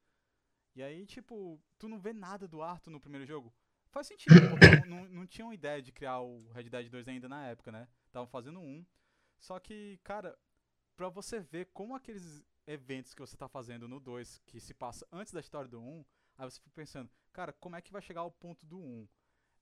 E 0.75 0.83
aí, 0.83 1.05
tipo, 1.05 1.59
tu 1.77 1.87
não 1.87 1.99
vê 1.99 2.13
nada 2.13 2.47
do 2.47 2.61
Arthur 2.61 2.91
no 2.91 2.99
primeiro 2.99 3.25
jogo. 3.25 3.53
Faz 3.91 4.07
sentido, 4.07 4.35
porque 4.49 4.65
não, 4.87 5.03
não, 5.03 5.09
não 5.09 5.27
tinham 5.27 5.51
ideia 5.51 5.81
de 5.81 5.91
criar 5.91 6.19
o 6.19 6.47
Red 6.51 6.69
Dead 6.69 6.89
2 6.89 7.07
ainda 7.07 7.27
na 7.27 7.47
época, 7.47 7.71
né? 7.71 7.87
Estavam 8.05 8.27
fazendo 8.27 8.59
um. 8.59 8.85
Só 9.39 9.59
que, 9.59 9.99
cara, 10.03 10.37
pra 10.95 11.09
você 11.09 11.39
ver 11.39 11.67
como 11.73 11.95
aqueles 11.95 12.43
eventos 12.67 13.13
que 13.13 13.21
você 13.21 13.35
tá 13.35 13.47
fazendo 13.47 13.87
no 13.87 13.99
2, 13.99 14.39
que 14.45 14.59
se 14.59 14.73
passa 14.73 15.07
antes 15.11 15.33
da 15.33 15.39
história 15.39 15.67
do 15.67 15.79
1, 15.79 15.83
um, 15.83 16.05
aí 16.37 16.49
você 16.49 16.59
fica 16.59 16.71
pensando, 16.75 17.09
cara, 17.33 17.51
como 17.53 17.75
é 17.75 17.81
que 17.81 17.91
vai 17.91 18.01
chegar 18.01 18.21
ao 18.21 18.31
ponto 18.31 18.65
do 18.65 18.77
1? 18.77 18.81
Um? 18.81 19.07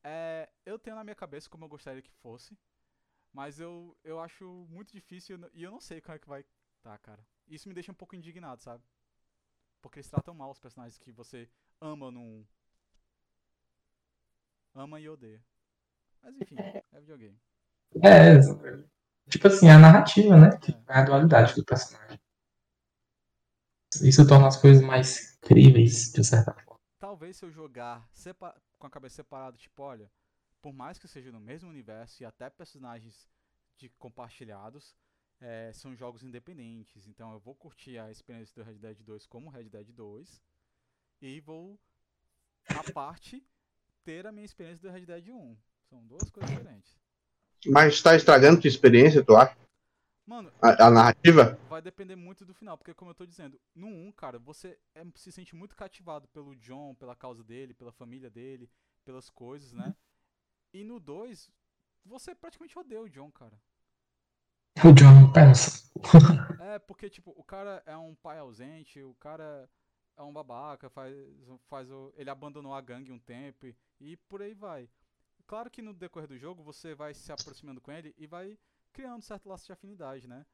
É, 0.04 0.50
eu 0.66 0.78
tenho 0.78 0.96
na 0.96 1.04
minha 1.04 1.16
cabeça 1.16 1.50
como 1.50 1.66
eu 1.66 1.70
gostaria 1.70 2.02
que 2.02 2.12
fosse, 2.12 2.58
mas 3.32 3.60
eu, 3.60 3.98
eu 4.04 4.20
acho 4.20 4.66
muito 4.70 4.92
difícil 4.92 5.40
e 5.54 5.64
eu 5.64 5.72
não 5.72 5.80
sei 5.80 6.02
como 6.02 6.16
é 6.16 6.20
que 6.20 6.28
vai 6.28 6.46
tá, 6.82 6.98
cara. 6.98 7.26
Isso 7.48 7.68
me 7.68 7.74
deixa 7.74 7.92
um 7.92 7.96
pouco 7.96 8.16
indignado, 8.16 8.62
sabe? 8.62 8.84
Porque 9.82 10.00
eles 10.00 10.10
tratam 10.10 10.34
mal 10.34 10.52
os 10.52 10.60
personagens 10.60 10.98
que 10.98 11.12
você 11.12 11.50
ama 11.80 12.08
1. 12.08 12.46
Ama 14.76 15.00
e 15.00 15.10
odeia. 15.10 15.44
Mas 16.22 16.36
enfim, 16.42 16.56
é 16.58 17.00
videogame. 17.00 17.40
É, 18.04 18.38
tipo 19.30 19.48
assim, 19.48 19.70
a 19.70 19.78
narrativa, 19.78 20.38
né? 20.38 20.58
Que 20.58 20.72
é 20.72 20.94
a 20.94 21.04
dualidade 21.04 21.56
do 21.56 21.64
personagem. 21.64 22.20
Isso 24.02 24.28
torna 24.28 24.48
as 24.48 24.58
coisas 24.58 24.84
mais 24.84 25.38
críveis, 25.38 26.12
de 26.12 26.24
certa 26.24 26.54
forma. 26.54 26.80
Talvez 27.00 27.38
se 27.38 27.46
eu 27.46 27.52
jogar 27.52 28.08
com 28.78 28.88
a 28.88 28.90
cabeça 28.90 29.16
separada, 29.16 29.58
tipo, 29.58 29.82
olha, 29.82 30.12
por 30.62 30.74
mais 30.74 30.98
que 30.98 31.08
seja 31.08 31.32
no 31.32 31.40
mesmo 31.40 31.70
universo 31.70 32.22
e 32.22 32.26
até 32.26 32.50
personagens 32.50 33.28
de 33.78 33.90
compartilhados, 33.90 34.96
é, 35.40 35.72
são 35.74 35.96
jogos 35.96 36.24
independentes. 36.24 37.08
Então 37.08 37.32
eu 37.34 37.40
vou 37.40 37.56
curtir 37.56 37.98
a 37.98 38.12
experiência 38.12 38.56
do 38.56 38.66
Red 38.66 38.76
Dead 38.76 38.98
2 39.04 39.26
como 39.28 39.50
Red 39.50 39.70
Dead 39.70 39.92
2 39.92 40.42
e 41.22 41.40
vou, 41.42 41.80
à 42.70 42.84
parte, 42.94 43.44
ter 44.04 44.26
a 44.28 44.32
minha 44.32 44.46
experiência 44.46 44.88
do 44.88 44.94
Red 44.94 45.06
Dead 45.06 45.30
1. 45.30 45.58
São 45.90 46.06
duas 46.06 46.30
coisas 46.30 46.50
diferentes. 46.52 46.98
Mas 47.66 48.02
tá 48.02 48.16
estragando 48.16 48.62
tua 48.62 48.68
experiência, 48.68 49.24
tu 49.24 49.36
acha? 49.36 49.56
Mano, 50.26 50.52
A, 50.62 50.88
a 50.88 50.92
narrativa? 50.92 51.58
vai 51.70 51.82
depender 51.82 52.16
muito 52.16 52.46
do 52.46 52.54
final, 52.54 52.78
porque 52.78 52.94
como 52.94 53.12
eu 53.12 53.16
tô 53.16 53.26
dizendo, 53.26 53.60
no 53.74 53.88
1, 53.88 54.12
cara, 54.12 54.38
você 54.40 54.78
é- 54.94 55.06
se 55.16 55.32
sente 55.32 55.56
muito 55.56 55.76
cativado 55.76 56.28
pelo 56.28 56.56
John, 56.56 56.94
pela 56.96 57.16
causa 57.16 57.44
dele, 57.44 57.74
pela 57.74 57.92
família 57.92 58.30
dele, 58.30 58.70
pelas 59.06 59.30
coisas, 59.30 59.72
né? 59.72 59.96
E 60.74 60.84
no 60.84 61.00
2, 61.00 61.50
você 62.06 62.36
praticamente 62.36 62.78
odeia 62.78 63.02
o 63.02 63.10
John, 63.10 63.32
cara. 63.32 63.60
O 64.84 64.92
John 64.94 65.32
pensa. 65.32 65.82
É, 66.58 66.80
porque, 66.80 67.10
tipo, 67.10 67.34
o 67.38 67.44
cara 67.44 67.84
é 67.86 67.96
um 67.96 68.16
pai 68.16 68.40
ausente, 68.40 69.02
o 69.02 69.14
cara 69.16 69.70
é 70.18 70.22
um 70.24 70.34
babaca, 70.34 70.90
faz, 70.90 71.14
faz 71.68 71.90
o, 71.92 72.12
ele 72.16 72.30
abandonou 72.30 72.74
a 72.74 72.82
gangue 72.82 73.12
um 73.12 73.20
tempo 73.20 73.68
e, 73.68 73.76
e 74.00 74.18
por 74.18 74.42
aí 74.42 74.54
vai. 74.54 74.90
Claro 75.48 75.70
que 75.72 75.82
no 75.82 75.94
decorrer 75.94 76.28
do 76.30 76.38
jogo 76.38 76.64
você 76.64 76.96
vai 76.96 77.14
se 77.14 77.32
aproximando 77.32 77.82
com 77.82 77.92
ele 77.92 78.16
e 78.18 78.28
vai 78.28 78.58
criando 78.94 79.24
certo 79.24 79.50
laço 79.50 79.66
de 79.68 79.74
afinidade, 79.74 80.28
né? 80.28 80.46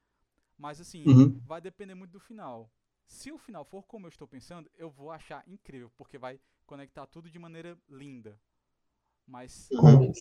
Mas 0.57 0.81
assim, 0.81 1.07
Uhum. 1.07 1.41
vai 1.45 1.61
depender 1.61 1.95
muito 1.95 2.11
do 2.11 2.19
final. 2.19 2.71
Se 3.07 3.31
o 3.31 3.37
final 3.37 3.65
for 3.65 3.83
como 3.83 4.07
eu 4.07 4.09
estou 4.09 4.27
pensando, 4.27 4.71
eu 4.75 4.89
vou 4.91 5.11
achar 5.11 5.43
incrível, 5.47 5.91
porque 5.97 6.17
vai 6.17 6.39
conectar 6.65 7.07
tudo 7.07 7.29
de 7.29 7.39
maneira 7.39 7.77
linda. 7.89 8.39
Mas 9.25 9.73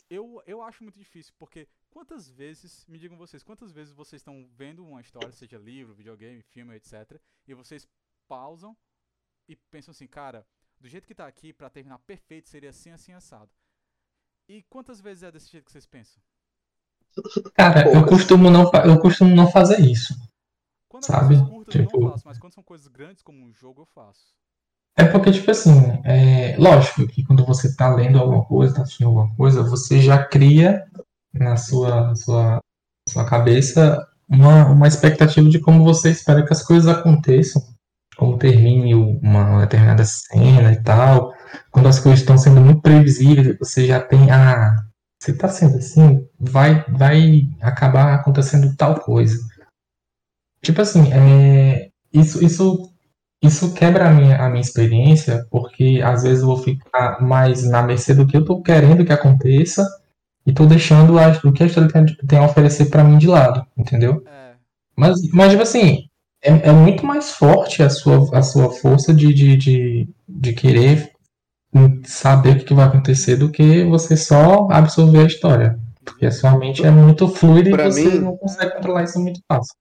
eu, 0.09 0.43
eu 0.47 0.63
acho 0.63 0.83
muito 0.83 0.99
difícil, 0.99 1.35
porque 1.39 1.69
quantas 1.93 2.29
vezes, 2.29 2.85
me 2.89 2.99
digam 2.99 3.17
vocês, 3.17 3.43
quantas 3.43 3.71
vezes 3.71 3.93
vocês 3.93 4.21
estão 4.21 4.49
vendo 4.57 4.85
uma 4.85 5.01
história, 5.01 5.31
seja 5.31 5.59
livro, 5.59 5.95
videogame, 5.95 6.43
filme, 6.43 6.75
etc., 6.75 7.21
e 7.47 7.55
vocês 7.55 7.87
pausam 8.27 8.77
e 9.49 9.55
pensam 9.71 9.93
assim, 9.93 10.07
cara, 10.07 10.47
do 10.81 10.89
jeito 10.89 11.07
que 11.07 11.15
tá 11.15 11.27
aqui, 11.27 11.53
pra 11.53 11.69
terminar 11.71 11.99
perfeito, 11.99 12.49
seria 12.49 12.71
assim, 12.71 12.91
assim, 12.91 13.13
assado. 13.13 13.51
E 14.49 14.63
quantas 14.65 15.01
vezes 15.01 15.23
é 15.23 15.31
desse 15.31 15.51
jeito 15.51 15.67
que 15.67 15.73
vocês 15.73 15.87
pensam? 15.87 16.21
Cara, 17.55 17.87
eu 17.93 18.07
costumo 18.07 18.51
não, 18.51 18.71
eu 18.87 18.99
costumo 18.99 19.35
não 19.37 19.51
fazer 19.51 19.81
isso. 19.81 20.15
Quando 20.89 21.05
Sabe? 21.05 21.37
curtas 21.49 21.75
eu 21.75 21.85
Tipo- 21.87 22.01
não 22.01 22.11
faço, 22.13 22.27
mas 22.27 22.39
quando 22.39 22.55
são 22.55 22.63
coisas 22.63 22.89
grandes 22.89 23.23
como 23.23 23.45
um 23.45 23.53
jogo 23.53 23.83
eu 23.83 23.87
faço. 23.87 24.35
É 24.97 25.05
porque, 25.07 25.31
tipo 25.33 25.51
assim, 25.51 25.71
é 26.05 26.55
lógico 26.59 27.07
que 27.09 27.25
quando 27.25 27.47
você 27.47 27.75
tá 27.75 27.95
lendo 27.95 28.19
alguma 28.19 28.45
coisa, 28.45 28.75
tá 28.75 28.83
assistindo 28.83 29.07
alguma 29.07 29.35
coisa, 29.37 29.63
você 29.63 30.01
já 30.01 30.23
cria 30.23 30.87
na 31.33 31.57
sua, 31.57 32.15
sua, 32.15 32.61
sua 33.09 33.25
cabeça 33.25 34.07
uma, 34.29 34.67
uma 34.71 34.89
expectativa 34.89 35.49
de 35.49 35.61
como 35.61 35.85
você 35.85 36.11
espera 36.11 36.45
que 36.45 36.53
as 36.53 36.63
coisas 36.63 36.89
aconteçam, 36.89 37.63
como 38.17 38.39
termine 38.39 38.95
uma 38.95 39.61
determinada 39.61 40.05
cena 40.05 40.73
e 40.73 40.83
tal. 40.83 41.35
Quando 41.71 41.89
as 41.89 41.99
coisas 42.01 42.21
estão 42.21 42.39
sendo 42.39 42.61
muito 42.61 42.81
previsíveis, 42.81 43.59
você 43.59 43.87
já 43.87 44.01
tem, 44.01 44.31
ah, 44.31 44.75
se 45.23 45.37
tá 45.37 45.49
sendo 45.49 45.77
assim, 45.79 46.27
vai, 46.39 46.85
vai 46.89 47.49
acabar 47.61 48.15
acontecendo 48.15 48.75
tal 48.77 49.01
coisa. 49.01 49.39
Tipo 50.63 50.81
assim, 50.81 51.13
é, 51.13 51.91
isso, 52.13 52.43
isso 52.45 52.89
isso 53.43 53.75
quebra 53.75 54.09
a 54.09 54.13
minha, 54.13 54.37
a 54.37 54.49
minha 54.49 54.61
experiência, 54.61 55.45
porque 55.51 56.01
às 56.05 56.23
vezes 56.23 56.43
eu 56.43 56.47
vou 56.47 56.59
ficar 56.59 57.21
mais 57.21 57.69
na 57.69 57.83
mercê 57.83 58.15
do 58.15 58.25
que 58.25 58.37
eu 58.37 58.45
tô 58.45 58.63
querendo 58.63 59.05
que 59.05 59.13
aconteça 59.13 59.85
e 60.47 60.53
tô 60.53 60.67
deixando 60.67 61.19
a- 61.19 61.41
o 61.45 61.53
que 61.53 61.63
a 61.63 61.67
história 61.67 61.89
tem, 61.91 62.05
tem 62.27 62.39
a 62.39 62.45
oferecer 62.45 62.87
pra 62.87 63.05
mim 63.05 63.19
de 63.19 63.27
lado, 63.29 63.65
entendeu? 63.77 64.23
É, 64.27 64.53
Mas, 64.97 65.21
mas 65.33 65.51
tipo 65.51 65.63
assim, 65.63 66.07
é, 66.43 66.69
é 66.69 66.73
muito 66.73 67.07
mais 67.07 67.33
forte 67.33 67.83
a 67.83 67.89
sua, 67.91 68.37
a 68.37 68.43
sua 68.43 68.71
força 68.71 69.13
de, 69.15 69.33
de, 69.33 69.57
de, 69.57 70.09
de 70.29 70.53
querer 70.53 71.11
saber 72.05 72.51
o 72.51 72.59
que 72.59 72.65
que 72.65 72.75
vai 72.75 72.87
acontecer 72.87 73.37
do 73.37 73.51
que 73.51 73.85
você 73.85 74.17
só 74.17 74.69
absorver 74.71 75.21
a 75.21 75.27
história. 75.27 75.79
Porque 76.05 76.27
a 76.27 76.33
sua 76.33 76.59
mente 76.59 76.85
é 76.85 76.91
muito 76.91 77.29
fluida 77.29 77.69
e 77.69 77.73
Pra 77.73 77.85
você 77.91 78.05
mim- 78.09 78.19
não 78.19 78.37
consegue 78.37 78.73
controlar 78.75 79.05
isso 79.05 79.19
muito 79.21 79.41
fácil. 79.49 79.75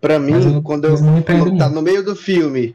Pra 0.00 0.18
mim, 0.18 0.32
eu- 0.32 0.62
quando 0.62 0.86
eu 0.86 0.96
eu 0.96 1.56
tá 1.58 1.68
no 1.68 1.82
meio 1.82 2.02
do 2.02 2.16
filme 2.16 2.74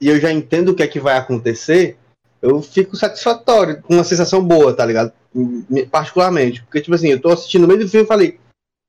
e 0.00 0.08
eu 0.08 0.20
já 0.20 0.32
entendo 0.32 0.70
o 0.70 0.74
que 0.74 0.82
é 0.82 0.86
que 0.88 0.98
vai 1.00 1.16
acontecer, 1.16 1.96
eu 2.42 2.60
fico 2.60 2.96
satisfatório, 2.96 3.80
com 3.82 3.94
uma 3.94 4.04
sensação 4.04 4.44
boa, 4.44 4.74
tá 4.74 4.84
ligado? 4.84 5.12
Me- 5.34 5.86
Particularmente. 5.86 6.62
Porque, 6.62 6.80
tipo 6.80 6.94
assim, 6.94 7.08
eu 7.08 7.20
tô 7.20 7.30
assistindo 7.30 7.62
no 7.62 7.68
meio 7.68 7.80
do 7.80 7.88
filme 7.88 8.04
e 8.04 8.08
falei, 8.08 8.38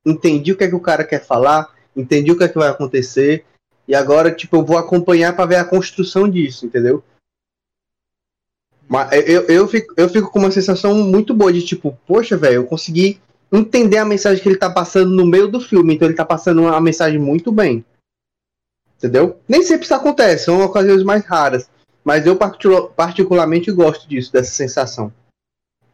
entendi 0.05 0.51
o 0.51 0.57
que 0.57 0.63
é 0.63 0.67
que 0.67 0.75
o 0.75 0.79
cara 0.79 1.03
quer 1.03 1.25
falar, 1.25 1.73
entendi 1.95 2.31
o 2.31 2.37
que 2.37 2.43
é 2.43 2.47
que 2.47 2.57
vai 2.57 2.69
acontecer, 2.69 3.43
e 3.87 3.95
agora, 3.95 4.31
tipo, 4.31 4.55
eu 4.57 4.65
vou 4.65 4.77
acompanhar 4.77 5.35
pra 5.35 5.45
ver 5.45 5.55
a 5.55 5.65
construção 5.65 6.29
disso, 6.29 6.65
entendeu? 6.65 7.03
Mas 8.87 9.11
eu, 9.27 9.41
eu, 9.47 9.67
fico, 9.67 9.93
eu 9.97 10.07
fico 10.07 10.29
com 10.31 10.39
uma 10.39 10.51
sensação 10.51 10.93
muito 10.95 11.33
boa 11.33 11.51
de 11.51 11.63
tipo, 11.65 11.97
poxa, 12.05 12.37
velho, 12.37 12.55
eu 12.55 12.65
consegui 12.65 13.19
entender 13.51 13.97
a 13.97 14.05
mensagem 14.05 14.41
que 14.41 14.47
ele 14.47 14.57
tá 14.57 14.69
passando 14.69 15.11
no 15.11 15.25
meio 15.25 15.47
do 15.47 15.59
filme, 15.59 15.95
então 15.95 16.07
ele 16.07 16.15
tá 16.17 16.25
passando 16.25 16.61
uma 16.61 16.79
mensagem 16.81 17.19
muito 17.19 17.51
bem. 17.51 17.83
Entendeu? 18.97 19.39
Nem 19.47 19.63
sempre 19.63 19.85
isso 19.85 19.93
acontece, 19.93 20.45
são 20.45 20.61
ocasiões 20.63 21.03
mais 21.03 21.25
raras. 21.25 21.69
Mas 22.03 22.27
eu 22.27 22.35
particu- 22.35 22.89
particularmente 22.95 23.71
gosto 23.71 24.07
disso, 24.07 24.31
dessa 24.31 24.51
sensação. 24.51 25.11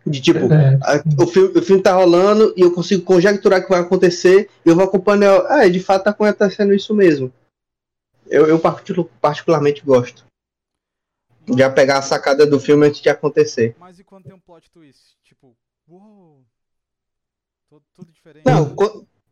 De 0.05 0.19
tipo, 0.19 0.51
É, 0.51 0.79
a- 0.81 1.03
o, 1.23 1.27
filme, 1.27 1.59
o 1.59 1.61
filme 1.61 1.81
tá 1.83 1.93
rolando 1.93 2.53
e 2.57 2.61
eu 2.61 2.73
consigo 2.73 3.03
conjecturar 3.03 3.59
o 3.59 3.63
que 3.63 3.69
vai 3.69 3.81
acontecer 3.81 4.49
e 4.65 4.69
eu 4.69 4.75
vou 4.75 4.83
acompanhando. 4.83 5.45
Ah, 5.47 5.67
de 5.67 5.79
fato 5.79 6.03
tá 6.05 6.09
acontecendo 6.09 6.73
isso 6.73 6.93
mesmo. 6.93 7.31
Eu, 8.27 8.47
eu 8.47 8.57
particu- 8.57 9.09
particularmente 9.21 9.83
gosto. 9.85 10.25
Já 11.55 11.69
pegar 11.69 11.97
a 11.99 12.01
sacada 12.01 12.45
do 12.47 12.59
filme 12.59 12.87
antes 12.87 13.01
de 13.01 13.09
acontecer. 13.09 13.75
Mas 13.79 13.99
e 13.99 14.03
quando 14.03 14.23
tem 14.25 14.33
um 14.33 14.39
plot 14.39 14.69
twist? 14.71 15.15
Tipo, 15.23 15.55
uou! 15.87 16.41
Tudo, 17.69 17.83
tudo 17.93 18.11
diferente. 18.11 18.45
Não, 18.45 18.75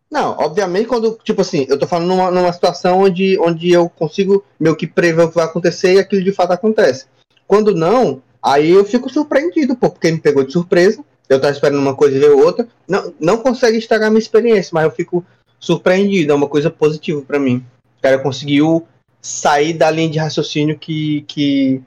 não, 0.10 0.32
obviamente 0.40 0.88
quando, 0.88 1.18
tipo 1.24 1.42
assim, 1.42 1.66
eu 1.70 1.78
tô 1.80 1.88
falando 1.88 2.08
numa, 2.08 2.32
numa 2.32 2.54
situação 2.54 3.00
onde, 3.00 3.40
onde 3.40 3.72
eu 3.72 3.90
consigo 3.90 4.44
meio 4.60 4.76
que 4.76 4.88
prever 4.88 5.24
o 5.24 5.30
que 5.30 5.36
vai 5.36 5.46
acontecer 5.46 5.94
e 5.96 6.00
aquilo 6.00 6.24
de 6.24 6.32
fato 6.32 6.52
acontece. 6.52 7.08
Quando 7.48 7.74
não, 7.76 8.22
aí 8.42 8.72
eu 8.72 8.86
fico 8.86 9.10
surpreendido, 9.10 9.76
pô, 9.76 9.90
porque 9.90 10.12
me 10.12 10.20
pegou 10.20 10.44
de 10.44 10.54
surpresa. 10.54 11.04
Eu 11.28 11.40
tava 11.40 11.54
esperando 11.54 11.80
uma 11.80 11.96
coisa 11.96 12.16
e 12.16 12.20
veio 12.20 12.40
outra. 12.40 12.68
Não, 12.88 13.14
não 13.20 13.38
consegue 13.38 13.78
estragar 13.78 14.10
minha 14.10 14.20
experiência, 14.20 14.72
mas 14.74 14.84
eu 14.84 14.92
fico 14.92 15.24
surpreendido, 15.60 16.32
é 16.32 16.36
uma 16.36 16.48
coisa 16.48 16.70
positiva 16.70 17.22
pra 17.22 17.38
mim. 17.38 17.64
O 17.98 18.02
cara 18.02 18.18
conseguiu 18.20 18.88
sair 19.22 19.74
da 19.74 19.92
linha 19.92 20.10
de 20.10 20.18
raciocínio 20.18 20.80
que, 20.80 21.24
que, 21.28 21.82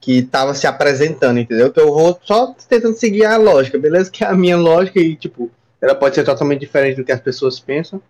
que 0.00 0.22
tava 0.22 0.54
se 0.54 0.66
apresentando, 0.66 1.38
entendeu? 1.38 1.68
Então 1.68 1.86
eu 1.86 1.94
vou 1.94 2.20
só 2.22 2.54
tentando 2.68 2.96
seguir 2.96 3.24
a 3.24 3.36
lógica, 3.36 3.78
beleza? 3.78 4.10
Que 4.10 4.24
é 4.24 4.26
a 4.26 4.34
minha 4.34 4.56
lógica 4.56 5.00
e, 5.00 5.16
tipo, 5.16 5.50
ela 5.80 5.94
pode 5.94 6.14
ser 6.14 6.24
totalmente 6.24 6.60
diferente 6.60 6.96
do 6.96 7.04
que 7.04 7.12
as 7.12 7.20
pessoas 7.20 7.58
pensam, 7.58 8.02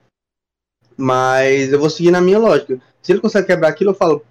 mas 0.97 1.73
eu 1.73 1.79
vou 1.79 1.91
seguir 1.91 2.11
na 2.11 2.21
minha 2.21 2.39
lógica. 2.39 2.81
Se 3.03 3.13
ele 3.13 3.21
consegue 3.21 3.47
quebrar 3.47 3.69
aquilo, 3.69 3.91
eu 3.91 3.95
falo. 3.95 4.25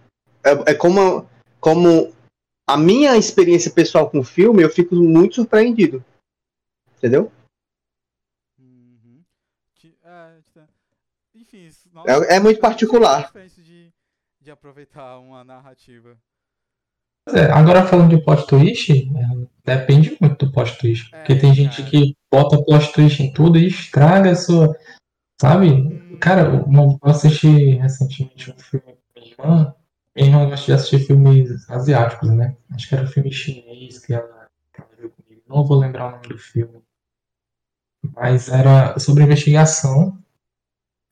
É, 0.43 0.71
é 0.71 0.73
como, 0.73 1.25
como 1.59 2.11
a 2.67 2.77
minha 2.77 3.17
experiência 3.17 3.71
pessoal 3.71 4.09
com 4.09 4.19
o 4.19 4.23
filme, 4.23 4.63
eu 4.63 4.69
fico 4.69 4.95
muito 4.95 5.35
surpreendido. 5.35 6.03
Entendeu? 6.97 7.31
Uhum. 8.59 9.23
Que- 9.75 9.95
é. 10.03 10.37
Enfim, 11.35 11.65
isso- 11.65 11.89
É- 12.07 12.35
é 12.35 12.39
muito 12.39 12.53
isso 12.57 12.61
particular. 12.61 13.31
de, 13.33 13.91
de 14.39 14.51
aproveitar 14.51 15.17
uma 15.19 15.43
narrativa. 15.43 16.17
Pois 17.25 17.37
é, 17.37 17.51
agora 17.51 17.85
falando 17.85 18.15
de 18.17 18.23
plot 18.23 18.47
twist, 18.47 18.91
é, 18.91 19.47
depende 19.77 20.17
muito 20.19 20.45
do 20.45 20.51
plot 20.51 20.77
twist. 20.79 21.09
Porque 21.11 21.33
É, 21.33 21.39
tem 21.39 21.53
gente 21.53 21.77
cara. 21.77 21.89
que 21.89 22.15
bota 22.31 22.63
plot 22.63 22.91
twist 22.93 23.21
em 23.21 23.31
tudo 23.33 23.57
e 23.59 23.67
estraga 23.67 24.31
a 24.31 24.35
sua. 24.35 24.75
Sabe? 25.39 25.69
Hum, 25.71 26.17
Cara, 26.19 26.41
eu 26.41 26.65
eu 26.71 26.99
assisti 27.09 27.71
recentemente 27.75 28.51
um 28.51 28.57
filme 28.59 28.85
com 28.93 29.19
minha 29.19 29.31
irmã. 29.31 29.75
Minha 30.15 30.27
irmã 30.27 30.49
gosta 30.49 30.65
de 30.65 30.73
assistir 30.73 30.99
filmes 30.99 31.69
asiáticos, 31.69 32.29
né? 32.29 32.57
Acho 32.73 32.89
que 32.89 32.95
era 32.95 33.03
um 33.03 33.07
filme 33.07 33.31
chinês 33.31 33.99
que 34.05 34.13
ela, 34.13 34.49
que 34.73 34.81
ela 34.81 34.89
viu 34.97 35.09
comigo. 35.09 35.41
Não 35.47 35.65
vou 35.65 35.79
lembrar 35.79 36.07
o 36.07 36.11
nome 36.11 36.27
do 36.27 36.37
filme. 36.37 36.81
Mas 38.15 38.49
era 38.49 38.97
sobre 38.99 39.23
investigação. 39.23 40.17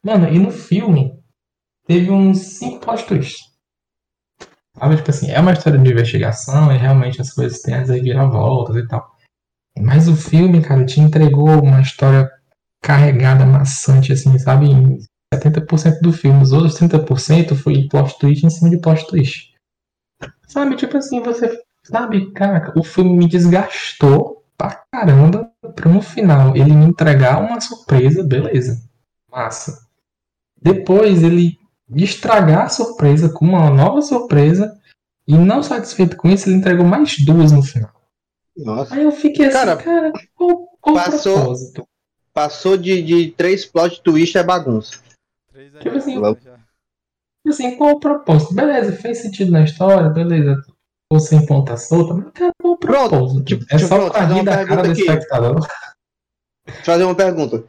Mano, 0.04 0.28
e 0.28 0.38
no 0.38 0.52
filme 0.52 1.18
teve 1.86 2.12
uns 2.12 2.40
cinco 2.58 2.80
plot 2.80 3.06
twists. 3.06 3.50
Sabe, 4.78 4.96
tipo 4.98 5.10
assim, 5.10 5.30
é 5.30 5.40
uma 5.40 5.54
história 5.54 5.80
de 5.80 5.92
investigação 5.92 6.72
e 6.72 6.78
realmente 6.78 7.22
as 7.22 7.34
coisas 7.34 7.62
têm 7.62 7.76
as 7.76 7.90
reviravoltas 7.90 8.76
e 8.78 8.88
tal. 8.88 9.16
Mas 9.78 10.08
o 10.08 10.16
filme, 10.16 10.62
cara, 10.62 10.86
te 10.86 11.00
entregou 11.00 11.50
uma 11.62 11.82
história 11.82 12.30
carregada, 12.82 13.46
maçante, 13.46 14.14
assim, 14.14 14.38
sabe? 14.40 14.68
Em 15.34 15.38
70% 15.38 16.00
do 16.02 16.12
filme. 16.12 16.42
Os 16.42 16.52
outros 16.52 16.80
30% 16.80 17.56
foi 17.56 17.88
plot 17.88 18.18
twist 18.20 18.46
em 18.46 18.50
cima 18.50 18.70
de 18.70 18.78
plot 18.80 19.06
twist. 19.08 19.54
Sabe, 20.48 20.76
tipo 20.76 20.98
assim, 20.98 21.22
você. 21.22 21.62
Sabe, 21.84 22.32
cara, 22.32 22.74
o 22.76 22.84
filme 22.84 23.16
me 23.16 23.28
desgastou 23.28 24.44
pra 24.58 24.84
caramba 24.92 25.52
pra 25.76 25.90
no 25.90 26.02
final 26.02 26.56
ele 26.56 26.74
me 26.74 26.86
entregar 26.86 27.40
uma 27.42 27.60
surpresa, 27.62 28.24
beleza. 28.24 28.84
Massa. 29.32 29.88
Depois 30.62 31.24
ele 31.24 31.58
estragar 31.96 32.66
a 32.66 32.70
surpresa 32.70 33.30
com 33.30 33.46
uma 33.46 33.70
nova 33.70 34.02
surpresa 34.02 34.78
e 35.28 35.36
não 35.38 35.64
satisfeito 35.64 36.18
com 36.18 36.28
isso, 36.28 36.50
ele 36.50 36.58
entregou 36.58 36.86
mais 36.86 37.18
duas 37.20 37.52
no 37.52 37.64
final. 37.64 37.92
Nossa. 38.58 38.94
Aí 38.94 39.04
eu 39.04 39.12
fiquei 39.12 39.46
assim, 39.46 39.54
Cara, 39.58 39.78
cara, 39.78 40.12
qual, 40.36 40.68
qual 40.82 40.96
passou- 40.96 41.36
propósito? 41.36 41.88
Passou 42.34 42.78
de, 42.78 43.02
de 43.02 43.32
três 43.32 43.66
plot 43.66 44.02
twist 44.04 44.38
é 44.38 44.44
bagunça. 44.44 45.00
Três 45.80 46.04
Tipo 46.04 46.22
assim, 46.22 46.24
aí, 46.26 46.38
já. 46.44 46.60
Assim, 47.48 47.78
qual 47.78 47.92
o 47.96 48.00
propósito? 48.00 48.54
Beleza, 48.54 48.92
fez 48.94 49.22
sentido 49.22 49.52
na 49.52 49.64
história, 49.64 50.10
beleza. 50.10 50.62
Ou 51.12 51.20
sem 51.20 51.46
ponta 51.46 51.76
solta, 51.78 52.14
mas 52.14 52.32
cara, 52.34 52.52
qual 52.62 52.74
o 52.74 52.78
Pronto, 52.78 53.10
propósito? 53.10 53.44
tipo, 53.46 53.64
é 53.72 53.78
tipo, 53.78 53.88
só 53.90 53.96
pronto, 53.98 54.12
pra 54.12 54.26
rir 54.26 54.44
da 54.44 54.66
cara 54.66 54.84
do 54.84 54.92
aqui. 54.92 55.02
espectador. 55.02 55.54
Vou 55.60 55.68
fazer 56.84 57.04
uma 57.04 57.16
pergunta. 57.16 57.64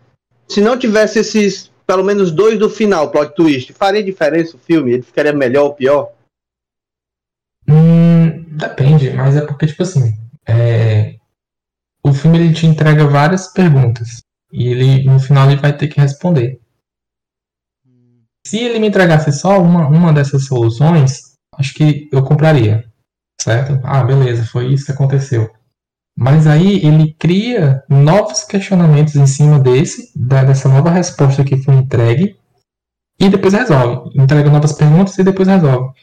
Se 0.49 0.61
não 0.61 0.79
tivesse 0.79 1.21
esses, 1.21 1.73
pelo 1.87 2.05
menos 2.05 2.31
dois 2.31 2.59
do 2.59 2.69
final, 2.69 3.11
plot 3.11 3.35
twist, 3.35 3.73
faria 3.73 4.03
diferença 4.03 4.57
o 4.57 4.61
filme? 4.61 4.93
Ele 4.93 5.03
ficaria 5.03 5.33
melhor 5.33 5.65
ou 5.65 5.75
pior? 5.75 6.13
Hum, 7.69 8.43
depende, 8.57 9.11
mas 9.11 9.37
é 9.37 9.47
porque, 9.47 9.67
tipo 9.67 9.83
assim, 9.85 10.19
é, 10.47 11.17
o 12.05 12.13
filme 12.13 12.39
ele 12.39 12.53
te 12.55 12.67
entrega 12.67 13.07
várias 13.07 13.49
perguntas. 13.53 14.23
E 14.53 14.69
ele, 14.69 15.05
no 15.05 15.19
final, 15.21 15.51
ele 15.51 15.61
vai 15.61 15.75
ter 15.77 15.89
que 15.89 16.01
responder. 16.01 16.60
Se 18.51 18.59
ele 18.59 18.81
me 18.81 18.89
entregasse 18.89 19.31
só 19.31 19.63
uma, 19.63 19.87
uma 19.87 20.13
dessas 20.13 20.47
soluções, 20.47 21.35
acho 21.57 21.73
que 21.73 22.09
eu 22.11 22.21
compraria. 22.25 22.85
Certo? 23.41 23.79
Ah, 23.85 24.03
beleza, 24.03 24.45
foi 24.45 24.73
isso 24.73 24.87
que 24.87 24.91
aconteceu. 24.91 25.49
Mas 26.19 26.49
aí 26.49 26.85
ele 26.85 27.15
cria 27.15 27.85
novos 27.89 28.43
questionamentos 28.43 29.15
em 29.15 29.25
cima 29.25 29.57
desse, 29.61 30.11
dessa 30.19 30.69
nova 30.69 30.91
resposta 30.91 31.45
que 31.45 31.63
foi 31.63 31.77
entregue, 31.77 32.37
e 33.21 33.29
depois 33.29 33.55
resolve. 33.55 34.21
Entrega 34.21 34.51
novas 34.51 34.73
perguntas 34.73 35.17
e 35.17 35.23
depois 35.23 35.47
resolve. 35.47 35.95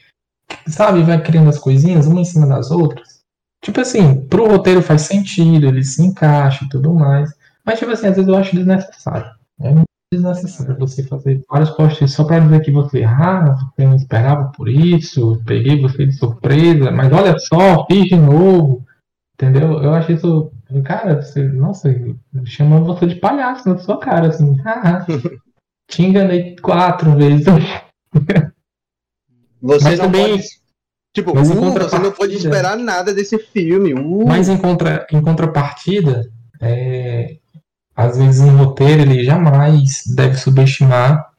Sabe? 0.69 1.03
Vai 1.03 1.21
criando 1.21 1.49
as 1.49 1.59
coisinhas 1.59 2.07
uma 2.07 2.21
em 2.21 2.25
cima 2.25 2.47
das 2.47 2.71
outras. 2.71 3.19
Tipo 3.61 3.81
assim, 3.81 4.25
pro 4.27 4.47
roteiro 4.47 4.81
faz 4.81 5.01
sentido, 5.01 5.67
ele 5.67 5.83
se 5.83 6.01
encaixa 6.01 6.63
e 6.63 6.69
tudo 6.69 6.93
mais. 6.93 7.29
Mas, 7.65 7.77
tipo 7.77 7.91
assim, 7.91 8.07
às 8.07 8.15
vezes 8.15 8.29
eu 8.29 8.37
acho 8.37 8.55
desnecessário. 8.55 9.29
É 9.59 9.69
muito 9.69 9.86
desnecessário 10.11 10.77
você 10.79 11.03
fazer 11.03 11.43
vários 11.49 11.69
posts 11.71 12.13
só 12.13 12.23
pra 12.23 12.39
dizer 12.39 12.61
que 12.61 12.71
você, 12.71 13.03
ah, 13.03 13.55
você 13.75 13.85
não 13.85 13.95
esperava 13.95 14.51
por 14.55 14.69
isso, 14.69 15.41
peguei 15.45 15.81
você 15.81 16.05
de 16.05 16.13
surpresa, 16.13 16.91
mas 16.91 17.11
olha 17.11 17.37
só, 17.37 17.85
fiz 17.87 18.05
de 18.05 18.15
novo. 18.15 18.85
Entendeu? 19.35 19.83
Eu 19.83 19.93
acho 19.93 20.11
isso. 20.13 20.51
Cara, 20.83 21.21
você, 21.21 21.43
nossa, 21.43 21.93
chamando 22.45 22.85
você 22.85 23.05
de 23.05 23.15
palhaço 23.15 23.69
na 23.69 23.77
sua 23.77 23.99
cara, 23.99 24.29
assim. 24.29 24.57
Ah, 24.65 25.05
te 25.87 26.03
enganei 26.03 26.55
quatro 26.57 27.15
vezes. 27.15 27.45
Você 29.61 29.83
Mas 29.83 29.99
não 29.99 30.05
também- 30.05 30.31
pode. 30.37 30.43
Tipo, 31.13 31.33
mas 31.33 31.49
uh, 31.49 31.55
você 31.55 31.97
não 31.97 32.11
pode 32.11 32.35
esperar 32.35 32.77
nada 32.77 33.11
desse 33.11 33.39
filme. 33.39 33.91
Uh, 33.93 34.27
Mas 34.27 34.49
em, 34.49 34.57
contra, 34.57 35.07
em 35.11 35.19
contrapartida, 35.19 36.29
é, 36.61 37.37
às 37.97 38.17
vezes 38.17 38.41
um 38.41 38.55
roteiro 38.57 39.01
ele 39.01 39.23
jamais 39.25 40.03
deve 40.15 40.35
subestimar 40.37 41.31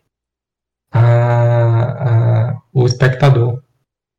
a- 0.93 2.51
a- 2.53 2.59
o 2.73 2.87
espectador, 2.87 3.63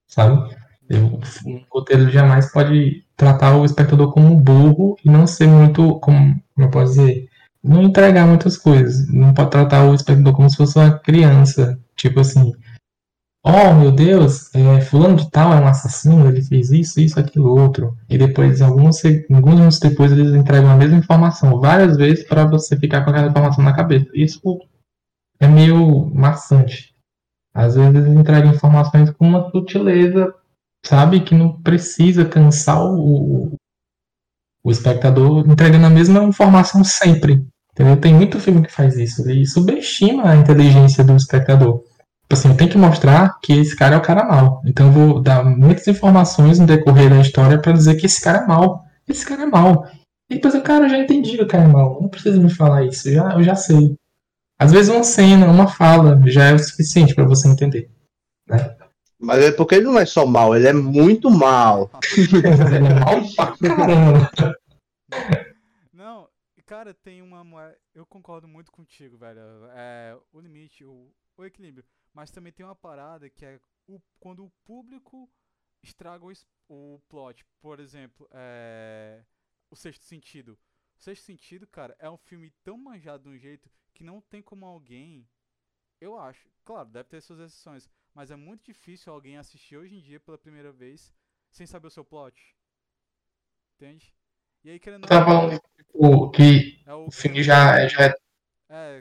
sabe? 0.07 0.55
Eu- 0.89 1.19
Um 1.45 1.63
roteiro 1.71 2.09
jamais 2.11 2.51
pode 2.51 3.03
tratar 3.17 3.55
o 3.57 3.65
espectador 3.65 4.11
como 4.13 4.35
burro 4.37 4.95
e 5.05 5.09
não 5.09 5.27
ser 5.27 5.47
muito, 5.47 5.99
como 5.99 6.41
eu 6.57 6.69
posso 6.71 6.93
dizer, 6.93 7.27
não 7.63 7.83
entregar 7.83 8.25
muitas 8.27 8.57
coisas. 8.57 9.07
Não 9.13 9.33
pode 9.33 9.51
tratar 9.51 9.85
o 9.85 9.93
espectador 9.93 10.33
como 10.33 10.49
se 10.49 10.57
fosse 10.57 10.77
uma 10.79 10.97
criança. 10.99 11.79
Tipo 11.95 12.21
assim, 12.21 12.53
oh 13.49 13.73
meu 13.73 13.91
Deus, 13.91 14.53
é, 14.53 14.81
fulano 14.81 15.15
de 15.15 15.29
tal 15.29 15.53
é 15.53 15.59
um 15.59 15.67
assassino, 15.67 16.27
ele 16.27 16.41
fez 16.41 16.71
isso, 16.71 16.99
isso, 16.99 17.19
aquilo, 17.19 17.57
outro. 17.59 17.97
E 18.09 18.17
depois, 18.17 18.61
alguns, 18.61 19.03
alguns 19.05 19.55
minutos 19.55 19.79
depois, 19.79 20.11
eles 20.11 20.33
entregam 20.33 20.69
a 20.69 20.75
mesma 20.75 20.97
informação 20.97 21.59
várias 21.59 21.95
vezes 21.97 22.27
para 22.27 22.45
você 22.45 22.77
ficar 22.77 23.03
com 23.03 23.11
aquela 23.11 23.27
informação 23.27 23.63
na 23.63 23.75
cabeça. 23.75 24.07
Isso 24.13 24.59
é 25.39 25.47
meio 25.47 26.05
maçante. 26.13 26.93
Às 27.53 27.75
vezes 27.75 27.95
eles 27.95 28.07
entregam 28.07 28.53
informações 28.53 29.09
com 29.11 29.27
uma 29.27 29.49
sutileza, 29.51 30.33
sabe, 30.85 31.21
que 31.21 31.35
não 31.35 31.61
precisa 31.61 32.25
cansar 32.25 32.83
o, 32.83 33.57
o 34.63 34.71
espectador 34.71 35.49
entregando 35.49 35.85
a 35.85 35.89
mesma 35.89 36.23
informação 36.23 36.83
sempre. 36.83 37.45
Entendeu? 37.71 37.97
Tem 37.97 38.13
muito 38.13 38.39
filme 38.39 38.61
que 38.61 38.71
faz 38.71 38.97
isso. 38.97 39.27
Ele 39.29 39.45
subestima 39.45 40.29
a 40.29 40.35
inteligência 40.35 41.03
do 41.03 41.15
espectador. 41.15 41.83
Tipo 42.29 42.39
assim, 42.39 42.49
eu 42.49 42.57
tenho 42.57 42.69
que 42.69 42.77
mostrar 42.77 43.39
que 43.39 43.53
esse 43.53 43.75
cara 43.75 43.95
é 43.95 43.97
o 43.97 44.03
cara 44.03 44.23
mal. 44.23 44.61
Então 44.63 44.85
eu 44.85 44.91
vou 44.93 45.19
dar 45.19 45.43
muitas 45.43 45.87
informações 45.87 46.59
no 46.59 46.67
decorrer 46.67 47.09
da 47.09 47.19
história 47.21 47.59
para 47.59 47.71
dizer 47.71 47.95
que 47.95 48.05
esse 48.05 48.21
cara 48.21 48.43
é 48.43 48.45
mal. 48.45 48.85
Esse 49.07 49.25
cara 49.25 49.41
é 49.41 49.45
mal. 49.47 49.89
E 50.29 50.35
depois 50.35 50.53
o 50.53 50.61
cara 50.61 50.85
eu 50.85 50.89
já 50.89 50.99
entendi 50.99 51.37
que 51.37 51.43
o 51.43 51.47
cara 51.47 51.63
é 51.63 51.67
mal. 51.67 51.99
Não 51.99 52.07
precisa 52.07 52.39
me 52.39 52.53
falar 52.53 52.83
isso. 52.83 53.09
Eu 53.09 53.15
já, 53.15 53.33
eu 53.33 53.43
já 53.43 53.55
sei. 53.55 53.95
Às 54.59 54.71
vezes 54.71 54.93
uma 54.93 55.03
cena, 55.03 55.47
uma 55.47 55.67
fala 55.67 56.21
já 56.27 56.45
é 56.45 56.53
o 56.53 56.59
suficiente 56.59 57.15
para 57.15 57.25
você 57.25 57.47
entender. 57.47 57.89
Mas 59.19 59.43
é 59.43 59.51
porque 59.51 59.73
ele 59.73 59.85
não 59.85 59.97
é 59.97 60.05
só 60.05 60.23
mal, 60.23 60.55
ele 60.55 60.67
é 60.67 60.73
muito 60.73 61.31
mal. 61.31 61.89
Ele 62.15 62.47
é 62.47 62.99
mal 62.99 63.21
pra 63.35 63.75
caramba. 63.75 64.31
Não, 65.91 66.27
cara, 66.67 66.93
tem 66.93 67.23
uma 67.23 67.43
moeda. 67.43 67.75
Eu 67.95 68.05
concordo 68.05 68.47
muito 68.47 68.71
contigo, 68.71 69.17
velho. 69.17 69.39
É, 69.75 70.15
o 70.31 70.39
limite, 70.39 70.85
o, 70.85 71.07
o 71.35 71.43
equilíbrio. 71.43 71.83
Mas 72.13 72.31
também 72.31 72.51
tem 72.51 72.65
uma 72.65 72.75
parada 72.75 73.29
que 73.29 73.45
é 73.45 73.59
o, 73.87 74.01
quando 74.19 74.45
o 74.45 74.51
público 74.63 75.29
estraga 75.81 76.25
o, 76.25 76.31
o 76.67 76.99
plot. 77.07 77.45
Por 77.61 77.79
exemplo, 77.79 78.27
é, 78.31 79.23
o 79.69 79.75
Sexto 79.75 80.03
Sentido. 80.03 80.57
O 80.97 81.01
Sexto 81.01 81.23
Sentido, 81.23 81.67
cara, 81.67 81.95
é 81.99 82.09
um 82.09 82.17
filme 82.17 82.51
tão 82.63 82.77
manjado 82.77 83.23
de 83.23 83.29
um 83.29 83.37
jeito 83.37 83.69
que 83.93 84.03
não 84.03 84.21
tem 84.21 84.41
como 84.41 84.65
alguém. 84.65 85.27
Eu 85.99 86.17
acho, 86.17 86.49
claro, 86.63 86.89
deve 86.89 87.09
ter 87.09 87.21
suas 87.21 87.39
exceções, 87.39 87.89
mas 88.13 88.31
é 88.31 88.35
muito 88.35 88.63
difícil 88.63 89.11
alguém 89.11 89.37
assistir 89.37 89.77
hoje 89.77 89.95
em 89.95 90.01
dia 90.01 90.19
pela 90.19 90.37
primeira 90.37 90.71
vez 90.71 91.13
sem 91.51 91.65
saber 91.65 91.87
o 91.87 91.91
seu 91.91 92.05
plot. 92.05 92.55
Entende? 93.75 94.13
E 94.63 94.69
aí, 94.69 94.79
querendo 94.79 95.07
Tá 95.07 95.19
não, 95.19 95.25
falando 95.25 95.61
que 96.31 96.83
é 96.85 96.93
o 96.93 97.09
filme 97.11 97.41
já, 97.41 97.87
já 97.87 98.05
é 98.05 98.09
É, 98.09 98.15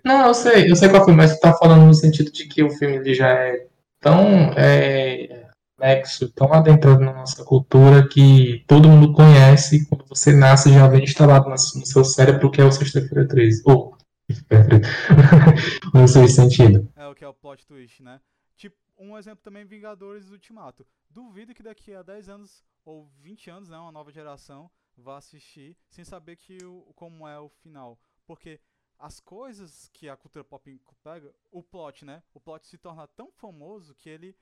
Não, 0.05 0.27
eu 0.27 0.35
sei, 0.35 0.71
eu 0.71 0.77
sei 0.77 0.89
qual 0.89 1.05
foi, 1.05 1.15
mas 1.15 1.33
você 1.33 1.41
tá 1.41 1.55
falando 1.55 1.87
no 1.87 1.95
sentido 1.95 2.31
de 2.33 2.47
que 2.47 2.63
o 2.63 2.71
filme 2.71 2.97
ele 2.97 3.13
já 3.13 3.29
é 3.29 3.67
tão 4.01 4.53
é, 4.57 5.49
nexo, 5.79 6.31
tão 6.33 6.53
adentrado 6.53 7.01
na 7.01 7.13
nossa 7.13 7.45
cultura 7.45 8.07
que 8.09 8.65
todo 8.67 8.89
mundo 8.89 9.13
conhece, 9.13 9.87
quando 9.89 10.07
você 10.07 10.33
nasce 10.33 10.73
já 10.73 10.89
vem 10.89 11.05
instalado 11.05 11.49
no, 11.49 11.57
seu 11.57 12.05
cérebro 12.05 12.51
que 12.51 12.61
é 12.61 12.65
o 12.65 12.73
Sexta-feira 12.73 13.27
13. 13.27 13.63
Ou, 13.67 13.97
Sexta-feira 14.31 14.81
13. 14.81 15.81
no 15.95 16.09
seu 16.09 16.29
sentido. 16.29 16.89
é 16.97 17.07
o 17.07 17.15
que 17.15 17.25
é 17.25 17.29
o 17.29 17.35
plot 17.35 17.67
twist, 17.67 18.03
né? 18.03 18.21
Tipo, 18.57 18.77
um 18.99 19.17
exemplo 19.17 19.41
também, 19.43 19.65
Vingadores 19.65 20.31
Ultimato. 20.31 20.87
Duvido 21.09 21.55
que 21.55 21.63
daqui 21.63 21.95
a 21.95 22.03
10 22.03 22.29
anos, 22.29 22.65
ou 22.85 23.09
20 23.23 23.51
anos, 23.51 23.69
né, 23.69 23.79
uma 23.79 23.93
nova 23.93 24.11
geração, 24.11 24.71
vá 24.97 25.19
assistir 25.19 25.77
sem 25.89 26.05
saber 26.05 26.37
que 26.37 26.59
o, 26.65 26.93
como 26.95 27.27
é 27.27 27.39
o 27.39 27.49
final. 27.49 27.99
Porque 28.27 28.61
as 28.99 29.21
coisas 29.21 29.89
que 29.93 30.09
a 30.09 30.17
cultura 30.17 30.45
pop 30.45 30.81
pega, 31.03 31.33
o 31.51 31.63
plot, 31.63 32.05
né? 32.05 32.23
O 32.35 32.41
plot 32.41 32.67
se 32.67 32.77
torna 32.77 33.07
tão 33.07 33.31
famoso 33.33 33.95
que 33.95 34.09
ele 34.09 34.37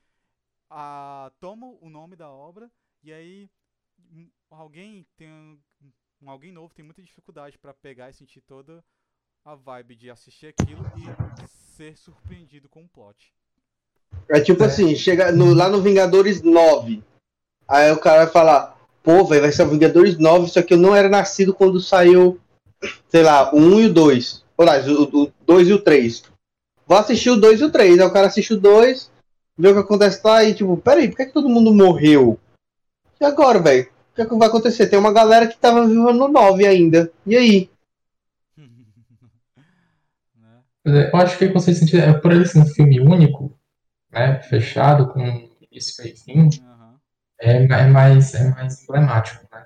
ah, 0.71 1.31
toma 1.41 1.67
o 1.81 1.91
nome 1.91 2.17
da 2.17 2.31
obra 2.31 2.71
e 3.03 3.13
aí 3.13 3.51
hum, 4.13 4.29
alguém 4.51 5.07
tem 5.17 5.61
alguém 6.25 6.51
novo 6.51 6.75
tem 6.75 6.85
muita 6.85 7.03
dificuldade 7.03 7.59
pra 7.59 7.75
pegar 7.75 8.09
e 8.11 8.15
sentir 8.15 8.41
toda 8.41 8.83
a 9.45 9.55
vibe 9.55 9.95
de 9.95 10.11
assistir 10.11 10.47
aquilo 10.49 10.83
e 10.97 11.47
ser 11.77 11.97
surpreendido 11.97 12.69
com 12.69 12.83
o 12.83 12.89
plot. 12.89 13.33
É 14.29 14.41
tipo 14.41 14.65
É. 14.65 14.67
assim, 14.67 14.97
chega 14.97 15.31
no- 15.31 15.55
lá 15.55 15.69
no 15.69 15.83
Vingadores 15.83 16.43
9. 16.43 17.03
Aí 17.69 17.93
o 17.93 18.01
cara 18.01 18.25
vai 18.25 18.33
falar, 18.33 18.77
pô, 19.03 19.25
velho, 19.25 19.43
vai 19.43 19.53
ser 19.53 19.63
o 19.65 19.69
Vingadores 19.71 20.19
9, 20.19 20.49
só 20.49 20.63
que 20.63 20.75
eu 20.75 20.79
não 20.79 20.97
era 20.97 21.09
nascido 21.09 21.55
quando 21.55 21.81
saiu, 21.81 22.41
sei 23.09 23.23
lá, 23.23 23.55
o 23.55 23.59
1 23.59 23.81
e 23.81 23.87
o 23.87 23.93
2. 23.95 24.45
Ou 24.57 24.65
lá, 24.65 24.79
o, 24.79 25.25
o 25.25 25.33
2 25.45 25.69
e 25.69 25.73
o 25.73 25.83
3. 25.83 26.25
Vou 26.87 26.97
assistir 26.97 27.31
o 27.31 27.37
2 27.37 27.61
e 27.61 27.65
o 27.65 27.71
3. 27.71 27.99
Aí 27.99 28.07
o 28.07 28.13
cara 28.13 28.29
assiste 28.29 28.55
o 28.55 28.61
2, 28.61 29.11
vê 29.59 29.69
o 29.69 29.75
que 29.75 29.81
acontece 29.81 30.21
lá 30.25 30.45
e 30.45 30.55
tipo, 30.55 30.77
peraí, 30.77 31.09
por 31.09 31.17
que, 31.17 31.27
que 31.27 31.33
todo 31.33 31.49
mundo 31.49 31.75
morreu? 31.75 32.39
E 33.21 33.25
agora, 33.25 33.59
velho? 33.59 33.85
O 34.13 34.15
que, 34.17 34.23
é 34.23 34.27
que 34.27 34.35
vai 34.35 34.49
acontecer? 34.49 34.87
Tem 34.87 34.99
uma 34.99 35.13
galera 35.13 35.47
que 35.47 35.59
tava 35.59 35.87
viva 35.87 36.13
no 36.13 36.29
9 36.29 36.67
ainda. 36.67 37.13
E 37.27 37.37
aí? 37.37 37.71
Eu 40.87 41.17
acho 41.19 41.37
que 41.37 41.49
de 41.49 41.61
sentido 41.61 42.01
é 42.01 42.13
por 42.13 42.31
ele 42.31 42.47
ser 42.47 42.61
um 42.61 42.67
filme 42.67 43.01
único, 43.01 43.53
né, 44.13 44.41
fechado, 44.43 45.09
com 45.09 45.21
início 45.69 46.07
e 46.07 46.17
fim, 46.17 46.49
Aham. 46.63 46.95
é, 47.41 47.65
é 47.65 47.87
mais, 47.89 48.33
é 48.35 48.51
mais 48.51 48.85
emblemático, 48.85 49.45
né? 49.53 49.66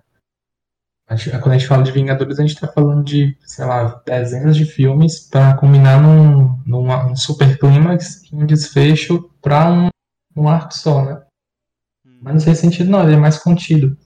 Quando 1.43 1.49
a 1.51 1.59
gente 1.59 1.67
fala 1.67 1.83
de 1.83 1.91
Vingadores, 1.91 2.39
a 2.39 2.43
gente 2.47 2.59
tá 2.61 2.69
falando 2.69 3.03
de, 3.03 3.37
sei 3.45 3.65
lá, 3.65 4.01
dezenas 4.07 4.57
de 4.57 4.65
filmes 4.65 5.29
para 5.29 5.57
combinar 5.57 6.01
num, 6.01 6.63
numa- 6.65 7.07
um 7.11 7.17
super 7.17 7.59
clímax 7.59 8.23
e 8.31 8.35
um 8.37 8.47
desfecho 8.47 9.29
para 9.43 9.71
um, 9.73 9.89
um 10.37 10.49
arco 10.49 10.73
só, 10.73 11.05
né? 11.05 11.27
Hum. 12.07 12.19
Mas 12.23 12.35
não 12.35 12.41
faz 12.41 12.59
sentido 12.59 12.91
não, 12.91 13.03
ele 13.03 13.15
é 13.15 13.19
mais 13.19 13.39
contido. 13.43 13.97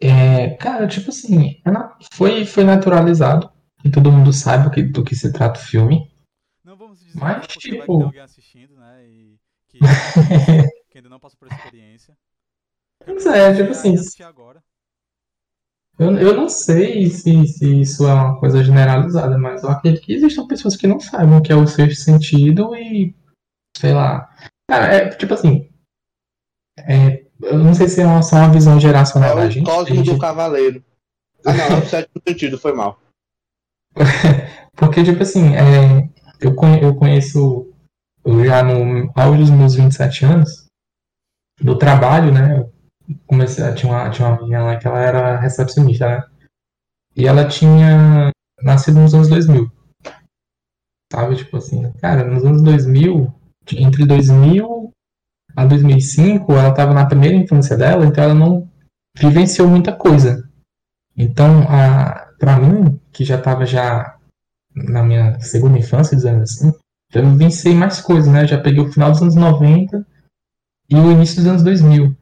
É, 0.00 0.50
cara, 0.56 0.86
tipo 0.86 1.10
assim, 1.10 1.60
é 1.66 1.70
foi, 2.12 2.46
foi 2.46 2.62
naturalizado, 2.64 3.52
que 3.82 3.90
todo 3.90 4.12
mundo 4.12 4.32
saiba 4.32 4.68
o 4.68 4.70
que- 4.70 4.82
do 4.82 5.04
que 5.04 5.16
se 5.16 5.32
trata 5.32 5.58
o 5.58 5.62
filme. 5.62 6.10
Não 6.64 6.76
vamos 6.76 7.00
dizer 7.00 7.18
Mas, 7.18 7.38
vai 7.38 7.46
tipo- 7.48 7.84
tem 7.86 8.02
alguém 8.02 8.20
assistindo, 8.20 8.76
né? 8.76 9.04
E 9.06 9.38
que, 9.68 9.78
que 9.78 9.80
ainda 10.98 11.08
não 11.08 11.18
passou 11.20 11.38
por 11.38 11.48
experiência. 11.52 12.16
Pois 13.04 13.26
é, 13.26 13.54
tipo 13.54 13.70
assim, 13.72 13.94
agora. 14.22 14.62
Eu, 15.98 16.16
eu 16.16 16.34
não 16.34 16.48
sei 16.48 17.10
se, 17.10 17.46
se 17.46 17.80
isso 17.82 18.06
é 18.08 18.14
uma 18.14 18.38
coisa 18.40 18.64
generalizada, 18.64 19.36
mas 19.36 19.62
eu 19.62 19.68
acredito 19.70 20.02
que 20.02 20.12
existam 20.14 20.46
pessoas 20.46 20.76
que 20.76 20.86
não 20.86 20.98
saibam 20.98 21.38
o 21.38 21.42
que 21.42 21.52
é 21.52 21.56
o 21.56 21.66
sexto 21.66 22.00
sentido 22.02 22.74
e, 22.74 23.14
sei 23.76 23.92
lá. 23.92 24.34
Cara, 24.70 24.86
é 24.94 25.08
tipo 25.10 25.34
assim. 25.34 25.68
é, 26.78 27.24
eu 27.42 27.58
não 27.58 27.74
sei 27.74 27.88
se 27.88 28.00
é 28.00 28.06
uma, 28.06 28.22
só 28.22 28.36
uma 28.36 28.52
visão 28.52 28.76
É 28.76 28.80
geracional 28.80 29.36
da 29.36 29.46
o 29.46 29.50
gente. 29.50 29.64
Cosmo 29.66 29.92
a 29.92 29.96
gente- 29.96 30.10
do 30.10 30.18
Cavaleiro. 30.18 30.82
Ah, 31.44 31.52
não, 31.54 31.64
é 31.64 31.78
o 31.80 31.86
sétimo 31.86 32.22
sentido, 32.26 32.58
foi 32.58 32.72
mal. 32.72 32.98
Porque, 34.76 35.02
tipo 35.04 35.22
assim, 35.22 35.54
é, 35.54 36.08
eu, 36.40 36.54
conhe- 36.54 36.82
eu 36.82 36.94
conheço, 36.94 37.70
eu 38.24 38.44
já 38.44 38.62
no 38.62 39.10
auge 39.14 39.40
dos 39.42 39.50
meus 39.50 39.74
27 39.74 40.24
anos, 40.24 40.66
do 41.60 41.76
trabalho, 41.76 42.32
né? 42.32 42.66
Comecei, 43.26 43.72
tinha, 43.74 43.92
uma, 43.92 44.10
tinha 44.10 44.28
uma 44.28 44.38
menina 44.38 44.62
lá 44.64 44.76
que 44.76 44.86
ela 44.86 45.00
era 45.00 45.38
recepcionista, 45.38 46.08
né? 46.08 46.24
E 47.16 47.26
ela 47.26 47.46
tinha 47.46 48.30
nascido 48.62 49.00
nos 49.00 49.14
anos 49.14 49.28
2000. 49.28 49.70
Sabe? 51.12 51.36
Tipo 51.36 51.56
assim, 51.56 51.92
cara, 51.94 52.24
nos 52.24 52.44
anos 52.44 52.62
2000, 52.62 53.32
entre 53.76 54.06
2000 54.06 54.92
a 55.56 55.66
2005, 55.66 56.52
ela 56.52 56.72
tava 56.72 56.94
na 56.94 57.06
primeira 57.06 57.36
infância 57.36 57.76
dela, 57.76 58.06
então 58.06 58.22
ela 58.22 58.34
não 58.34 58.68
vivenciou 59.16 59.68
muita 59.68 59.92
coisa. 59.92 60.48
Então, 61.16 61.62
a, 61.68 62.32
pra 62.38 62.58
mim, 62.58 63.00
que 63.12 63.24
já 63.24 63.40
tava 63.40 63.66
já 63.66 64.16
na 64.74 65.02
minha 65.02 65.38
segunda 65.40 65.78
infância, 65.78 66.16
dizendo 66.16 66.42
assim, 66.42 66.72
já 67.12 67.20
vivenciei 67.20 67.74
mais 67.74 68.00
coisas, 68.00 68.32
né? 68.32 68.46
Já 68.46 68.60
peguei 68.60 68.82
o 68.82 68.92
final 68.92 69.10
dos 69.10 69.20
anos 69.20 69.34
90 69.34 70.06
e 70.88 70.94
o 70.94 71.10
início 71.10 71.36
dos 71.36 71.46
anos 71.46 71.62
2000. 71.62 72.16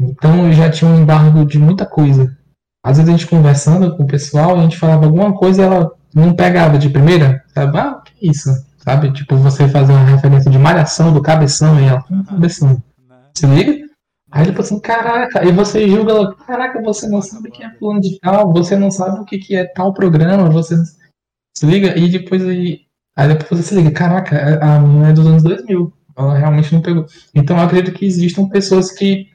Então 0.00 0.46
eu 0.46 0.52
já 0.52 0.70
tinha 0.70 0.90
um 0.90 1.00
embargo 1.02 1.44
de 1.44 1.58
muita 1.58 1.84
coisa. 1.84 2.34
Às 2.82 2.96
vezes 2.96 3.12
a 3.12 3.16
gente 3.16 3.26
conversando 3.26 3.94
com 3.96 4.04
o 4.04 4.06
pessoal, 4.06 4.58
a 4.58 4.62
gente 4.62 4.78
falava 4.78 5.04
alguma 5.04 5.34
coisa 5.34 5.60
e 5.60 5.64
ela 5.64 5.92
não 6.14 6.34
pegava 6.34 6.78
de 6.78 6.88
primeira, 6.88 7.44
sabe? 7.54 7.78
Ah, 7.78 7.98
o 7.98 8.02
que 8.02 8.26
é 8.26 8.30
isso? 8.30 8.50
Sabe? 8.78 9.12
Tipo, 9.12 9.36
você 9.36 9.68
fazer 9.68 9.92
uma 9.92 10.04
referência 10.04 10.50
de 10.50 10.58
malhação 10.58 11.12
do 11.12 11.20
cabeção 11.20 11.78
e 11.78 11.84
ela, 11.84 12.02
"Hum, 12.10 12.24
cabeção. 12.24 12.82
Né? 13.08 13.16
Se 13.36 13.46
liga? 13.46 13.90
Aí 14.32 14.44
ele 14.44 14.52
falou 14.52 14.64
assim, 14.64 14.80
caraca, 14.80 15.44
e 15.44 15.50
você 15.50 15.88
julga 15.88 16.12
ela, 16.12 16.34
caraca, 16.36 16.80
você 16.80 17.08
não 17.08 17.20
sabe 17.20 17.50
quem 17.50 17.66
é 17.66 17.70
fulano 17.74 18.00
de 18.00 18.16
tal, 18.20 18.52
você 18.52 18.76
não 18.76 18.90
sabe 18.90 19.18
o 19.18 19.24
que, 19.24 19.38
que 19.38 19.56
é 19.56 19.64
tal 19.64 19.92
programa, 19.92 20.48
você 20.48 20.76
se 21.56 21.66
liga, 21.66 21.98
e 21.98 22.08
depois 22.08 22.46
aí, 22.46 22.82
aí 23.16 23.28
depois 23.28 23.48
você 23.48 23.62
se 23.62 23.74
liga, 23.74 23.90
caraca, 23.90 24.64
a 24.64 24.78
minha 24.78 25.08
é 25.08 25.12
dos 25.12 25.26
anos 25.26 25.42
2000, 25.42 25.92
ela 26.16 26.38
realmente 26.38 26.72
não 26.72 26.80
pegou. 26.80 27.06
Então 27.34 27.56
eu 27.56 27.64
acredito 27.64 27.92
que 27.92 28.06
existam 28.06 28.48
pessoas 28.48 28.92
que 28.92 29.26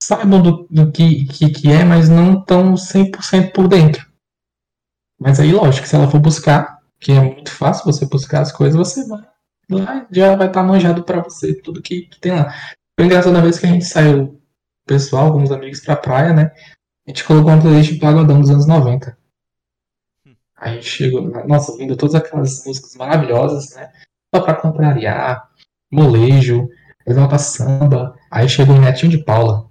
saibam 0.00 0.42
do, 0.42 0.66
do 0.70 0.92
que, 0.92 1.24
que, 1.26 1.50
que 1.50 1.70
é, 1.70 1.84
mas 1.84 2.08
não 2.08 2.40
estão 2.40 2.74
100% 2.74 3.52
por 3.52 3.68
dentro. 3.68 4.06
Mas 5.18 5.40
aí, 5.40 5.52
lógico, 5.52 5.86
se 5.86 5.96
ela 5.96 6.10
for 6.10 6.20
buscar, 6.20 6.78
que 7.00 7.12
é 7.12 7.20
muito 7.20 7.50
fácil 7.50 7.84
você 7.84 8.06
buscar 8.06 8.40
as 8.40 8.52
coisas, 8.52 8.76
você 8.76 9.06
vai 9.06 9.20
lá 9.70 10.06
já 10.10 10.34
vai 10.34 10.46
estar 10.46 10.62
manjado 10.62 11.02
pra 11.02 11.22
você, 11.22 11.54
tudo 11.54 11.82
que, 11.82 12.02
que 12.02 12.20
tem 12.20 12.32
lá. 12.32 12.52
Foi 12.98 13.06
engraçado 13.06 13.32
na 13.32 13.40
vez 13.40 13.58
que 13.58 13.66
a 13.66 13.68
gente 13.68 13.84
saiu, 13.84 14.22
o 14.24 14.40
pessoal, 14.86 15.26
alguns 15.26 15.50
amigos 15.50 15.80
pra 15.80 15.96
praia, 15.96 16.32
né? 16.32 16.52
A 17.06 17.10
gente 17.10 17.24
colocou 17.24 17.52
uma 17.52 17.60
playlist 17.60 17.98
Pagodão 18.00 18.40
dos 18.40 18.50
anos 18.50 18.66
90. 18.66 19.16
Aí 20.56 20.72
a 20.72 20.74
gente 20.74 20.88
chegou, 20.88 21.22
nossa, 21.46 21.70
ouvindo 21.72 21.96
todas 21.96 22.14
aquelas 22.14 22.64
músicas 22.64 22.96
maravilhosas, 22.96 23.74
né? 23.74 23.92
Só 24.34 24.42
pra 24.42 24.54
contrariar, 24.54 25.48
molejo, 25.90 26.68
levanta 27.08 27.38
samba. 27.38 28.14
Aí 28.30 28.48
chegou 28.48 28.76
o 28.76 28.80
Netinho 28.80 29.10
de 29.10 29.18
Paula. 29.18 29.66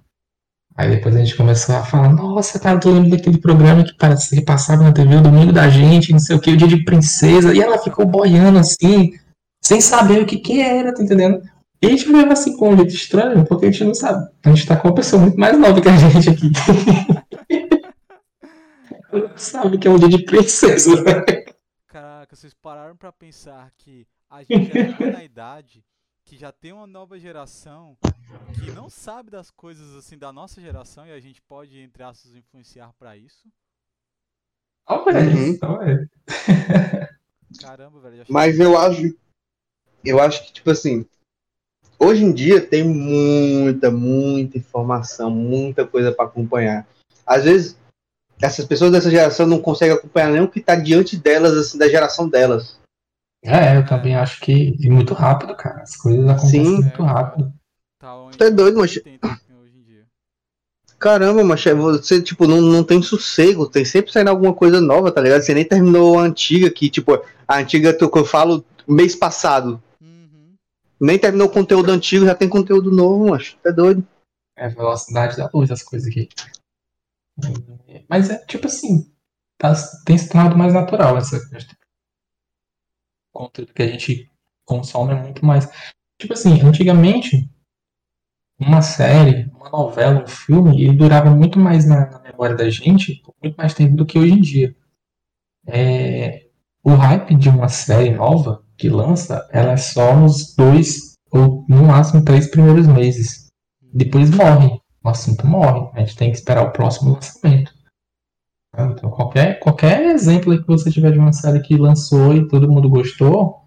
Aí 0.76 0.90
depois 0.90 1.16
a 1.16 1.18
gente 1.18 1.36
começou 1.36 1.74
a 1.74 1.82
falar, 1.82 2.12
nossa, 2.12 2.60
cara, 2.60 2.78
tu 2.78 2.88
lembra 2.88 3.16
daquele 3.16 3.38
programa 3.38 3.82
que 3.82 3.94
passava 4.42 4.84
na 4.84 4.92
TV 4.92 5.16
o 5.16 5.20
domingo 5.20 5.52
da 5.52 5.68
gente, 5.68 6.12
não 6.12 6.20
sei 6.20 6.36
o 6.36 6.40
que, 6.40 6.52
o 6.52 6.56
dia 6.56 6.68
de 6.68 6.84
princesa, 6.84 7.52
e 7.52 7.60
ela 7.60 7.78
ficou 7.78 8.06
boiando 8.06 8.60
assim, 8.60 9.12
sem 9.60 9.80
saber 9.80 10.22
o 10.22 10.26
que 10.26 10.38
que 10.38 10.60
era, 10.60 10.94
tá 10.94 11.02
entendendo? 11.02 11.42
E 11.82 11.86
a 11.86 11.90
gente 11.90 12.12
leva 12.12 12.32
assim 12.32 12.56
com 12.56 12.70
um 12.70 12.76
jeito 12.76 12.94
estranho, 12.94 13.44
porque 13.44 13.66
a 13.66 13.70
gente 13.72 13.84
não 13.84 13.94
sabe. 13.94 14.30
A 14.44 14.50
gente 14.50 14.66
tá 14.66 14.76
com 14.76 14.88
uma 14.88 14.94
pessoa 14.94 15.20
muito 15.20 15.38
mais 15.38 15.58
nova 15.58 15.80
que 15.80 15.88
a 15.88 15.96
gente 15.96 16.30
aqui. 16.30 16.52
Sabe 19.36 19.78
que 19.78 19.88
é 19.88 19.90
um 19.90 19.98
dia 19.98 20.08
de 20.08 20.24
princesa. 20.24 21.02
Caraca, 21.88 22.36
vocês 22.36 22.54
pararam 22.54 22.96
pra 22.96 23.10
pensar 23.10 23.70
que 23.78 24.06
a 24.30 24.42
gente 24.42 24.70
já 24.72 25.12
na 25.12 25.24
idade 25.24 25.82
que 26.28 26.36
já 26.36 26.52
tem 26.52 26.74
uma 26.74 26.86
nova 26.86 27.18
geração 27.18 27.96
que 28.62 28.70
não 28.70 28.90
sabe 28.90 29.30
das 29.30 29.50
coisas 29.50 29.96
assim 29.96 30.18
da 30.18 30.30
nossa 30.30 30.60
geração 30.60 31.06
e 31.06 31.12
a 31.12 31.18
gente 31.18 31.40
pode, 31.40 31.78
entre 31.78 32.02
aspas, 32.02 32.34
influenciar 32.34 32.92
pra 32.98 33.16
isso? 33.16 33.48
Talvez, 34.86 35.58
talvez. 35.58 36.06
Caramba, 37.62 38.00
velho. 38.00 38.26
Mas 38.28 38.60
eu 38.60 38.76
acho. 38.76 39.16
Eu 40.04 40.20
acho 40.20 40.46
que, 40.46 40.52
tipo 40.52 40.70
assim. 40.70 41.06
Hoje 41.98 42.22
em 42.22 42.32
dia 42.32 42.64
tem 42.64 42.84
muita, 42.84 43.90
muita 43.90 44.58
informação, 44.58 45.30
muita 45.30 45.86
coisa 45.86 46.12
pra 46.12 46.26
acompanhar. 46.26 46.86
Às 47.26 47.44
vezes, 47.44 47.78
essas 48.40 48.66
pessoas 48.66 48.92
dessa 48.92 49.10
geração 49.10 49.46
não 49.46 49.62
conseguem 49.62 49.96
acompanhar 49.96 50.30
nem 50.30 50.42
o 50.42 50.50
que 50.50 50.60
tá 50.60 50.76
diante 50.76 51.16
delas, 51.16 51.56
assim, 51.56 51.78
da 51.78 51.88
geração 51.88 52.28
delas. 52.28 52.78
É, 53.42 53.76
eu 53.76 53.86
também 53.86 54.16
acho 54.16 54.40
que 54.40 54.76
é 54.82 54.88
muito 54.88 55.14
rápido, 55.14 55.54
cara. 55.56 55.82
As 55.82 55.96
coisas 55.96 56.28
acontecem 56.28 56.64
Sim. 56.64 56.82
muito 56.82 57.02
rápido. 57.02 57.52
Tá 57.98 58.14
onde 58.16 58.42
é 58.42 58.50
doido, 58.50 58.78
mas- 58.78 58.96
80 58.98 59.40
hoje 59.60 59.76
em 59.76 59.82
dia. 59.82 60.06
Caramba, 60.98 61.44
mas 61.44 61.62
você, 61.64 62.20
tipo, 62.20 62.46
não, 62.46 62.60
não 62.60 62.82
tem 62.82 63.00
sossego, 63.00 63.68
tem 63.68 63.84
sempre 63.84 64.12
saindo 64.12 64.30
alguma 64.30 64.52
coisa 64.52 64.80
nova, 64.80 65.12
tá 65.12 65.20
ligado? 65.20 65.42
Você 65.42 65.54
nem 65.54 65.64
terminou 65.64 66.18
a 66.18 66.22
antiga, 66.22 66.70
que, 66.70 66.90
tipo, 66.90 67.12
a 67.46 67.58
antiga 67.58 67.94
que 67.94 68.04
eu 68.04 68.24
falo 68.24 68.64
mês 68.86 69.14
passado. 69.14 69.80
Uhum. 70.00 70.54
Nem 71.00 71.18
terminou 71.18 71.46
o 71.46 71.52
conteúdo 71.52 71.90
antigo, 71.90 72.26
já 72.26 72.34
tem 72.34 72.48
conteúdo 72.48 72.90
novo, 72.90 73.30
macho. 73.30 73.56
É 73.64 73.72
doido. 73.72 74.04
É 74.56 74.66
a 74.66 74.68
velocidade 74.68 75.36
da 75.36 75.48
luz, 75.54 75.70
as 75.70 75.82
coisas 75.82 76.08
aqui. 76.08 76.28
Mas 78.08 78.30
é 78.30 78.38
tipo 78.46 78.66
assim, 78.66 79.08
tá, 79.56 79.72
tem 80.04 80.18
se 80.18 80.28
tornado 80.28 80.58
mais 80.58 80.74
natural 80.74 81.16
essa 81.16 81.38
conteúdo 83.38 83.72
que 83.72 83.82
a 83.82 83.86
gente 83.86 84.28
consome 84.64 85.12
é 85.12 85.22
muito 85.22 85.46
mais. 85.46 85.70
Tipo 86.20 86.32
assim, 86.32 86.60
antigamente, 86.60 87.48
uma 88.58 88.82
série, 88.82 89.48
uma 89.54 89.70
novela, 89.70 90.24
um 90.24 90.26
filme, 90.26 90.82
ele 90.82 90.96
durava 90.96 91.30
muito 91.30 91.60
mais 91.60 91.86
na, 91.86 92.10
na 92.10 92.20
memória 92.20 92.56
da 92.56 92.68
gente, 92.68 93.22
por 93.22 93.32
muito 93.40 93.54
mais 93.56 93.72
tempo 93.72 93.94
do 93.94 94.04
que 94.04 94.18
hoje 94.18 94.32
em 94.32 94.40
dia. 94.40 94.76
É, 95.66 96.46
o 96.82 96.90
hype 96.90 97.36
de 97.36 97.48
uma 97.48 97.68
série 97.68 98.10
nova 98.10 98.64
que 98.76 98.88
lança, 98.88 99.48
ela 99.52 99.72
é 99.72 99.76
só 99.76 100.16
nos 100.16 100.54
dois 100.56 101.14
ou 101.30 101.64
no 101.68 101.84
máximo 101.84 102.24
três 102.24 102.50
primeiros 102.50 102.86
meses 102.86 103.48
depois 103.92 104.30
morre. 104.30 104.80
O 105.04 105.08
assunto 105.08 105.46
morre. 105.46 105.88
A 105.94 106.00
gente 106.00 106.16
tem 106.16 106.30
que 106.30 106.38
esperar 106.38 106.64
o 106.64 106.72
próximo 106.72 107.14
lançamento. 107.14 107.72
Então, 108.74 109.10
qualquer, 109.10 109.58
qualquer 109.60 110.02
exemplo 110.06 110.60
que 110.60 110.66
você 110.66 110.90
tiver 110.90 111.12
de 111.12 111.18
uma 111.18 111.32
série 111.32 111.60
que 111.60 111.76
lançou 111.76 112.34
e 112.34 112.46
todo 112.48 112.70
mundo 112.70 112.88
gostou, 112.88 113.64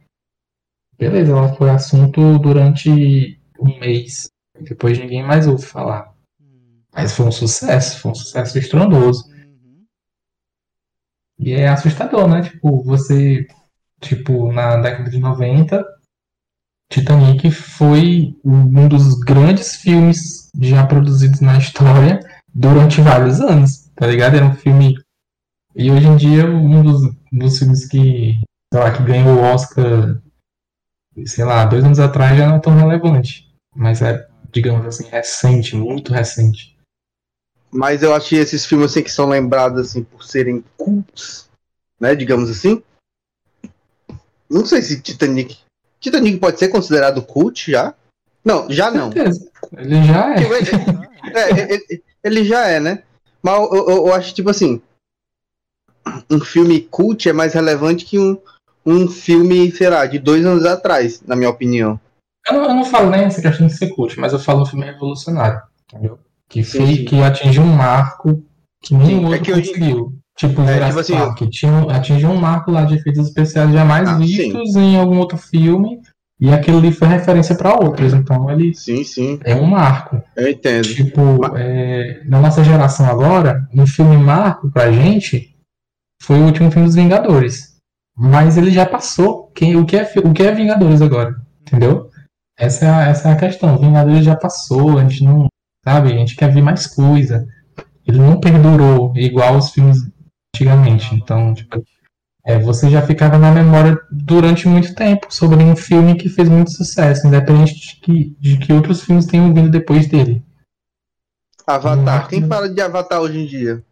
beleza, 0.98 1.32
ela 1.32 1.54
foi 1.56 1.70
assunto 1.70 2.38
durante 2.40 3.40
um 3.60 3.80
mês. 3.80 4.30
Depois 4.60 4.98
ninguém 4.98 5.24
mais 5.24 5.48
ouve 5.48 5.66
falar. 5.66 6.14
Hum. 6.40 6.82
Mas 6.94 7.14
foi 7.14 7.26
um 7.26 7.32
sucesso, 7.32 8.00
foi 8.00 8.12
um 8.12 8.16
sucesso 8.16 8.58
estrondoso. 8.58 9.28
Uhum. 9.30 9.86
E 11.40 11.54
é 11.54 11.68
assustador, 11.68 12.28
né? 12.28 12.44
Tipo, 12.44 12.84
você, 12.84 13.48
tipo, 14.00 14.52
na 14.52 14.78
década 14.78 15.10
de 15.10 15.20
90, 15.20 15.84
Titanic 16.92 17.50
foi 17.52 18.38
um 18.44 18.88
dos 18.90 19.18
grandes 19.20 19.78
filmes 19.78 20.52
já 20.60 20.86
produzidos 20.86 21.40
na 21.40 21.58
história 21.58 22.20
durante 22.54 23.00
vários 23.00 23.40
anos, 23.40 23.81
tá 24.02 24.08
ligado? 24.08 24.36
Era 24.36 24.46
um 24.46 24.56
filme. 24.56 24.96
E 25.76 25.92
hoje 25.92 26.08
em 26.08 26.18
dia, 26.18 26.44
um 26.48 26.82
dos, 26.82 27.16
dos 27.32 27.60
filmes 27.60 27.88
que, 27.88 28.34
sei 28.74 28.82
lá, 28.82 28.92
que 28.92 29.04
ganhou 29.04 29.38
o 29.38 29.42
Oscar, 29.42 30.20
sei 31.24 31.46
lá, 31.46 31.66
dois 31.66 31.84
anos 31.84 32.00
atrás 32.00 32.36
já 32.36 32.48
não 32.48 32.56
é 32.56 32.60
tão 32.60 32.76
relevante. 32.76 33.48
Mas 33.76 34.02
é, 34.02 34.28
digamos 34.52 34.88
assim, 34.88 35.08
recente, 35.08 35.76
muito 35.76 36.12
recente. 36.12 36.76
Mas 37.70 38.02
eu 38.02 38.14
achei 38.14 38.40
esses 38.40 38.66
filmes 38.66 38.90
assim 38.90 39.04
que 39.04 39.12
são 39.12 39.30
lembrados 39.30 39.80
assim 39.80 40.04
por 40.04 40.24
serem 40.24 40.66
cultos, 40.76 41.48
né? 42.00 42.16
Digamos 42.16 42.50
assim. 42.50 42.82
Não 44.50 44.66
sei 44.66 44.82
se 44.82 45.00
Titanic. 45.00 45.60
Titanic 46.00 46.40
pode 46.40 46.58
ser 46.58 46.70
considerado 46.70 47.22
cult 47.22 47.72
já? 47.72 47.94
Não, 48.44 48.70
já 48.70 48.90
não. 48.90 49.12
Ele 49.14 50.04
já 50.04 50.34
é. 50.34 50.38
É, 51.34 51.74
ele, 51.74 52.04
ele 52.24 52.44
já 52.44 52.68
é, 52.68 52.80
né? 52.80 53.04
Mas 53.44 53.54
eu, 53.60 53.74
eu- 53.74 53.90
eu 54.08 54.14
acho, 54.14 54.34
tipo 54.34 54.50
assim, 54.50 54.82
um 56.30 56.40
filme 56.40 56.82
cult 56.82 57.28
é 57.28 57.34
mais 57.34 57.54
relevante 57.54 58.06
que 58.06 58.18
um, 58.20 58.38
um 58.86 59.08
filme, 59.08 59.72
sei 59.72 59.90
lá, 59.90 60.06
de 60.06 60.20
dois 60.20 60.46
anos 60.46 60.66
atrás, 60.66 61.22
na 61.26 61.36
minha 61.36 61.50
opinião. 61.50 62.00
Eu 62.48 62.54
não, 62.56 62.64
eu 62.66 62.74
não 62.76 62.86
falo 62.86 63.10
nem 63.10 63.22
essa 63.22 63.42
questão 63.42 63.68
de 63.68 63.74
ser 63.78 63.90
cult, 63.90 64.20
mas 64.20 64.34
eu 64.34 64.40
falo 64.40 64.64
um 64.64 64.66
filme 64.66 64.86
revolucionário, 64.86 65.62
entendeu? 65.88 66.20
Que, 66.50 66.64
Sim, 66.64 66.86
fez, 66.86 66.98
sim. 66.98 67.06
que 67.06 67.22
atingiu 67.22 67.64
um 67.64 67.74
marco 67.76 68.44
que 68.84 68.94
nenhum 68.96 69.06
Sim, 69.20 69.24
é 69.26 69.28
outro 69.28 69.44
que 69.44 69.54
hoje- 69.54 69.68
conseguiu. 69.74 70.18
Tipo, 70.38 70.62
É, 70.62 70.74
Jurassic 70.74 70.88
tipo 70.88 71.00
assim, 71.00 71.14
Park, 71.14 71.50
tinha, 71.52 71.82
atingiu 71.96 72.30
um 72.30 72.38
marco 72.40 72.72
lá 72.72 72.84
de 72.84 72.96
efeitos 72.96 73.28
especiais 73.28 73.72
jamais 73.72 74.10
Ah, 74.10 74.18
vistos 74.18 74.76
em 74.76 74.98
algum 74.98 75.20
outro 75.20 75.38
filme, 75.38 76.02
e 76.42 76.52
aquilo 76.52 76.80
ali 76.80 76.92
foi 76.92 77.08
referência 77.08 77.54
para 77.56 77.76
outros, 77.76 78.14
então 78.16 78.50
ele 78.50 78.74
Sim, 78.74 79.04
sim, 79.04 79.40
é 79.44 79.54
um 79.56 79.66
marco. 79.66 80.22
eu 80.36 80.50
entendo. 80.50 80.88
Tipo, 80.88 81.22
é, 81.56 82.24
na 82.26 82.42
nossa 82.42 82.64
geração 82.64 83.06
agora, 83.06 83.68
um 83.72 83.86
filme 83.86 84.18
marco 84.18 84.72
pra 84.72 84.92
gente 84.92 85.56
foi 86.24 86.40
o 86.40 86.46
último 86.46 86.72
filme 86.72 86.88
dos 86.88 86.96
Vingadores. 86.96 87.78
Mas 88.18 88.58
ele 88.58 88.72
já 88.72 88.86
passou. 88.86 89.52
Quem, 89.56 89.76
o, 89.76 89.86
que 89.86 89.96
é, 89.96 90.12
o 90.24 90.34
que 90.34 90.44
é 90.44 90.54
Vingadores 90.54 91.02
agora? 91.02 91.36
Entendeu? 91.62 92.10
Essa 92.58 92.86
é, 92.86 92.90
a, 92.90 93.02
essa 93.08 93.30
é 93.30 93.34
a 93.34 93.38
questão. 93.38 93.78
Vingadores 93.78 94.26
já 94.26 94.36
passou, 94.36 94.98
a 94.98 95.04
gente 95.04 95.24
não. 95.24 95.48
Sabe? 95.84 96.12
A 96.12 96.18
gente 96.18 96.36
quer 96.36 96.52
ver 96.52 96.62
mais 96.62 96.88
coisa. 96.88 97.48
Ele 98.08 98.20
não 98.20 98.40
perdurou 98.40 99.14
igual 99.16 99.58
os 99.58 99.72
filmes 99.72 99.98
antigamente. 100.56 101.14
Então, 101.16 101.54
tipo, 101.54 101.84
é, 102.44 102.58
você 102.60 102.90
já 102.90 103.02
ficava 103.02 103.38
na 103.38 103.52
memória 103.52 104.00
durante 104.12 104.68
muito 104.68 104.96
tempo 104.96 105.34
sobre 105.34 105.64
um 105.64 105.76
filme 105.76 106.16
que 106.16 106.28
fez 106.30 106.50
muito 106.50 106.72
sucesso, 106.72 107.28
independente 107.28 107.76
de 107.76 107.96
que, 108.02 108.30
de 108.40 108.58
que 108.58 108.74
outros 108.74 109.04
filmes 109.04 109.26
tenham 109.26 109.54
vindo 109.54 109.70
depois 109.70 110.08
dele. 110.08 110.44
Avatar. 111.66 112.26
Hum. 112.26 112.28
Quem 112.30 112.48
fala 112.48 112.68
de 112.68 112.82
Avatar 112.82 113.22
hoje 113.22 113.38
em 113.40 113.46
dia? 113.46 113.86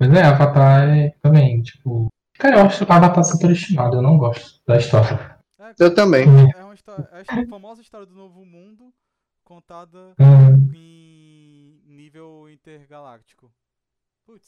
Mas 0.00 0.12
é, 0.12 0.22
Avatar 0.22 0.88
é 0.88 1.14
também, 1.22 1.62
tipo. 1.62 2.08
Cara, 2.38 2.60
eu 2.60 2.66
acho 2.66 2.84
o 2.84 2.92
Avatar 2.92 3.24
superestimado, 3.24 3.96
eu 3.96 4.02
não 4.02 4.18
gosto 4.18 4.60
da 4.66 4.76
história. 4.76 5.36
É, 5.58 5.74
Eu 5.78 5.94
também. 5.94 6.26
É 6.54 6.64
uma 6.64 6.74
história, 6.74 7.08
é 7.12 7.40
a 7.40 7.46
famosa 7.48 7.80
história 7.80 8.06
do 8.06 8.14
Novo 8.14 8.44
Mundo 8.44 8.92
contada 9.42 10.12
Hum, 10.20 10.70
em 10.74 11.80
nível 11.86 12.48
intergaláctico. 12.50 13.50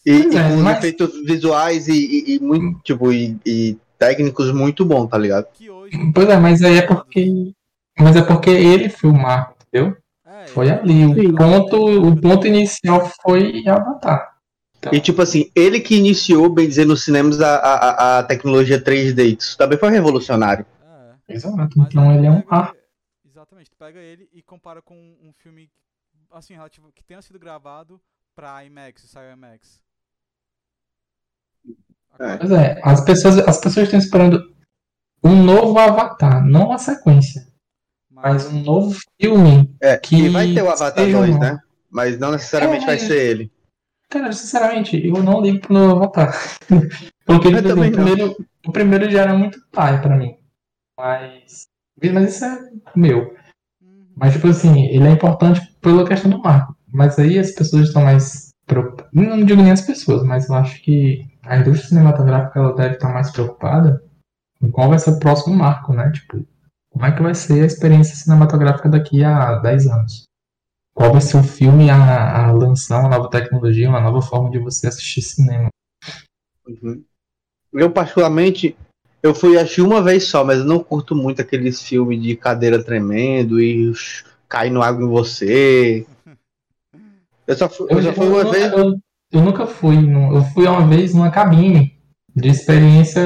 E, 0.04 0.10
e 0.10 0.36
é, 0.36 0.48
com 0.50 0.56
mas- 0.62 0.78
efeitos 0.78 1.12
visuais 1.24 1.88
e, 1.88 1.92
e- 1.94 2.34
e 2.36 2.40
muito, 2.40 2.80
tipo, 2.82 3.12
e, 3.12 3.38
e 3.44 3.76
técnicos 3.98 4.52
muito 4.52 4.84
bom, 4.84 5.06
tá 5.06 5.18
ligado? 5.18 5.46
Pois 6.14 6.28
é, 6.28 6.36
mas 6.36 6.62
aí 6.62 6.78
é 6.78 6.82
porque. 6.86 7.52
Mas 7.98 8.14
é 8.16 8.22
porque 8.22 8.50
ele 8.50 8.88
foi 8.88 9.10
o 9.10 9.14
marco, 9.14 9.56
entendeu? 9.68 9.96
É, 10.24 10.46
Foi 10.48 10.66
ele- 10.68 10.78
ali. 11.04 11.26
O 11.26 11.34
ponto, 11.34 11.76
o 12.08 12.20
ponto 12.20 12.46
inicial 12.46 13.10
foi 13.22 13.66
Avatar. 13.66 14.36
Então, 14.78 14.94
E 14.94 15.00
tipo 15.00 15.20
assim, 15.20 15.50
ele 15.56 15.80
que 15.80 15.96
iniciou, 15.96 16.48
bem 16.48 16.68
dizer, 16.68 16.84
nos 16.86 17.04
cinemas 17.04 17.40
a, 17.40 17.56
a, 17.56 18.18
a- 18.18 18.22
tecnologia 18.22 18.80
3D. 18.80 19.36
Isso 19.40 19.58
também 19.58 19.76
foi 19.76 19.90
revolucionário. 19.90 20.64
É. 21.28 21.34
exato. 21.34 21.56
Mas 21.76 21.88
Então 21.88 22.14
ele 22.14 22.26
é 22.26 22.30
um 22.30 22.42
marco. 22.48 22.76
Exatamente, 23.28 23.70
tu 23.70 23.76
pega 23.76 23.98
ele 23.98 24.28
e 24.32 24.40
compara 24.42 24.80
com 24.80 24.94
um 24.94 25.32
filme 25.42 25.68
assim, 26.30 26.54
relativo, 26.54 26.92
que 26.94 27.02
tenha 27.02 27.20
sido 27.22 27.38
gravado 27.38 28.00
pra 28.38 28.64
IMAX, 28.64 29.02
saiu 29.10 29.32
IMAX. 29.32 29.80
É. 32.20 32.36
Pois 32.36 32.50
é, 32.52 32.80
as 32.84 33.00
pessoas, 33.00 33.36
as 33.38 33.58
pessoas 33.58 33.86
estão 33.86 33.98
esperando. 33.98 34.54
um 35.24 35.42
novo 35.42 35.76
Avatar, 35.76 36.44
não 36.46 36.70
a 36.70 36.78
sequência, 36.78 37.48
mas 38.08 38.46
um 38.46 38.60
novo 38.62 38.96
filme. 39.20 39.74
É, 39.80 39.96
Que 39.98 40.28
vai 40.28 40.54
ter 40.54 40.62
o 40.62 40.70
Avatar 40.70 41.04
seja 41.04 41.18
2, 41.18 41.34
um- 41.34 41.38
né? 41.40 41.58
Mas 41.90 42.16
não 42.18 42.30
necessariamente 42.30 42.84
É, 42.84 42.86
vai 42.86 42.98
ser 43.00 43.20
ele. 43.30 43.52
Cara, 44.08 44.32
sinceramente, 44.32 45.04
eu 45.04 45.20
não 45.20 45.40
ligo 45.40 45.60
pro 45.60 45.74
novo 45.74 45.96
Avatar. 45.96 46.32
Porque 47.26 47.50
também 47.60 47.90
o, 47.90 47.92
primeiro, 47.92 48.46
o 48.66 48.72
primeiro 48.72 49.10
já 49.10 49.22
era 49.22 49.34
muito 49.36 49.60
pai 49.72 50.00
pra 50.00 50.16
mim. 50.16 50.36
Mas. 50.96 51.66
Mas 52.12 52.36
isso 52.36 52.44
é 52.44 52.70
meu. 52.94 53.36
Uhum. 53.82 54.06
Mas, 54.16 54.34
tipo 54.34 54.46
assim, 54.46 54.86
ele 54.86 55.08
é 55.08 55.10
importante 55.10 55.60
pela 55.80 56.06
questão 56.06 56.30
do 56.30 56.38
marco. 56.38 56.77
Mas 56.98 57.16
aí 57.16 57.38
as 57.38 57.52
pessoas 57.52 57.86
estão 57.86 58.02
mais. 58.02 58.48
Não 59.12 59.44
digo 59.44 59.62
nem 59.62 59.70
as 59.70 59.82
pessoas, 59.82 60.24
mas 60.24 60.48
eu 60.48 60.56
acho 60.56 60.82
que 60.82 61.24
a 61.44 61.56
indústria 61.56 61.90
cinematográfica 61.90 62.58
ela 62.58 62.74
deve 62.74 62.94
estar 62.94 63.12
mais 63.12 63.30
preocupada 63.30 64.02
em 64.60 64.68
qual 64.68 64.88
vai 64.88 64.98
ser 64.98 65.10
o 65.10 65.20
próximo 65.20 65.54
marco, 65.54 65.92
né? 65.92 66.10
Tipo, 66.10 66.44
como 66.90 67.06
é 67.06 67.12
que 67.12 67.22
vai 67.22 67.36
ser 67.36 67.62
a 67.62 67.66
experiência 67.66 68.16
cinematográfica 68.16 68.88
daqui 68.88 69.22
a 69.22 69.60
10 69.60 69.86
anos? 69.86 70.24
Qual 70.92 71.12
vai 71.12 71.20
ser 71.20 71.36
o 71.36 71.42
filme 71.44 71.88
a, 71.88 72.46
a 72.48 72.50
lançar 72.50 72.98
uma 72.98 73.10
nova 73.10 73.30
tecnologia, 73.30 73.88
uma 73.88 74.00
nova 74.00 74.20
forma 74.20 74.50
de 74.50 74.58
você 74.58 74.88
assistir 74.88 75.22
cinema? 75.22 75.68
Uhum. 76.66 77.04
Eu, 77.74 77.92
particularmente, 77.92 78.76
eu 79.22 79.32
fui 79.32 79.56
assistir 79.56 79.82
uma 79.82 80.02
vez 80.02 80.24
só, 80.24 80.44
mas 80.44 80.58
eu 80.58 80.64
não 80.64 80.80
curto 80.80 81.14
muito 81.14 81.40
aqueles 81.40 81.80
filmes 81.80 82.20
de 82.20 82.34
cadeira 82.34 82.82
tremendo 82.82 83.60
e 83.60 83.94
sh- 83.94 84.24
caindo 84.48 84.82
água 84.82 85.04
em 85.04 85.08
você. 85.08 86.04
Eu 87.48 87.56
só 87.56 87.68
fui, 87.68 87.86
eu 87.90 88.02
só 88.02 88.12
fui 88.12 88.28
uma 88.28 88.40
eu, 88.42 88.50
vez. 88.50 88.72
eu- 88.72 89.00
eu 89.32 89.40
nunca 89.42 89.66
fui. 89.66 89.96
Eu 89.96 90.44
fui 90.54 90.66
uma 90.66 90.86
vez 90.86 91.14
numa 91.14 91.30
cabine 91.30 91.98
de 92.36 92.48
experiência 92.48 93.22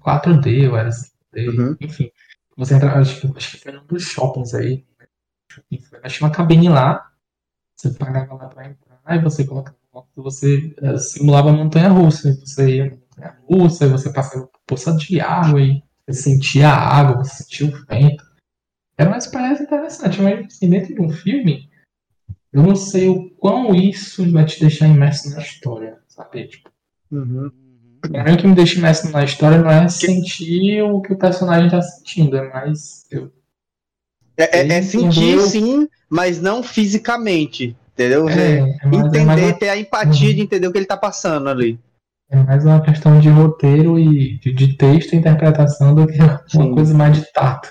4D, 0.00 0.68
ou 0.68 0.76
era 0.76 0.90
5D, 0.90 1.48
Uhum. 1.48 1.76
enfim. 1.80 2.10
Você 2.56 2.74
entra, 2.74 2.98
acho, 2.98 3.20
que- 3.20 3.36
acho 3.38 3.50
que 3.52 3.62
foi 3.62 3.72
num 3.72 3.84
dos 3.86 4.02
shoppings 4.02 4.54
aí. 4.54 4.84
Que 5.70 5.80
uma 6.20 6.30
cabine 6.30 6.68
lá. 6.68 7.06
Você 7.76 7.90
pagava 7.90 8.34
lá 8.34 8.48
pra 8.48 8.68
entrar 8.68 9.16
e 9.16 9.18
você 9.20 9.44
colocava 9.44 9.76
você 10.16 10.74
eh, 10.80 10.96
simulava 10.96 11.50
a 11.50 11.52
montanha 11.52 11.88
russa. 11.88 12.32
Você 12.40 12.76
ia 12.76 12.84
na 12.86 12.90
montanha 12.96 13.38
russa, 13.48 13.84
e 13.84 13.88
você 13.90 14.10
passava 14.10 14.46
por 14.46 14.60
poça 14.66 14.92
de 14.96 15.20
água 15.20 15.60
e 15.60 15.82
você 16.08 16.22
sentia 16.22 16.68
a 16.68 16.96
água, 16.98 17.22
você 17.24 17.42
sentia 17.42 17.66
o 17.68 17.86
vento. 17.86 18.24
Era 18.96 19.10
uma 19.10 19.18
experiência 19.18 19.64
interessante, 19.64 20.20
mas 20.22 20.46
assim, 20.46 20.70
dentro 20.70 20.94
de 20.94 21.00
um 21.02 21.10
filme, 21.10 21.68
eu 22.52 22.62
não 22.62 22.76
sei 22.76 23.08
o 23.08 23.30
quão 23.38 23.74
isso 23.74 24.30
vai 24.30 24.44
te 24.44 24.60
deixar 24.60 24.86
imerso 24.88 25.30
na 25.30 25.40
história, 25.40 25.98
sabe? 26.08 26.46
Tipo, 26.48 26.70
Uhum. 27.10 27.50
Pra 28.00 28.24
mim 28.24 28.32
o 28.32 28.36
que 28.36 28.46
me 28.48 28.54
deixa 28.54 28.78
imerso 28.78 29.10
na 29.10 29.22
história 29.22 29.58
não 29.58 29.70
é 29.70 29.86
sentir 29.88 30.82
o 30.82 31.00
que 31.02 31.12
o 31.12 31.18
personagem 31.18 31.70
tá 31.70 31.80
sentindo, 31.82 32.36
é 32.36 32.48
mais 32.52 33.04
eu 33.10 33.30
É, 34.36 34.44
é- 34.44 34.60
é 34.60 34.64
Entendeu? 34.78 34.82
sentir 34.82 35.40
sim, 35.42 35.88
mas 36.10 36.40
não 36.40 36.62
fisicamente. 36.62 37.76
Entendeu? 37.92 38.26
é, 38.28 38.58
é 38.58 38.60
mais, 38.60 38.74
é, 38.82 38.96
entender, 39.20 39.42
uma, 39.44 39.52
ter 39.52 39.68
a 39.68 39.76
empatia 39.76 40.28
Uhum. 40.30 40.34
de 40.34 40.40
entender 40.40 40.66
o 40.66 40.72
que 40.72 40.78
ele 40.78 40.86
tá 40.86 40.96
passando 40.96 41.48
ali. 41.50 41.78
é 42.30 42.36
mais 42.42 42.64
uma 42.64 42.80
questão 42.80 43.20
de 43.20 43.28
roteiro 43.28 43.98
e 43.98 44.38
de, 44.38 44.52
de 44.54 44.74
texto 44.74 45.12
e 45.12 45.16
interpretação 45.16 45.94
do 45.94 46.06
que 46.06 46.18
uma 46.18 46.42
Sim. 46.48 46.74
coisa 46.74 46.94
mais 46.94 47.14
de 47.14 47.30
tato. 47.32 47.68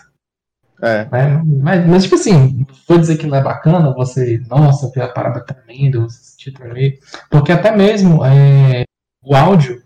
É. 0.82 1.06
né? 1.10 1.44
Mas, 1.62 1.88
mas, 1.88 2.04
tipo 2.04 2.16
assim, 2.16 2.66
vou 2.88 2.98
dizer 2.98 3.18
que 3.18 3.28
não 3.28 3.38
é 3.38 3.44
bacana 3.44 3.94
você, 3.94 4.40
nossa, 4.50 4.90
ver 4.90 5.04
a 5.04 5.10
parada 5.10 5.46
tremendo, 5.46 6.02
você 6.02 6.24
sentir 6.24 6.52
tremer. 6.52 7.00
Porque 7.30 7.52
até 7.52 7.76
mesmo 7.76 8.26
é, 8.26 8.84
o 9.24 9.36
áudio, 9.36 9.84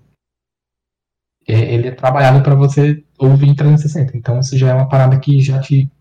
é, 1.47 1.73
ele 1.73 1.89
é 1.89 1.91
trabalhado 1.91 2.41
para 2.41 2.55
você 2.55 3.03
ouvir 3.19 3.49
em 3.49 3.55
360. 3.55 4.17
Então 4.17 4.39
isso 4.39 4.57
já 4.57 4.69
é 4.69 4.73
uma 4.73 4.87
parada 4.87 5.19
que 5.19 5.41
já 5.41 5.59
te, 5.59 5.91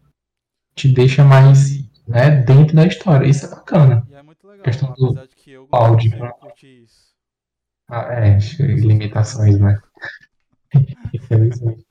te 0.77 0.89
deixa 0.89 1.25
mais 1.25 1.85
né, 2.07 2.31
dentro 2.31 2.77
da 2.77 2.87
história. 2.87 3.27
Isso 3.27 3.47
é 3.47 3.51
bacana. 3.51 4.07
E 4.09 4.15
é 4.15 4.23
muito 4.23 4.47
legal, 4.47 4.65
Questão 4.65 4.93
do 4.93 5.07
apesar 5.07 5.27
de 5.27 5.37
que 5.37 5.51
eu 5.51 5.69
áudio, 5.73 6.19
né? 6.19 6.31
Ah, 7.89 8.15
é, 8.15 8.39
limitações, 8.61 9.59
né? 9.59 9.79
Infelizmente. 11.13 11.85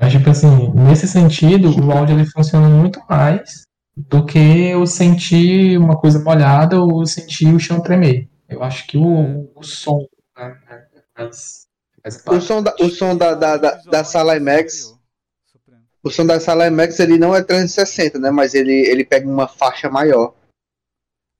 Mas, 0.00 0.12
tipo 0.12 0.30
assim, 0.30 0.72
nesse 0.74 1.08
sentido, 1.08 1.70
o 1.70 1.90
áudio 1.90 2.14
ele 2.14 2.24
funciona 2.24 2.68
muito 2.68 3.00
mais 3.08 3.62
do 3.96 4.24
que 4.24 4.38
eu 4.38 4.86
sentir 4.86 5.76
uma 5.76 5.98
coisa 5.98 6.20
molhada 6.20 6.80
ou 6.80 7.04
sentir 7.04 7.52
o 7.52 7.58
chão 7.58 7.80
tremer. 7.80 8.28
Eu 8.48 8.62
acho 8.62 8.86
que 8.86 8.96
o, 8.96 9.50
o 9.56 9.62
som 9.64 10.06
né, 10.36 10.56
é 10.70 11.22
mais, 11.22 11.66
mais 12.04 12.24
O 12.26 12.40
som 12.40 12.62
da, 12.62 12.74
o 12.80 12.88
som 12.88 13.16
da, 13.16 13.34
da, 13.34 13.56
da, 13.56 13.74
da 13.74 14.04
sala 14.04 14.36
IMAX, 14.36 14.96
o 16.00 16.10
som 16.10 16.24
da 16.24 16.38
sala 16.38 16.68
IMAX 16.68 17.00
ele 17.00 17.18
não 17.18 17.34
é 17.34 17.42
360, 17.42 18.20
né? 18.20 18.30
Mas 18.30 18.54
ele, 18.54 18.72
ele 18.72 19.04
pega 19.04 19.28
uma 19.28 19.48
faixa 19.48 19.90
maior. 19.90 20.32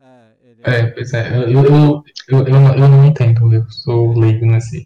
É, 0.00 0.32
ele 0.42 0.60
É, 0.64 0.86
pois 0.88 1.12
é, 1.14 1.28
eu, 1.32 1.48
eu, 1.48 1.64
eu, 1.64 2.04
eu, 2.28 2.38
eu 2.46 2.60
não, 2.60 2.74
eu 2.74 2.88
não 2.88 3.06
entendo, 3.06 3.54
eu 3.54 3.70
sou 3.70 4.18
leigo 4.18 4.44
nesse. 4.44 4.84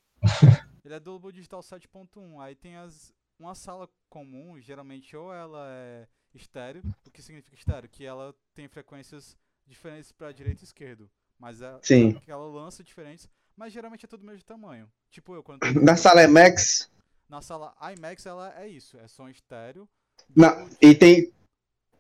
Ele 0.85 0.95
é 0.95 1.01
Dolby 1.01 1.33
Digital 1.33 1.61
7.1. 1.61 2.39
Aí 2.39 2.55
tem 2.55 2.77
as 2.77 3.11
uma 3.43 3.55
sala 3.55 3.89
comum, 4.09 4.59
geralmente 4.61 5.17
ou 5.17 5.33
ela 5.33 5.67
é 5.71 6.07
estéreo, 6.35 6.83
o 7.07 7.11
que 7.11 7.21
significa 7.23 7.55
estéreo, 7.57 7.89
que 7.89 8.05
ela 8.05 8.35
tem 8.55 8.69
frequências 8.69 9.37
diferentes 9.67 10.13
para 10.13 10.33
direita 10.33 10.63
e 10.63 10.65
esquerda, 10.65 11.11
mas 11.39 11.61
é 11.61 11.79
Sim. 11.83 12.15
que 12.21 12.31
ela 12.31 12.47
lança 12.47 12.83
diferentes, 12.85 13.29
mas 13.57 13.73
geralmente 13.73 14.05
é 14.05 14.09
tudo 14.09 14.21
do 14.21 14.27
mesmo 14.27 14.45
tamanho. 14.45 14.91
Tipo 15.11 15.35
eu 15.35 15.43
quando 15.43 15.61
Na 15.83 15.97
sala 15.97 16.23
IMAX, 16.25 16.91
na 17.29 17.43
sala 17.43 17.75
IMAX 17.97 18.25
ela 18.27 18.59
é 18.61 18.69
isso, 18.69 18.97
é 18.99 19.09
som 19.09 19.29
estéreo. 19.29 19.89
na, 20.35 20.69
e 20.81 20.95
tem, 20.95 21.33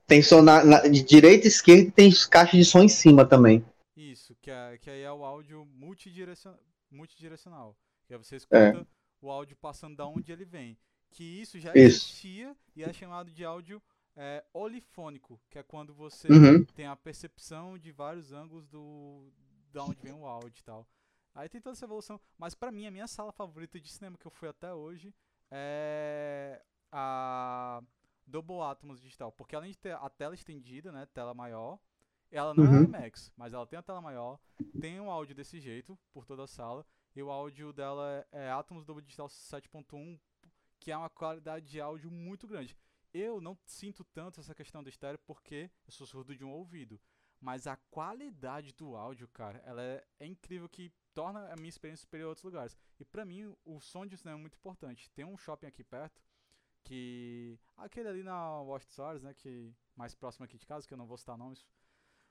tem 0.07 0.23
som 0.23 0.43
na, 0.43 0.65
na- 0.65 0.87
de 0.89 1.03
direita 1.03 1.47
e 1.47 1.49
esquerda 1.49 1.83
e 1.89 1.91
tem 1.91 2.11
caixa 2.31 2.57
de 2.57 2.65
som 2.65 2.83
em 2.83 2.89
cima 2.89 3.27
também. 3.29 3.65
Isso, 3.97 4.35
que, 4.41 4.51
é, 4.51 4.79
que 4.79 4.89
aí 4.89 5.03
é 5.03 5.13
o 5.13 5.25
áudio 5.25 5.67
multidirecion, 5.67 6.55
multidirecional. 6.91 7.77
Que 8.07 8.15
aí 8.15 8.19
você 8.19 8.37
escuta 8.37 8.57
É. 8.57 8.87
o 9.21 9.31
áudio 9.31 9.57
passando 9.57 9.97
da 9.97 10.07
onde 10.07 10.33
ele 10.33 10.45
vem. 10.45 10.79
Que 11.13 11.25
isso 11.25 11.59
já 11.61 11.77
Isso. 11.77 11.79
existia 11.79 12.57
e 12.77 12.83
é 12.83 12.93
chamado 12.93 13.31
de 13.31 13.45
áudio 13.45 13.83
é, 14.17 14.45
olifônico, 14.53 15.41
que 15.51 15.59
é 15.59 15.63
quando 15.63 15.95
você 15.95 16.29
Uhum. 16.33 16.65
tem 16.75 16.87
a 16.87 16.97
percepção 16.97 17.79
de 17.79 17.93
vários 17.93 18.33
ângulos 18.33 18.67
do 18.69 19.33
da 19.73 19.85
onde 19.85 20.03
vem 20.03 20.13
o 20.13 20.27
áudio 20.27 20.61
e 20.61 20.65
tal. 20.65 20.87
Aí 21.35 21.49
tem 21.49 21.61
toda 21.61 21.75
essa 21.75 21.87
evolução, 21.87 22.21
mas 22.37 22.55
pra 22.55 22.71
mim 22.71 22.87
a 22.87 22.91
minha 22.91 23.07
sala 23.07 23.33
favorita 23.33 23.81
de 23.81 23.89
cinema 23.91 24.19
que 24.19 24.27
eu 24.27 24.31
fui 24.31 24.49
até 24.49 24.75
hoje 24.75 25.15
é 25.51 26.63
a 26.91 27.83
Double 28.27 28.61
Atmos 28.63 29.01
digital, 29.01 29.33
porque 29.33 29.57
além 29.57 29.71
de 29.71 29.79
ter 29.79 29.95
a 29.95 30.11
tela 30.11 30.35
estendida, 30.35 30.93
né, 30.93 31.07
tela 31.15 31.33
maior, 31.35 31.79
ela 32.31 32.55
não 32.55 32.73
é 32.75 32.83
Uhum. 32.83 32.85
IMAX, 32.85 33.33
mas 33.37 33.53
ela 33.55 33.67
tem 33.67 33.79
a 33.79 33.83
tela 33.83 34.01
maior, 34.01 34.39
tem 34.79 35.01
um 35.01 35.11
áudio 35.11 35.35
desse 35.35 35.61
jeito 35.61 35.99
por 36.13 36.25
toda 36.27 36.45
a 36.45 36.47
sala, 36.47 36.87
e 37.17 37.23
o 37.23 37.31
áudio 37.31 37.73
dela 37.73 38.27
é, 38.33 38.47
é 38.47 38.51
Atomos 38.51 38.85
Double 38.85 39.03
Digital 39.05 39.29
7.1, 39.29 40.19
que 40.83 40.91
é 40.91 40.97
uma 40.97 41.09
qualidade 41.09 41.69
de 41.69 41.81
áudio 41.81 42.11
muito 42.11 42.47
grande. 42.49 42.77
Eu 43.15 43.41
não 43.41 43.57
sinto 43.65 44.03
tanto 44.03 44.41
essa 44.41 44.53
questão 44.53 44.83
do 44.83 44.89
estéreo 44.89 45.19
porque 45.25 45.71
eu 45.87 45.93
sou 45.93 46.07
surdo 46.07 46.35
de 46.35 46.45
um 46.45 46.51
ouvido. 46.51 47.01
Mas 47.41 47.69
a 47.69 47.77
qualidade 47.77 48.73
do 48.75 48.97
áudio, 48.97 49.29
cara, 49.29 49.63
ela 49.65 49.81
é, 49.81 50.05
é 50.19 50.27
incrível 50.27 50.69
que 50.69 50.93
torna 51.15 51.53
a 51.53 51.57
minha 51.57 51.69
experiência 51.69 52.03
superior 52.03 52.27
a 52.27 52.29
outros 52.31 52.45
lugares. 52.45 52.77
E 52.99 53.05
pra 53.05 53.25
mim, 53.25 53.55
o 53.65 53.81
som 53.81 54.05
de 54.05 54.17
cinema 54.17 54.39
é 54.39 54.41
muito 54.41 54.57
importante. 54.57 55.09
Tem 55.11 55.25
um 55.25 55.37
shopping 55.37 55.67
aqui 55.67 55.85
perto 55.85 56.21
que. 56.83 57.57
Aquele 57.77 58.09
ali 58.09 58.23
na 58.25 58.61
Watch 58.63 58.89
Stars, 58.89 59.23
né? 59.23 59.35
Que 59.35 59.73
mais 59.95 60.15
próximo 60.15 60.45
aqui 60.45 60.59
de 60.59 60.67
casa, 60.67 60.87
que 60.87 60.95
eu 60.95 60.99
não 60.99 61.07
vou 61.07 61.17
citar 61.17 61.39
nomes. 61.39 61.65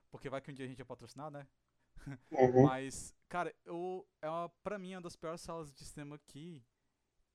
Porque 0.10 0.30
vai 0.30 0.42
que 0.42 0.52
um 0.52 0.54
dia 0.54 0.66
a 0.66 0.70
gente 0.70 0.82
é 0.82 0.86
patrocinado, 0.86 1.38
né? 1.38 1.48
Mas, 2.66 3.16
cara, 3.30 3.54
eu, 3.64 4.06
é 4.22 4.30
uma, 4.30 4.50
pra 4.62 4.78
mim 4.78 4.92
é 4.92 4.98
uma 4.98 5.04
das 5.04 5.16
piores 5.16 5.42
salas 5.42 5.74
de 5.74 5.86
cinema 5.86 6.16
aqui. 6.16 6.62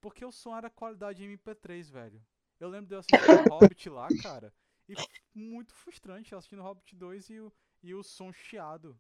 Porque 0.07 0.25
o 0.25 0.31
som 0.31 0.57
era 0.57 0.71
qualidade 0.71 1.25
MP3, 1.25 1.91
velho. 1.91 2.23
Eu 2.61 2.69
lembro 2.69 2.87
de 2.87 2.95
eu 2.95 3.01
assistindo 3.01 3.19
Hobbit 3.51 3.91
lá, 3.91 4.07
cara. 4.23 4.55
E 4.89 4.95
muito 5.35 5.75
frustrante 5.75 6.33
assistindo 6.33 6.63
Hobbit 6.63 6.95
2 6.95 7.31
e 7.31 7.41
o, 7.41 7.53
e 7.83 7.93
o 7.93 8.05
som 8.05 8.33
chiado. 8.33 8.97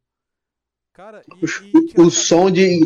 Cara, 0.92 1.22
e. 1.36 1.94
e 1.96 2.00
O, 2.00 2.10
som 2.10 2.50
de. 2.50 2.80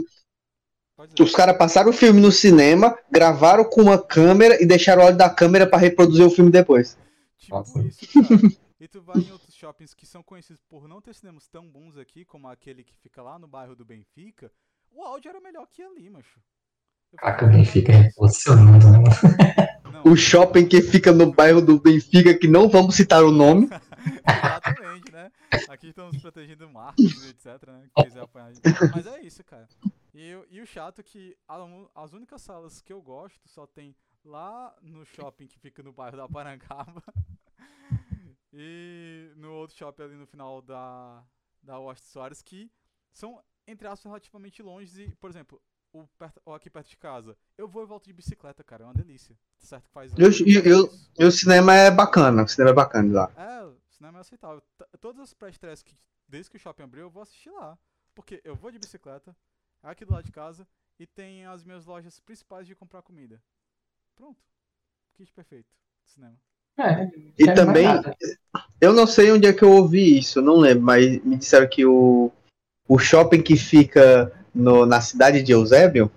Os 1.18 1.34
caras 1.34 1.56
passaram 1.56 1.88
o 1.88 1.94
filme 1.94 2.20
no 2.20 2.30
cinema, 2.30 2.94
gravaram 3.10 3.64
com 3.64 3.80
uma 3.80 3.98
câmera 3.98 4.62
e 4.62 4.66
deixaram 4.66 5.00
o 5.00 5.04
áudio 5.06 5.16
da 5.16 5.34
câmera 5.34 5.66
pra 5.66 5.78
reproduzir 5.78 6.26
o 6.26 6.30
filme 6.30 6.50
depois. 6.50 6.98
Tipo 7.38 7.56
Nossa. 7.56 7.80
isso, 7.80 8.06
cara. 8.06 8.52
E 8.78 8.86
tu 8.86 9.00
vai 9.00 9.16
em 9.16 9.32
outros 9.32 9.54
shoppings 9.54 9.94
que 9.94 10.04
são 10.04 10.22
conhecidos 10.22 10.62
por 10.68 10.86
não 10.86 11.00
ter 11.00 11.14
cinemas 11.14 11.48
tão 11.48 11.66
bons 11.66 11.96
aqui, 11.96 12.26
como 12.26 12.48
aquele 12.48 12.84
que 12.84 12.94
fica 12.96 13.22
lá 13.22 13.38
no 13.38 13.48
bairro 13.48 13.74
do 13.74 13.82
Benfica, 13.82 14.52
o 14.90 15.02
áudio 15.02 15.30
era 15.30 15.40
melhor 15.40 15.66
que 15.66 15.82
ali, 15.82 16.10
macho. 16.10 16.38
Caraca, 17.16 17.46
o 17.46 17.48
Benfica 17.50 17.92
é 17.92 17.96
revolucionando, 18.02 18.90
né? 18.90 18.98
mano? 18.98 20.02
O 20.04 20.16
shopping 20.16 20.66
que 20.66 20.80
fica 20.80 21.12
no 21.12 21.30
bairro 21.32 21.60
do 21.60 21.78
Benfica, 21.78 22.36
que 22.36 22.48
não 22.48 22.68
vamos 22.68 22.94
citar 22.94 23.22
o 23.22 23.30
nome. 23.30 23.68
Exatamente, 24.26 25.12
né? 25.12 25.30
Aqui 25.68 25.88
estamos 25.88 26.16
protegendo 26.22 26.68
marcas 26.70 27.28
etc, 27.28 27.68
né? 27.68 27.82
Que 27.94 28.04
quiser 28.04 28.22
apanhar. 28.22 28.52
Mas 28.94 29.06
é 29.06 29.20
isso, 29.20 29.44
cara. 29.44 29.68
E, 30.14 30.38
e 30.50 30.60
o 30.60 30.66
chato 30.66 31.00
é 31.00 31.02
que 31.02 31.36
a- 31.46 31.66
as 31.94 32.12
únicas 32.14 32.40
salas 32.40 32.80
que 32.80 32.92
eu 32.92 33.02
gosto 33.02 33.40
só 33.46 33.66
tem 33.66 33.94
lá 34.24 34.74
no 34.80 35.04
shopping 35.04 35.46
que 35.46 35.58
fica 35.58 35.82
no 35.82 35.92
bairro 35.92 36.16
da 36.16 36.28
Parangaba. 36.28 37.02
e 38.52 39.30
no 39.36 39.52
outro 39.52 39.76
shopping 39.76 40.02
ali 40.02 40.14
no 40.14 40.26
final 40.26 40.62
da, 40.62 41.22
da 41.62 41.78
Washington 41.78 42.08
Soares, 42.10 42.42
que 42.42 42.70
são, 43.12 43.38
entre 43.66 43.86
aspas, 43.86 44.06
relativamente 44.06 44.62
longe. 44.62 45.02
E, 45.02 45.14
por 45.16 45.28
exemplo, 45.28 45.60
o, 45.92 46.06
perto, 46.18 46.40
o 46.44 46.52
aqui 46.52 46.70
perto 46.70 46.88
de 46.88 46.96
casa, 46.96 47.36
eu 47.58 47.66
vou 47.68 47.82
e 47.82 47.86
volto 47.86 48.06
de 48.06 48.12
bicicleta, 48.12 48.62
cara, 48.62 48.84
é 48.84 48.86
uma 48.86 48.94
delícia. 48.94 49.36
Certo 49.58 49.84
que 49.84 49.90
faz 49.90 50.12
Eu- 50.16 50.30
eu- 50.46 50.64
eu. 50.64 50.90
E 51.18 51.24
o 51.24 51.30
cinema 51.32 51.74
é 51.74 51.90
bacana, 51.90 52.44
o 52.44 52.48
cinema 52.48 52.70
é 52.70 52.74
bacana 52.74 53.12
lá. 53.12 53.32
É, 53.36 53.64
o 53.64 53.76
cinema 53.90 54.18
é 54.18 54.20
aceitável. 54.20 54.62
T- 54.78 54.86
Todas 55.00 55.20
as 55.20 55.34
pré-estreias 55.34 55.82
que 55.82 55.94
desde 56.28 56.50
que 56.50 56.56
o 56.56 56.60
shopping 56.60 56.84
abriu, 56.84 57.02
eu 57.02 57.10
vou 57.10 57.22
assistir 57.22 57.50
lá. 57.50 57.76
Porque 58.14 58.40
eu 58.44 58.54
vou 58.54 58.70
de 58.70 58.78
bicicleta, 58.78 59.36
é 59.82 59.88
aqui 59.90 60.04
do 60.04 60.12
lado 60.12 60.24
de 60.24 60.32
casa, 60.32 60.66
e 60.98 61.06
tem 61.06 61.46
as 61.46 61.64
minhas 61.64 61.86
lojas 61.86 62.20
principais 62.20 62.66
de 62.66 62.74
comprar 62.74 63.02
comida. 63.02 63.42
Pronto. 64.14 64.40
Kit 65.14 65.32
perfeito. 65.32 65.68
Cinema. 66.04 66.36
É, 66.78 67.04
E 67.38 67.44
quero 67.44 67.54
também, 67.54 67.84
eu 68.80 68.92
não 68.92 69.06
sei 69.06 69.32
onde 69.32 69.46
é 69.46 69.52
que 69.52 69.62
eu 69.62 69.70
ouvi 69.70 70.18
isso, 70.18 70.40
não 70.40 70.56
lembro, 70.56 70.84
mas 70.84 71.22
me 71.24 71.36
disseram 71.36 71.68
que 71.68 71.84
o, 71.84 72.32
o 72.88 72.98
shopping 72.98 73.42
que 73.42 73.56
fica 73.56 74.32
no, 74.54 74.86
na 74.86 75.00
cidade 75.00 75.42
de 75.42 75.52
Eusébio, 75.52 76.10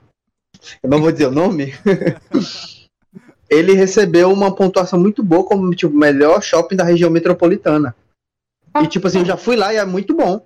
eu 0.82 0.90
não 0.90 1.02
vou 1.02 1.12
dizer 1.12 1.28
o 1.28 1.32
nome, 1.32 1.74
ele 3.50 3.74
recebeu 3.74 4.32
uma 4.32 4.54
pontuação 4.56 5.00
muito 5.00 5.24
boa 5.24 5.46
como 5.46 5.74
tipo, 5.76 5.94
melhor 5.96 6.42
shopping 6.42 6.76
da 6.76 6.84
região 6.84 7.10
metropolitana. 7.10 7.96
E 8.82 8.88
tipo 8.88 9.08
assim, 9.08 9.20
eu 9.20 9.26
já 9.26 9.38
fui 9.38 9.56
lá 9.56 9.74
e 9.74 9.78
é 9.78 9.86
muito 9.86 10.16
bom. 10.16 10.44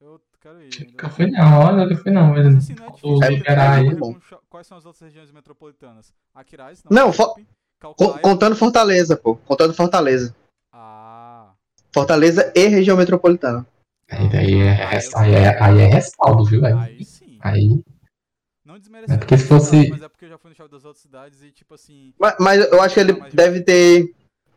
Eu 0.00 0.20
quero 0.40 0.60
ir. 0.60 0.70
ainda 0.72 0.86
Nunca 0.90 1.06
não. 1.06 1.14
fui 1.14 1.26
não, 1.30 1.60
olha, 1.60 1.86
nunca 1.86 2.02
fui 2.02 2.10
não. 2.10 2.26
Mas 2.30 2.46
assim, 2.56 2.74
não 2.74 2.86
é 2.86 3.28
difícil. 3.30 3.44
É- 3.46 3.78
é 3.78 3.82
muito 3.82 3.98
bom. 4.00 4.16
Quais 4.48 4.66
são 4.66 4.76
as 4.76 4.84
outras 4.84 5.02
regiões 5.02 5.30
metropolitanas? 5.30 6.12
Aquiraz? 6.34 6.82
Não, 6.90 7.12
fo- 7.12 7.22
shopping. 7.24 7.46
Calcaia. 7.78 8.18
contando 8.18 8.56
Fortaleza, 8.56 9.16
pô. 9.16 9.36
Contando 9.36 9.72
Fortaleza. 9.72 10.34
Ah. 10.72 11.52
Fortaleza 11.94 12.52
e 12.54 12.66
região 12.66 12.96
metropolitana. 12.96 13.64
aí, 14.10 14.28
daí 14.28 14.58
é, 14.60 14.98
aí, 15.14 15.34
é, 15.34 15.62
aí 15.62 15.78
é 15.80 15.86
ressaldo, 15.86 16.44
viu? 16.44 16.66
Aí, 16.66 16.72
Aí. 16.72 17.06
Aí 17.40 17.80
Não 18.64 18.78
desmerecendo. 18.78 19.16
É 19.16 19.18
porque 19.18 19.36
se 19.38 19.46
fosse- 19.46 19.88
Mas 19.90 20.02
é 20.02 20.08
porque 20.08 20.24
eu 20.26 20.28
já 20.28 20.38
fui 20.38 20.50
no 20.50 20.56
shopping 20.56 20.70
das 20.72 20.84
outras 20.84 21.02
cidades 21.02 21.42
e, 21.42 21.50
tipo 21.50 21.74
assim. 21.74 22.12
Mas, 22.18 22.34
mas 22.38 22.60
eu 22.70 22.80
acho 22.80 22.94
que 22.94 23.00
ele 23.00 23.12
deve 23.32 23.60
ter. 23.62 24.12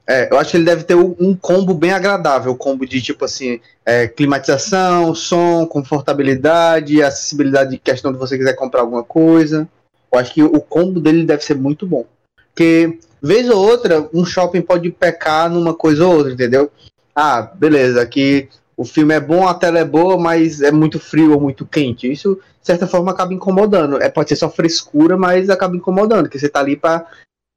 é, 0.07 0.31
eu 0.31 0.37
acho 0.37 0.51
que 0.51 0.57
ele 0.57 0.65
deve 0.65 0.83
ter 0.83 0.95
um 0.95 1.35
combo 1.35 1.73
bem 1.73 1.91
agradável. 1.91 2.55
Combo 2.55 2.85
de 2.85 3.01
tipo 3.01 3.25
assim, 3.25 3.59
é, 3.85 4.07
climatização, 4.07 5.15
som, 5.15 5.65
confortabilidade, 5.65 7.01
acessibilidade 7.01 7.71
de 7.71 7.77
questão 7.77 8.11
de 8.11 8.19
você 8.19 8.37
quiser 8.37 8.53
comprar 8.55 8.81
alguma 8.81 9.03
coisa. 9.03 9.67
Eu 10.11 10.19
acho 10.19 10.33
que 10.33 10.43
o 10.43 10.61
combo 10.61 10.99
dele 10.99 11.25
deve 11.25 11.43
ser 11.43 11.55
muito 11.55 11.87
bom. 11.87 12.05
Porque, 12.53 12.99
vez 13.21 13.49
ou 13.49 13.57
outra, 13.57 14.07
um 14.13 14.23
shopping 14.23 14.61
pode 14.61 14.91
pecar 14.91 15.49
numa 15.49 15.73
coisa 15.73 16.05
ou 16.05 16.17
outra, 16.17 16.31
entendeu? 16.33 16.71
Ah, 17.15 17.41
beleza, 17.41 18.01
aqui 18.01 18.47
o 18.83 18.85
filme 18.85 19.13
é 19.13 19.19
bom, 19.19 19.47
a 19.47 19.53
tela 19.53 19.79
é 19.79 19.85
boa, 19.85 20.17
mas 20.17 20.61
é 20.61 20.69
muito 20.69 20.99
frio 20.99 21.31
ou 21.31 21.39
muito 21.39 21.65
quente. 21.65 22.11
Isso, 22.11 22.35
de 22.35 22.67
certa 22.67 22.85
forma, 22.85 23.11
acaba 23.11 23.33
incomodando. 23.33 23.95
É, 24.01 24.09
pode 24.09 24.27
ser 24.27 24.35
só 24.35 24.49
frescura, 24.49 25.15
mas 25.15 25.49
acaba 25.49 25.77
incomodando, 25.77 26.23
porque 26.23 26.37
você 26.37 26.49
tá 26.49 26.59
ali 26.59 26.75
pra 26.75 27.09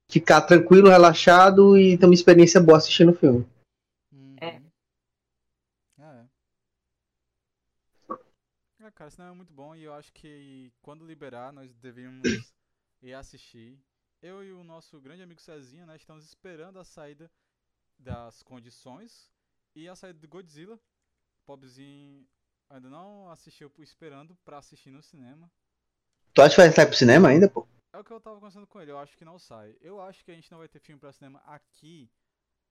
ficar 0.09 0.43
tranquilo, 0.43 0.89
relaxado 0.89 1.77
e 1.77 1.99
ter 1.99 2.07
uma 2.07 2.14
experiência 2.14 2.61
boa 2.61 2.79
assistindo 2.79 3.11
o 3.11 3.14
filme. 3.16 3.45
Uhum. 4.12 4.37
É. 4.41 4.62
É. 5.99 6.27
É, 8.87 8.91
cara, 8.93 9.11
cinema 9.11 9.33
é 9.33 9.37
muito 9.37 9.53
bom 9.53 9.74
e 9.74 9.83
eu 9.83 9.93
acho 9.95 10.12
que 10.12 10.70
quando 10.81 11.05
liberar 11.05 11.53
nós 11.53 11.74
devíamos 11.74 12.22
ir 13.03 13.14
assistir. 13.14 13.77
Eu 14.22 14.45
e 14.45 14.53
o 14.53 14.62
nosso 14.62 15.01
grande 15.01 15.22
amigo 15.22 15.41
Cezinha, 15.41 15.85
né, 15.87 15.97
estamos 15.97 16.24
esperando 16.24 16.79
a 16.79 16.85
saída 16.85 17.29
das 17.99 18.45
condições 18.45 19.29
e 19.74 19.89
a 19.89 19.97
saída 19.97 20.20
do 20.20 20.29
Godzilla. 20.29 20.79
Pobrezinho 21.47 22.26
ainda 22.68 22.90
não 22.90 23.30
assistiu 23.30 23.70
esperando 23.78 24.36
pra 24.44 24.59
assistir 24.59 24.90
no 24.90 25.03
cinema. 25.03 25.51
Tu 26.34 26.42
acha 26.42 26.57
que 26.57 26.61
vai 26.61 26.70
sair 26.72 26.86
pro 26.86 26.97
cinema 26.97 27.28
ainda, 27.28 27.49
pô? 27.49 27.66
É 27.94 27.99
o 27.99 28.05
que 28.05 28.11
eu 28.11 28.20
tava 28.20 28.36
conversando 28.36 28.66
com 28.66 28.80
ele, 28.80 28.90
eu 28.90 28.99
acho 28.99 29.16
que 29.16 29.24
não 29.24 29.38
sai. 29.38 29.74
Eu 29.80 30.01
acho 30.03 30.24
que 30.24 30.30
a 30.30 30.34
gente 30.34 30.51
não 30.51 30.59
vai 30.59 30.68
ter 30.68 30.80
filme 30.80 31.01
pra 31.01 31.12
cinema 31.12 31.40
aqui. 31.47 32.11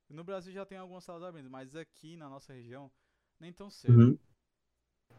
No 0.09 0.23
Brasil 0.23 0.53
já 0.53 0.65
tem 0.65 0.77
algumas 0.77 1.03
salas 1.03 1.23
abrindo, 1.23 1.49
mas 1.49 1.75
aqui 1.75 2.15
na 2.15 2.29
nossa 2.29 2.53
região 2.53 2.91
nem 3.39 3.51
tão 3.51 3.69
cedo. 3.69 3.97
Uhum. 3.97 4.17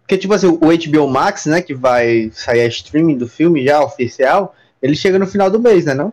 Porque, 0.00 0.18
tipo 0.18 0.32
assim, 0.32 0.46
o 0.46 0.58
HBO 0.58 1.08
Max, 1.10 1.46
né, 1.46 1.60
que 1.60 1.74
vai 1.74 2.30
sair 2.30 2.60
a 2.60 2.66
streaming 2.66 3.18
do 3.18 3.26
filme 3.26 3.64
já, 3.64 3.82
oficial, 3.82 4.54
ele 4.80 4.94
chega 4.94 5.18
no 5.18 5.26
final 5.26 5.50
do 5.50 5.58
mês, 5.58 5.84
né, 5.84 5.94
não? 5.94 6.12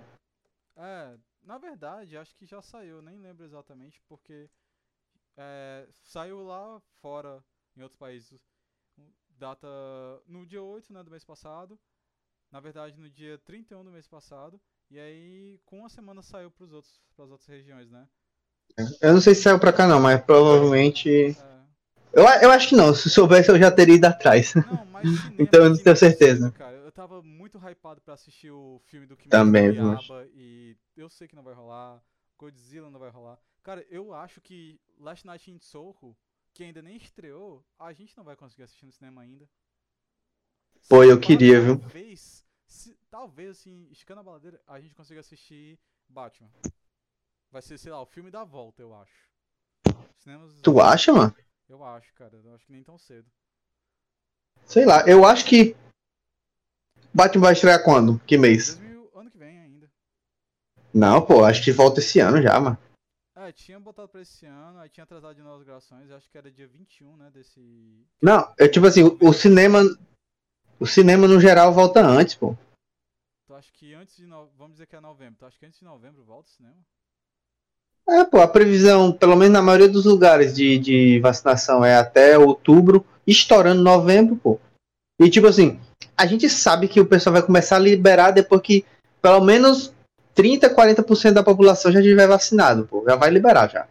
É, 0.75 1.15
na 1.43 1.59
verdade, 1.59 2.17
acho 2.17 2.35
que 2.35 2.47
já 2.47 2.61
saiu, 2.61 3.03
nem 3.03 3.19
lembro 3.19 3.45
exatamente, 3.45 4.01
porque 4.07 4.49
é, 5.37 5.87
saiu 6.03 6.43
lá 6.43 6.81
fora, 7.01 7.43
em 7.75 7.81
outros 7.81 7.97
países, 7.97 8.39
data 9.29 9.67
no 10.27 10.45
dia 10.45 10.61
8 10.61 10.93
né, 10.93 11.03
do 11.03 11.11
mês 11.11 11.23
passado, 11.23 11.79
na 12.51 12.59
verdade 12.59 12.99
no 12.99 13.09
dia 13.09 13.37
31 13.39 13.83
do 13.83 13.91
mês 13.91 14.07
passado, 14.07 14.59
e 14.89 14.99
aí 14.99 15.59
com 15.65 15.79
uma 15.79 15.89
semana 15.89 16.21
saiu 16.21 16.51
pros 16.51 16.71
outros, 16.71 17.01
pras 17.15 17.31
outras 17.31 17.47
regiões, 17.47 17.89
né? 17.89 18.07
Eu 19.01 19.13
não 19.13 19.21
sei 19.21 19.35
se 19.35 19.41
saiu 19.41 19.59
pra 19.59 19.73
cá 19.73 19.87
não, 19.87 19.99
mas 19.99 20.21
provavelmente... 20.21 21.37
É, 21.39 21.53
Eu, 22.13 22.23
eu 22.23 22.51
acho 22.51 22.69
que 22.69 22.75
não, 22.75 22.93
se 22.93 23.09
soubesse 23.09 23.49
eu 23.49 23.57
já 23.57 23.71
teria 23.71 23.95
ido 23.95 24.05
atrás. 24.05 24.53
Não, 24.55 24.85
mas 24.85 25.03
cinema 25.09 25.35
Então 25.39 25.63
eu 25.63 25.69
não 25.71 25.77
tenho 25.77 25.95
certeza. 25.95 26.51
Cara. 26.51 26.77
Eu 26.77 26.91
tava 26.91 27.23
muito 27.23 27.57
hypado 27.57 28.01
pra 28.01 28.13
assistir 28.13 28.51
o 28.51 28.79
filme 28.85 29.07
do 29.07 29.17
Kimetsu 29.17 29.31
Também, 29.31 29.73
Yaiba 29.73 30.27
e 30.35 30.77
eu 30.95 31.09
sei 31.09 31.27
que 31.27 31.35
não 31.35 31.41
vai 31.43 31.55
rolar. 31.55 31.99
Godzilla 32.37 32.89
não 32.89 32.99
vai 32.99 33.09
rolar. 33.09 33.39
Cara, 33.63 33.85
eu 33.89 34.13
acho 34.13 34.41
que 34.41 34.79
Last 34.99 35.25
Night 35.25 35.49
in 35.49 35.57
Soho, 35.57 36.15
que 36.53 36.63
ainda 36.63 36.81
nem 36.81 36.97
estreou, 36.97 37.65
a 37.79 37.93
gente 37.93 38.15
não 38.17 38.23
vai 38.23 38.35
conseguir 38.35 38.63
assistir 38.63 38.85
no 38.85 38.91
cinema 38.91 39.21
ainda. 39.21 39.49
Pô, 40.89 41.03
eu 41.03 41.19
queria, 41.19 41.61
viu? 41.61 41.79
Talvez, 41.79 42.45
se- 42.67 42.97
talvez 43.09 43.51
assim, 43.51 43.87
esticando 43.89 44.19
a 44.19 44.23
baladeira, 44.23 44.61
a 44.67 44.79
gente 44.81 44.93
consiga 44.93 45.21
assistir 45.21 45.79
Batman. 46.09 46.49
Vai 47.49 47.61
ser, 47.61 47.77
sei 47.77 47.91
lá, 47.91 48.01
o 48.01 48.05
filme 48.05 48.29
da 48.29 48.43
volta, 48.43 48.81
eu 48.81 48.93
acho. 48.93 49.29
Cinemas, 50.19 50.59
Tu 50.61 50.81
acha, 50.81 51.13
mano? 51.13 51.35
Eu 51.69 51.83
acho, 51.83 52.13
cara. 52.15 52.35
Eu 52.43 52.53
acho 52.55 52.65
que 52.65 52.71
nem 52.73 52.83
tão 52.83 52.97
cedo. 52.97 53.29
Sei 54.65 54.85
lá, 54.85 55.07
eu 55.07 55.25
acho 55.25 55.45
que... 55.45 55.75
Batman 57.13 57.43
vai 57.43 57.53
estrear 57.53 57.83
quando? 57.83 58.19
Que 58.19 58.37
mês? 58.37 58.75
2000, 58.75 59.11
ano 59.15 59.31
que 59.31 59.37
vem 59.37 59.59
ainda. 59.59 59.89
Não, 60.93 61.25
pô, 61.25 61.43
acho 61.45 61.63
que 61.63 61.71
volta 61.71 61.99
esse 61.99 62.19
ano 62.19 62.41
já, 62.41 62.59
mano. 62.59 62.77
É, 63.43 63.51
tinha 63.51 63.77
botado 63.77 64.07
pra 64.07 64.21
esse 64.21 64.45
ano, 64.45 64.79
aí 64.79 64.87
tinha 64.87 65.03
atrasado 65.03 65.35
de 65.35 65.41
novas 65.41 65.65
gravações, 65.65 66.09
acho 66.09 66.31
que 66.31 66.37
era 66.37 66.49
dia 66.49 66.65
21, 66.65 67.17
né, 67.17 67.29
desse... 67.29 67.59
Não, 68.21 68.53
é 68.57 68.69
tipo 68.69 68.87
assim, 68.87 69.03
o, 69.03 69.17
o 69.19 69.33
cinema... 69.33 69.81
O 70.79 70.85
cinema 70.85 71.27
no 71.27 71.41
geral 71.41 71.73
volta 71.73 71.99
antes, 72.01 72.35
pô. 72.35 72.55
Tu 73.45 73.53
acha 73.53 73.69
que 73.73 73.93
antes 73.93 74.15
de, 74.15 74.25
no... 74.25 74.49
vamos 74.57 74.73
dizer 74.73 74.85
que 74.85 74.95
é 74.95 75.01
novembro, 75.01 75.35
tu 75.39 75.45
acha 75.45 75.59
que 75.59 75.65
antes 75.65 75.77
de 75.77 75.83
novembro 75.83 76.23
volta 76.23 76.49
o 76.49 76.53
cinema? 76.53 76.77
É, 78.07 78.23
pô, 78.23 78.39
a 78.39 78.47
previsão, 78.47 79.11
pelo 79.11 79.35
menos 79.35 79.53
na 79.53 79.61
maioria 79.61 79.89
dos 79.89 80.05
lugares 80.05 80.55
de, 80.55 80.77
de 80.77 81.19
vacinação 81.19 81.83
é 81.83 81.97
até 81.97 82.37
outubro, 82.37 83.05
estourando 83.27 83.83
novembro, 83.83 84.37
pô. 84.37 84.59
E 85.19 85.29
tipo 85.29 85.47
assim, 85.47 85.81
a 86.15 86.25
gente 86.25 86.47
sabe 86.49 86.87
que 86.87 87.01
o 87.01 87.05
pessoal 87.05 87.33
vai 87.33 87.43
começar 87.43 87.75
a 87.75 87.79
liberar 87.79 88.31
depois 88.31 88.61
que 88.61 88.85
pelo 89.21 89.41
menos 89.41 89.93
30, 90.33 90.73
40% 90.73 91.33
da 91.33 91.43
população 91.43 91.91
já 91.91 91.99
estiver 91.99 92.27
vacinado, 92.27 92.87
pô. 92.87 93.03
Já 93.05 93.15
vai 93.15 93.29
liberar 93.29 93.69
já. 93.69 93.87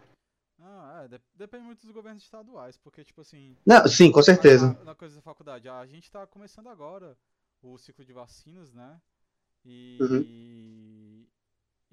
Ah, 0.61 1.01
é, 1.05 1.07
de- 1.07 1.21
depende 1.35 1.65
muito 1.65 1.81
dos 1.81 1.91
governos 1.91 2.23
estaduais, 2.23 2.77
porque, 2.77 3.03
tipo 3.03 3.21
assim... 3.21 3.55
Não, 3.65 3.87
sim, 3.87 4.11
com 4.11 4.21
certeza. 4.21 4.73
Na, 4.79 4.83
na 4.85 4.95
coisa 4.95 5.15
da 5.15 5.21
faculdade, 5.21 5.67
a 5.69 5.85
gente 5.85 6.09
tá 6.11 6.25
começando 6.27 6.67
agora 6.69 7.17
o 7.61 7.77
ciclo 7.77 8.03
de 8.03 8.11
vacinas, 8.13 8.73
né, 8.73 8.99
e... 9.63 9.97
Uhum. 10.01 11.27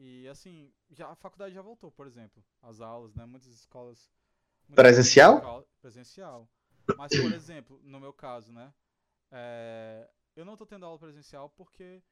E, 0.02 0.26
assim, 0.28 0.72
já, 0.90 1.08
a 1.08 1.14
faculdade 1.14 1.54
já 1.54 1.60
voltou, 1.60 1.90
por 1.92 2.06
exemplo, 2.06 2.42
as 2.62 2.80
aulas, 2.80 3.14
né, 3.14 3.26
muitas 3.26 3.50
escolas... 3.50 4.10
muitas 4.66 4.82
Presencial? 4.82 5.36
escolas- 5.36 5.66
Presencial. 5.82 6.48
Mas, 6.96 7.12
por 7.20 7.30
exemplo, 7.34 7.78
no 7.84 8.00
meu 8.00 8.12
caso, 8.12 8.50
né, 8.50 8.72
é, 9.30 10.08
eu 10.34 10.44
não 10.44 10.56
tô 10.56 10.64
tendo 10.64 10.86
aula 10.86 10.98
presencial 10.98 11.50
porque 11.50 12.02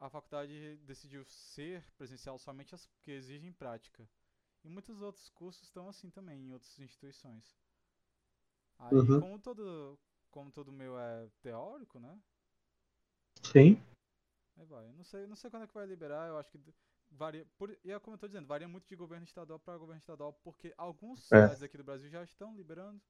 a 0.00 0.08
faculdade 0.10 0.76
decidiu 0.84 1.24
ser 1.24 1.84
presencial 1.96 2.38
somente 2.38 2.74
as 2.74 2.86
que 3.02 3.10
exigem 3.10 3.52
prática. 3.52 4.08
E 4.64 4.68
muitos 4.68 5.00
outros 5.00 5.28
cursos 5.30 5.62
estão 5.64 5.88
assim 5.88 6.10
também, 6.10 6.48
em 6.48 6.52
outras 6.52 6.78
instituições. 6.78 7.56
Aí, 8.78 8.94
Uhum. 8.94 9.20
como 9.20 9.38
todo 9.38 9.98
como 10.30 10.50
todo 10.52 10.70
meu 10.72 10.98
é 10.98 11.28
teórico, 11.40 11.98
né? 11.98 12.20
Sim. 13.42 13.78
Aí 14.56 14.64
vai. 14.66 14.90
Não 14.92 15.04
sei, 15.04 15.26
não 15.26 15.36
sei 15.36 15.50
quando 15.50 15.64
é 15.64 15.66
que 15.66 15.74
vai 15.74 15.86
liberar, 15.86 16.28
eu 16.28 16.38
acho 16.38 16.50
que 16.50 16.58
varia, 17.10 17.46
por, 17.58 17.76
e 17.84 17.90
é 17.92 17.98
como 17.98 18.14
eu 18.14 18.18
tô 18.18 18.26
dizendo, 18.26 18.46
varia 18.46 18.66
muito 18.68 18.86
de 18.86 18.96
governo 18.96 19.24
estadual 19.24 19.58
para 19.58 19.78
governo 19.78 19.98
estadual, 20.00 20.32
porque 20.32 20.74
algumas 20.76 21.20
É. 21.32 21.48
cidades 21.48 21.62
aqui 21.62 21.76
do 21.76 21.84
Brasil 21.84 22.08
já 22.10 22.22
estão 22.22 22.54
liberando. 22.56 23.00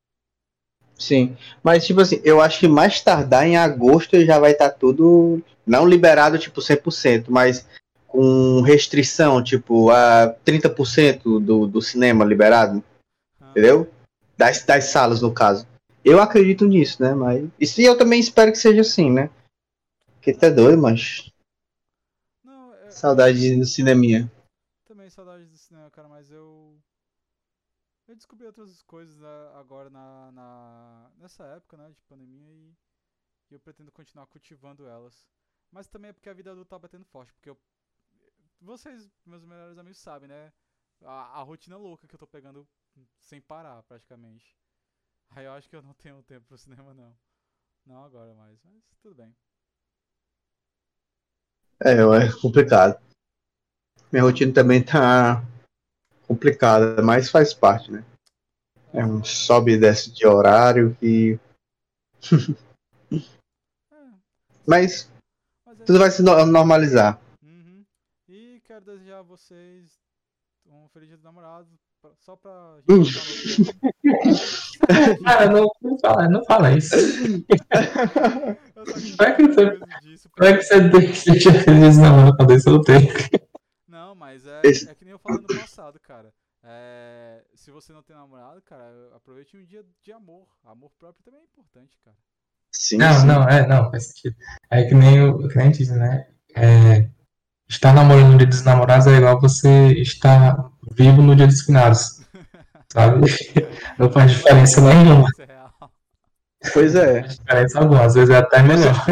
Sim. 0.98 1.36
Mas, 1.62 1.86
tipo 1.86 2.00
assim, 2.00 2.20
eu 2.24 2.40
acho 2.40 2.58
que 2.60 2.68
mais 2.68 3.00
tardar 3.00 3.46
em 3.46 3.56
agosto 3.56 4.24
já 4.24 4.38
vai 4.38 4.52
estar 4.52 4.70
tudo. 4.70 5.42
Não 5.66 5.86
liberado, 5.86 6.38
tipo, 6.38 6.60
100%, 6.60 7.26
mas 7.28 7.66
com 8.06 8.60
restrição, 8.62 9.42
tipo, 9.42 9.90
a 9.90 10.34
30% 10.44 11.40
do, 11.40 11.66
do 11.66 11.82
cinema 11.82 12.24
liberado, 12.24 12.82
Ah, 13.40 13.50
entendeu? 13.50 13.90
Das, 14.38 14.64
das 14.64 14.84
salas, 14.84 15.20
no 15.20 15.32
caso. 15.34 15.66
Eu 16.04 16.20
acredito 16.20 16.64
nisso, 16.66 17.02
né? 17.02 17.14
Mas. 17.14 17.48
Isso 17.60 17.80
eu 17.80 17.98
também 17.98 18.20
espero 18.20 18.52
que 18.52 18.58
seja 18.58 18.80
assim, 18.80 19.10
né? 19.10 19.28
Porque 20.14 20.32
tá 20.32 20.48
doido, 20.48 20.80
mas. 20.80 21.30
Não, 22.44 22.72
é, 22.74 22.90
Saudade 22.90 23.56
do 23.56 23.66
cineminha. 23.66 24.30
também 24.86 25.10
saudade 25.10 25.44
do 25.44 25.56
cinema, 25.56 25.90
cara, 25.90 26.08
mas 26.08 26.30
eu. 26.30 26.65
Eu 28.06 28.14
descobri 28.14 28.46
outras 28.46 28.82
coisas 28.82 29.20
agora 29.54 29.90
na, 29.90 30.30
na- 30.32 31.10
nessa 31.18 31.44
época, 31.44 31.76
né, 31.76 31.90
de 31.90 32.00
pandemia 32.02 32.48
e, 32.52 32.76
e 33.50 33.54
eu 33.54 33.60
pretendo 33.60 33.90
continuar 33.92 34.26
cultivando 34.26 34.86
elas. 34.86 35.28
Mas 35.72 35.88
também 35.88 36.10
é 36.10 36.12
porque 36.12 36.28
a 36.28 36.34
vida 36.34 36.52
adulta 36.52 36.70
tá 36.70 36.78
batendo 36.78 37.04
forte, 37.04 37.32
porque 37.32 37.50
eu. 37.50 37.58
Vocês, 38.60 39.10
meus 39.24 39.44
melhores 39.44 39.76
amigos, 39.78 39.98
sabem, 39.98 40.28
né? 40.28 40.52
A, 41.02 41.40
a 41.40 41.42
rotina 41.42 41.76
louca 41.76 42.06
que 42.06 42.14
eu 42.14 42.18
tô 42.18 42.26
pegando 42.26 42.66
sem 43.20 43.40
parar, 43.40 43.82
praticamente. 43.82 44.56
Aí 45.30 45.44
eu 45.44 45.52
acho 45.52 45.68
que 45.68 45.76
eu 45.76 45.82
não 45.82 45.92
tenho 45.94 46.22
tempo 46.22 46.46
pro 46.46 46.56
cinema, 46.58 46.94
não. 46.94 47.16
Não 47.84 48.04
agora 48.04 48.34
mais, 48.34 48.58
mas 48.64 48.82
tudo 49.00 49.14
bem. 49.14 49.34
É, 51.84 51.92
é 51.92 52.32
complicado. 52.40 52.98
Minha 54.10 54.22
rotina 54.22 54.52
também 54.52 54.82
tá 54.82 55.44
complicada, 56.36 57.02
mas 57.02 57.30
faz 57.30 57.52
parte, 57.54 57.90
né? 57.90 58.04
É 58.92 59.04
um 59.04 59.24
sobe 59.24 59.72
e 59.72 59.78
desce 59.78 60.10
de 60.12 60.26
horário 60.26 60.94
que. 61.00 61.38
Mas 64.68 65.08
é 65.68 65.74
tudo 65.84 65.98
vai 66.00 66.10
se 66.10 66.20
no- 66.22 66.44
normalizar. 66.46 67.20
Uhum. 67.42 67.84
E 68.28 68.60
quero 68.66 68.84
desejar 68.84 69.20
a 69.20 69.22
vocês 69.22 69.92
um 70.68 70.88
feliz 70.88 71.06
dia 71.08 71.16
dos 71.16 71.24
namorados. 71.24 71.68
Só 72.18 72.34
pra. 72.36 72.78
Cara, 75.24 75.46
não, 75.50 75.68
não 75.80 75.98
fala, 76.00 76.28
não 76.28 76.44
fala 76.44 76.76
isso. 76.76 76.96
Vai 79.16 79.36
que 79.36 79.46
você- 79.46 79.78
é 80.40 80.56
que 80.56 80.62
você 80.64 80.80
deixa 80.80 81.52
feliz 81.62 81.96
na 81.98 82.10
mão 82.10 82.36
quando 82.36 82.52
isso 82.54 82.68
eu 82.68 82.80
tenho? 82.80 83.08
Não, 83.88 84.14
mas 84.16 84.44
é, 84.46 84.62
Esse- 84.64 84.88
é 84.88 84.94
falei 85.26 85.42
no 85.42 85.60
passado, 85.60 86.00
cara. 86.00 86.32
É, 86.68 87.44
se 87.54 87.70
você 87.70 87.92
não 87.92 88.02
tem 88.02 88.16
namorado, 88.16 88.60
cara, 88.62 88.92
aproveite 89.14 89.56
um 89.56 89.64
dia 89.64 89.84
de 90.02 90.12
amor. 90.12 90.46
Amor 90.64 90.90
próprio 90.98 91.22
também 91.24 91.40
é 91.40 91.44
importante, 91.44 91.96
cara. 92.04 92.16
Sim, 92.72 92.98
Não, 92.98 93.20
sim. 93.20 93.26
não, 93.26 93.48
é, 93.48 93.66
não, 93.66 93.90
faz 93.90 94.08
sentido. 94.08 94.36
É 94.70 94.82
que 94.84 94.94
nem 94.94 95.22
o 95.22 95.46
nem 95.54 95.70
diz, 95.70 95.90
né? 95.90 96.28
É, 96.54 97.08
estar 97.68 97.92
namorando 97.92 98.32
no 98.32 98.38
dia 98.38 98.46
dos 98.46 98.64
namorados 98.64 99.06
é 99.06 99.16
igual 99.16 99.40
você 99.40 99.92
estar 99.94 100.70
vivo 100.92 101.22
no 101.22 101.36
dia 101.36 101.46
dos 101.46 101.62
finados. 101.62 102.20
Sabe? 102.92 103.20
Não 103.98 104.10
faz 104.10 104.32
diferença 104.32 104.80
nenhuma. 104.80 105.28
É 105.38 105.44
real. 105.44 105.72
Pois 106.72 106.94
Não 106.94 107.02
é. 107.02 107.20
faz 107.22 107.38
diferença 107.38 107.78
alguma, 107.78 108.04
às 108.04 108.14
vezes 108.14 108.30
é 108.30 108.38
até 108.38 108.62
melhor. 108.62 109.04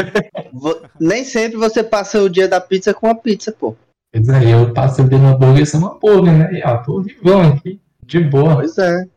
Nem 0.99 1.25
sempre 1.25 1.57
você 1.57 1.85
passa 1.85 2.21
o 2.21 2.29
dia 2.29 2.49
da 2.49 2.61
pizza 2.61 2.93
com 2.93 3.09
a 3.09 3.15
pizza, 3.15 3.53
pô. 3.53 3.77
Quer 4.15 4.21
dizer, 4.21 4.49
eu 4.49 5.19
no 5.19 5.27
hambúrguer 5.27 5.67
sem 5.67 5.81
uma 5.81 5.97
hambúrguer, 5.97 6.33
né? 6.33 6.53
E 6.53 6.63
ó, 6.65 6.77
tô 6.85 7.03
vivão 7.03 7.43
aqui, 7.49 7.81
de 8.01 8.21
boa. 8.21 8.55
Pois 8.55 8.79
é. 8.79 9.09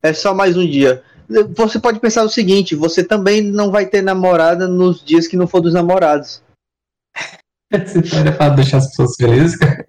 É 0.00 0.12
só 0.12 0.32
mais 0.32 0.56
um 0.56 0.64
dia. 0.64 1.02
Você 1.56 1.80
pode 1.80 1.98
pensar 1.98 2.22
o 2.22 2.28
seguinte: 2.28 2.76
você 2.76 3.02
também 3.02 3.42
não 3.42 3.72
vai 3.72 3.86
ter 3.86 4.02
namorada 4.02 4.68
nos 4.68 5.04
dias 5.04 5.26
que 5.26 5.36
não 5.36 5.48
for 5.48 5.60
dos 5.60 5.74
namorados. 5.74 6.40
Você 7.72 8.00
pode 8.00 8.32
falar 8.36 8.54
deixar 8.54 8.76
as 8.76 8.86
pessoas 8.90 9.16
felizes, 9.16 9.56
cara. 9.56 9.84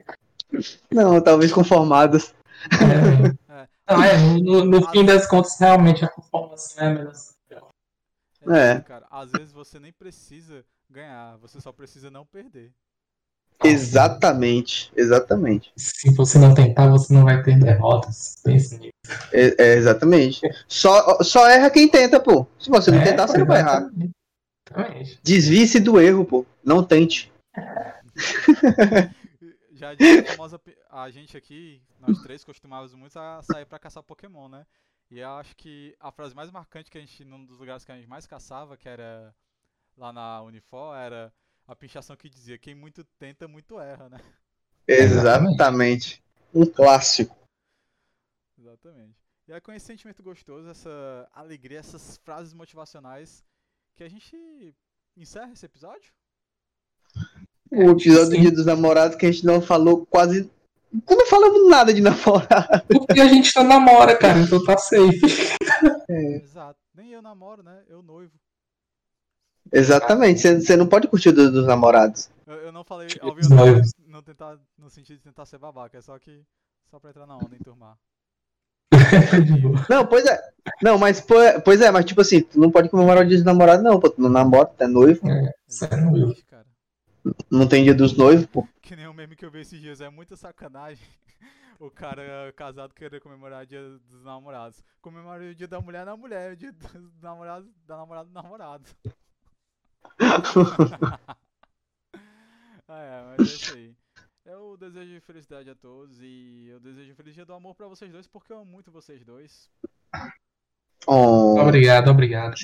Não, 0.91 1.21
talvez 1.21 1.51
conformadas. 1.51 2.33
É, 2.71 3.63
É, 3.85 3.93
não, 3.93 4.03
é, 4.03 4.17
no, 4.41 4.65
no 4.65 4.89
fim 4.89 5.05
das 5.05 5.27
contas, 5.27 5.55
realmente 5.59 6.03
a 6.03 6.07
conformação 6.07 6.83
é 6.83 6.87
a 6.87 6.93
melhor. 6.95 7.13
É. 8.49 8.73
isso, 8.73 8.83
cara. 8.85 9.05
Às 9.11 9.31
vezes 9.31 9.53
você 9.53 9.79
nem 9.79 9.93
precisa 9.93 10.65
ganhar, 10.89 11.37
você 11.37 11.61
só 11.61 11.71
precisa 11.71 12.09
não 12.09 12.25
perder. 12.25 12.71
Exatamente, 13.63 14.91
exatamente. 14.95 15.71
Se 15.75 16.13
você 16.13 16.37
não 16.37 16.53
tentar, 16.53 16.89
você 16.89 17.13
não 17.13 17.23
vai 17.23 17.41
ter 17.41 17.57
derrotas. 17.57 18.37
Pense 18.43 18.77
nisso. 18.77 18.93
É, 19.33 19.55
é, 19.57 19.73
exatamente. 19.75 20.41
Só, 20.67 21.23
só 21.23 21.49
erra 21.49 21.69
quem 21.69 21.87
tenta, 21.87 22.19
pô. 22.19 22.45
Se 22.59 22.69
você 22.69 22.91
não 22.91 22.99
É, 22.99 23.05
tentar, 23.05 23.27
você 23.27 23.37
não 23.37 23.45
vai 23.45 23.59
errar. 23.59 23.89
Desvie-se 25.23 25.79
do 25.79 25.99
erro, 25.99 26.23
pô. 26.23 26.45
Não 26.63 26.83
tente. 26.83 27.31
Já 29.73 29.93
disse 29.93 30.19
a 30.19 30.25
famosa. 30.31 30.61
A 30.89 31.09
gente 31.09 31.37
aqui, 31.37 31.81
nós 31.99 32.19
três, 32.21 32.43
costumávamos 32.43 32.93
muito 32.93 33.17
a 33.17 33.41
sair 33.43 33.65
pra 33.65 33.79
caçar 33.79 34.03
Pokémon, 34.03 34.49
né? 34.49 34.65
E 35.09 35.19
eu 35.19 35.29
acho 35.29 35.55
que 35.55 35.95
a 35.99 36.11
frase 36.11 36.35
mais 36.35 36.51
marcante 36.51 36.91
que 36.91 36.97
a 36.97 37.01
gente, 37.01 37.23
num 37.23 37.45
dos 37.45 37.59
lugares 37.59 37.85
que 37.85 37.91
a 37.91 37.95
gente 37.95 38.09
mais 38.09 38.27
caçava, 38.27 38.75
que 38.75 38.89
era 38.89 39.33
lá 39.95 40.11
na 40.11 40.41
Unifor, 40.41 40.95
era 40.95 41.31
a 41.67 41.75
pinchação 41.75 42.15
que 42.15 42.29
dizia: 42.29 42.57
quem 42.57 42.73
muito 42.73 43.03
tenta, 43.19 43.47
muito 43.47 43.79
erra, 43.79 44.09
né? 44.09 44.19
Exatamente. 44.87 46.23
Um 46.53 46.65
clássico. 46.65 47.35
Exatamente. 48.57 49.17
E 49.47 49.53
é 49.53 49.59
com 49.59 49.71
esse 49.71 49.85
sentimento 49.85 50.23
gostoso, 50.23 50.69
essa 50.69 51.29
alegria, 51.33 51.79
essas 51.79 52.17
frases 52.17 52.53
motivacionais, 52.53 53.43
que 53.95 54.03
a 54.03 54.09
gente 54.09 54.75
encerra 55.15 55.51
esse 55.51 55.65
episódio? 55.65 56.11
O 57.71 57.91
episódio 57.91 58.29
do 58.29 58.35
Sim. 58.35 58.41
Dia 58.41 58.51
dos 58.51 58.65
Namorados 58.65 59.17
que 59.17 59.25
a 59.25 59.31
gente 59.31 59.45
não 59.45 59.61
falou 59.61 60.05
quase. 60.05 60.49
Não 60.91 61.25
falamos 61.27 61.69
nada 61.69 61.93
de 61.93 62.01
namorado. 62.01 62.85
Porque 62.87 63.19
a 63.19 63.27
gente 63.27 63.53
não 63.55 63.63
namora, 63.63 64.17
cara, 64.17 64.39
então 64.39 64.63
tá 64.63 64.77
safe. 64.77 65.19
Exato. 66.09 66.79
Nem 66.93 67.11
eu 67.11 67.21
namoro, 67.21 67.61
né? 67.61 67.83
Eu 67.89 68.01
noivo. 68.01 68.33
Exatamente. 69.71 70.39
Você 70.39 70.59
você 70.61 70.77
não 70.77 70.87
pode 70.87 71.07
curtir 71.07 71.29
o 71.29 71.33
Dia 71.33 71.49
dos 71.49 71.65
namorados. 71.65 72.29
Eu, 72.45 72.55
eu 72.55 72.71
não 72.71 72.83
falei, 72.83 73.07
Tipo, 73.07 73.27
obviamente, 73.27 73.55
noivos. 73.55 73.91
não 74.07 74.21
tentar, 74.21 74.57
no 74.77 74.89
sentido 74.89 75.17
de 75.17 75.23
tentar 75.23 75.45
ser 75.45 75.57
babaca, 75.57 75.97
é 75.97 76.01
só 76.01 76.17
que, 76.17 76.43
só 76.89 76.99
pra 76.99 77.09
entrar 77.09 77.25
na 77.25 77.35
onda 77.35 77.49
e 77.53 77.59
enturmar. 77.59 77.97
Não, 79.89 80.05
pois 80.05 80.25
é. 80.25 80.41
Não, 80.81 80.97
mas 80.97 81.21
pois 81.63 81.81
é, 81.81 81.91
mas 81.91 82.05
tipo 82.05 82.21
assim, 82.21 82.41
tu 82.41 82.59
não 82.59 82.71
pode 82.71 82.89
comemorar 82.89 83.23
o 83.23 83.27
dia 83.27 83.35
dos 83.37 83.45
namorados, 83.45 83.83
não, 83.83 83.99
pô. 83.99 84.09
Tu 84.09 84.21
não 84.21 84.29
namora, 84.29 84.65
tu 84.65 84.81
é 84.83 84.87
noivo. 84.87 85.21
É 85.29 85.95
noivo. 85.97 86.35
Cara. 86.47 86.65
Não 87.51 87.67
tem 87.67 87.83
dia 87.83 87.93
dos 87.93 88.15
noivos, 88.17 88.45
pô. 88.45 88.67
Que 88.81 88.95
nem 88.95 89.07
o 89.07 89.13
meme 89.13 89.35
que 89.35 89.45
eu 89.45 89.51
vi 89.51 89.59
esses 89.61 89.79
dias, 89.79 90.01
é 90.01 90.09
muita 90.09 90.35
sacanagem. 90.35 91.05
O 91.79 91.91
cara 91.91 92.51
casado 92.55 92.91
querer 92.91 93.19
comemorar 93.21 93.61
o 93.61 93.67
dia 93.67 93.79
dos 94.09 94.23
namorados. 94.23 94.83
Comemora 94.99 95.43
o 95.43 95.53
dia 95.53 95.67
da 95.67 95.79
mulher 95.79 96.07
na 96.07 96.17
mulher, 96.17 96.53
o 96.53 96.55
dia 96.55 96.71
dos 96.71 97.21
namorados, 97.21 97.69
da 97.85 97.95
namorada 97.97 98.27
do 98.27 98.33
namorado. 98.33 98.83
ah, 102.87 103.01
é, 103.01 103.23
mas 103.23 103.39
é 103.39 103.43
isso 103.43 103.75
aí. 103.75 103.95
Eu 104.45 104.77
desejo 104.77 105.21
felicidade 105.21 105.69
a 105.69 105.75
todos 105.75 106.21
e 106.21 106.67
eu 106.69 106.79
desejo 106.79 107.13
feliz 107.15 107.35
dia 107.35 107.45
do 107.45 107.53
amor 107.53 107.75
pra 107.75 107.87
vocês 107.87 108.11
dois, 108.11 108.27
porque 108.27 108.53
eu 108.53 108.59
amo 108.59 108.71
muito 108.71 108.91
vocês 108.91 109.25
dois. 109.25 109.69
Oh, 111.05 111.59
Obrigado, 111.59 112.09
obrigado. 112.09 112.55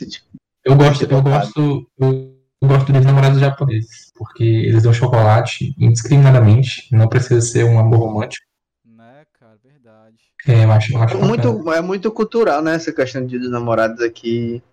Eu 0.64 0.78
gosto, 0.78 1.04
eu 1.04 1.22
gosto, 1.22 1.91
eu 2.00 2.38
gosto 2.64 2.94
dos 2.94 3.06
namorados 3.06 3.39
japoneses, 3.39 4.14
porque 4.16 4.44
eles 4.44 4.84
dão 4.84 4.94
chocolate 4.94 5.76
indiscriminadamente, 5.78 6.88
não 6.96 7.10
precisa 7.10 7.41
ser 7.41 7.66
um 7.66 7.78
amor 7.78 8.00
romântico. 8.00 8.46
Né, 8.86 9.26
cara? 9.34 9.58
Verdade. 9.62 10.18
É, 10.48 10.64
eu 10.64 10.72
acho, 10.72 10.94
eu 10.94 11.02
acho 11.02 11.18
bacana. 11.18 11.28
muito, 11.28 11.74
é 11.74 11.82
muito 11.82 12.12
cultural, 12.12 12.62
né? 12.62 12.76
Essa 12.76 12.94
questão 12.94 13.26
dia 13.26 13.39
dos 13.39 13.52
namorados 13.52 14.02
aqui. 14.02 14.64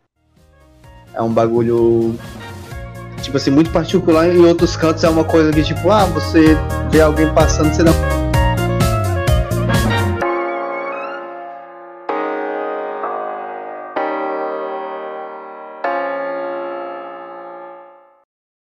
É 1.12 1.20
um 1.20 1.32
bagulho. 1.32 2.16
Tipo 3.20 3.36
assim, 3.36 3.50
muito 3.50 3.70
particular. 3.70 4.28
Em 4.28 4.44
outros 4.44 4.76
cantos 4.76 5.04
é 5.04 5.08
uma 5.08 5.24
coisa 5.24 5.52
que, 5.52 5.62
tipo, 5.62 5.90
ah, 5.90 6.04
você 6.04 6.56
vê 6.90 7.00
alguém 7.00 7.32
passando, 7.32 7.72
você 7.72 7.84
dá 7.84 7.92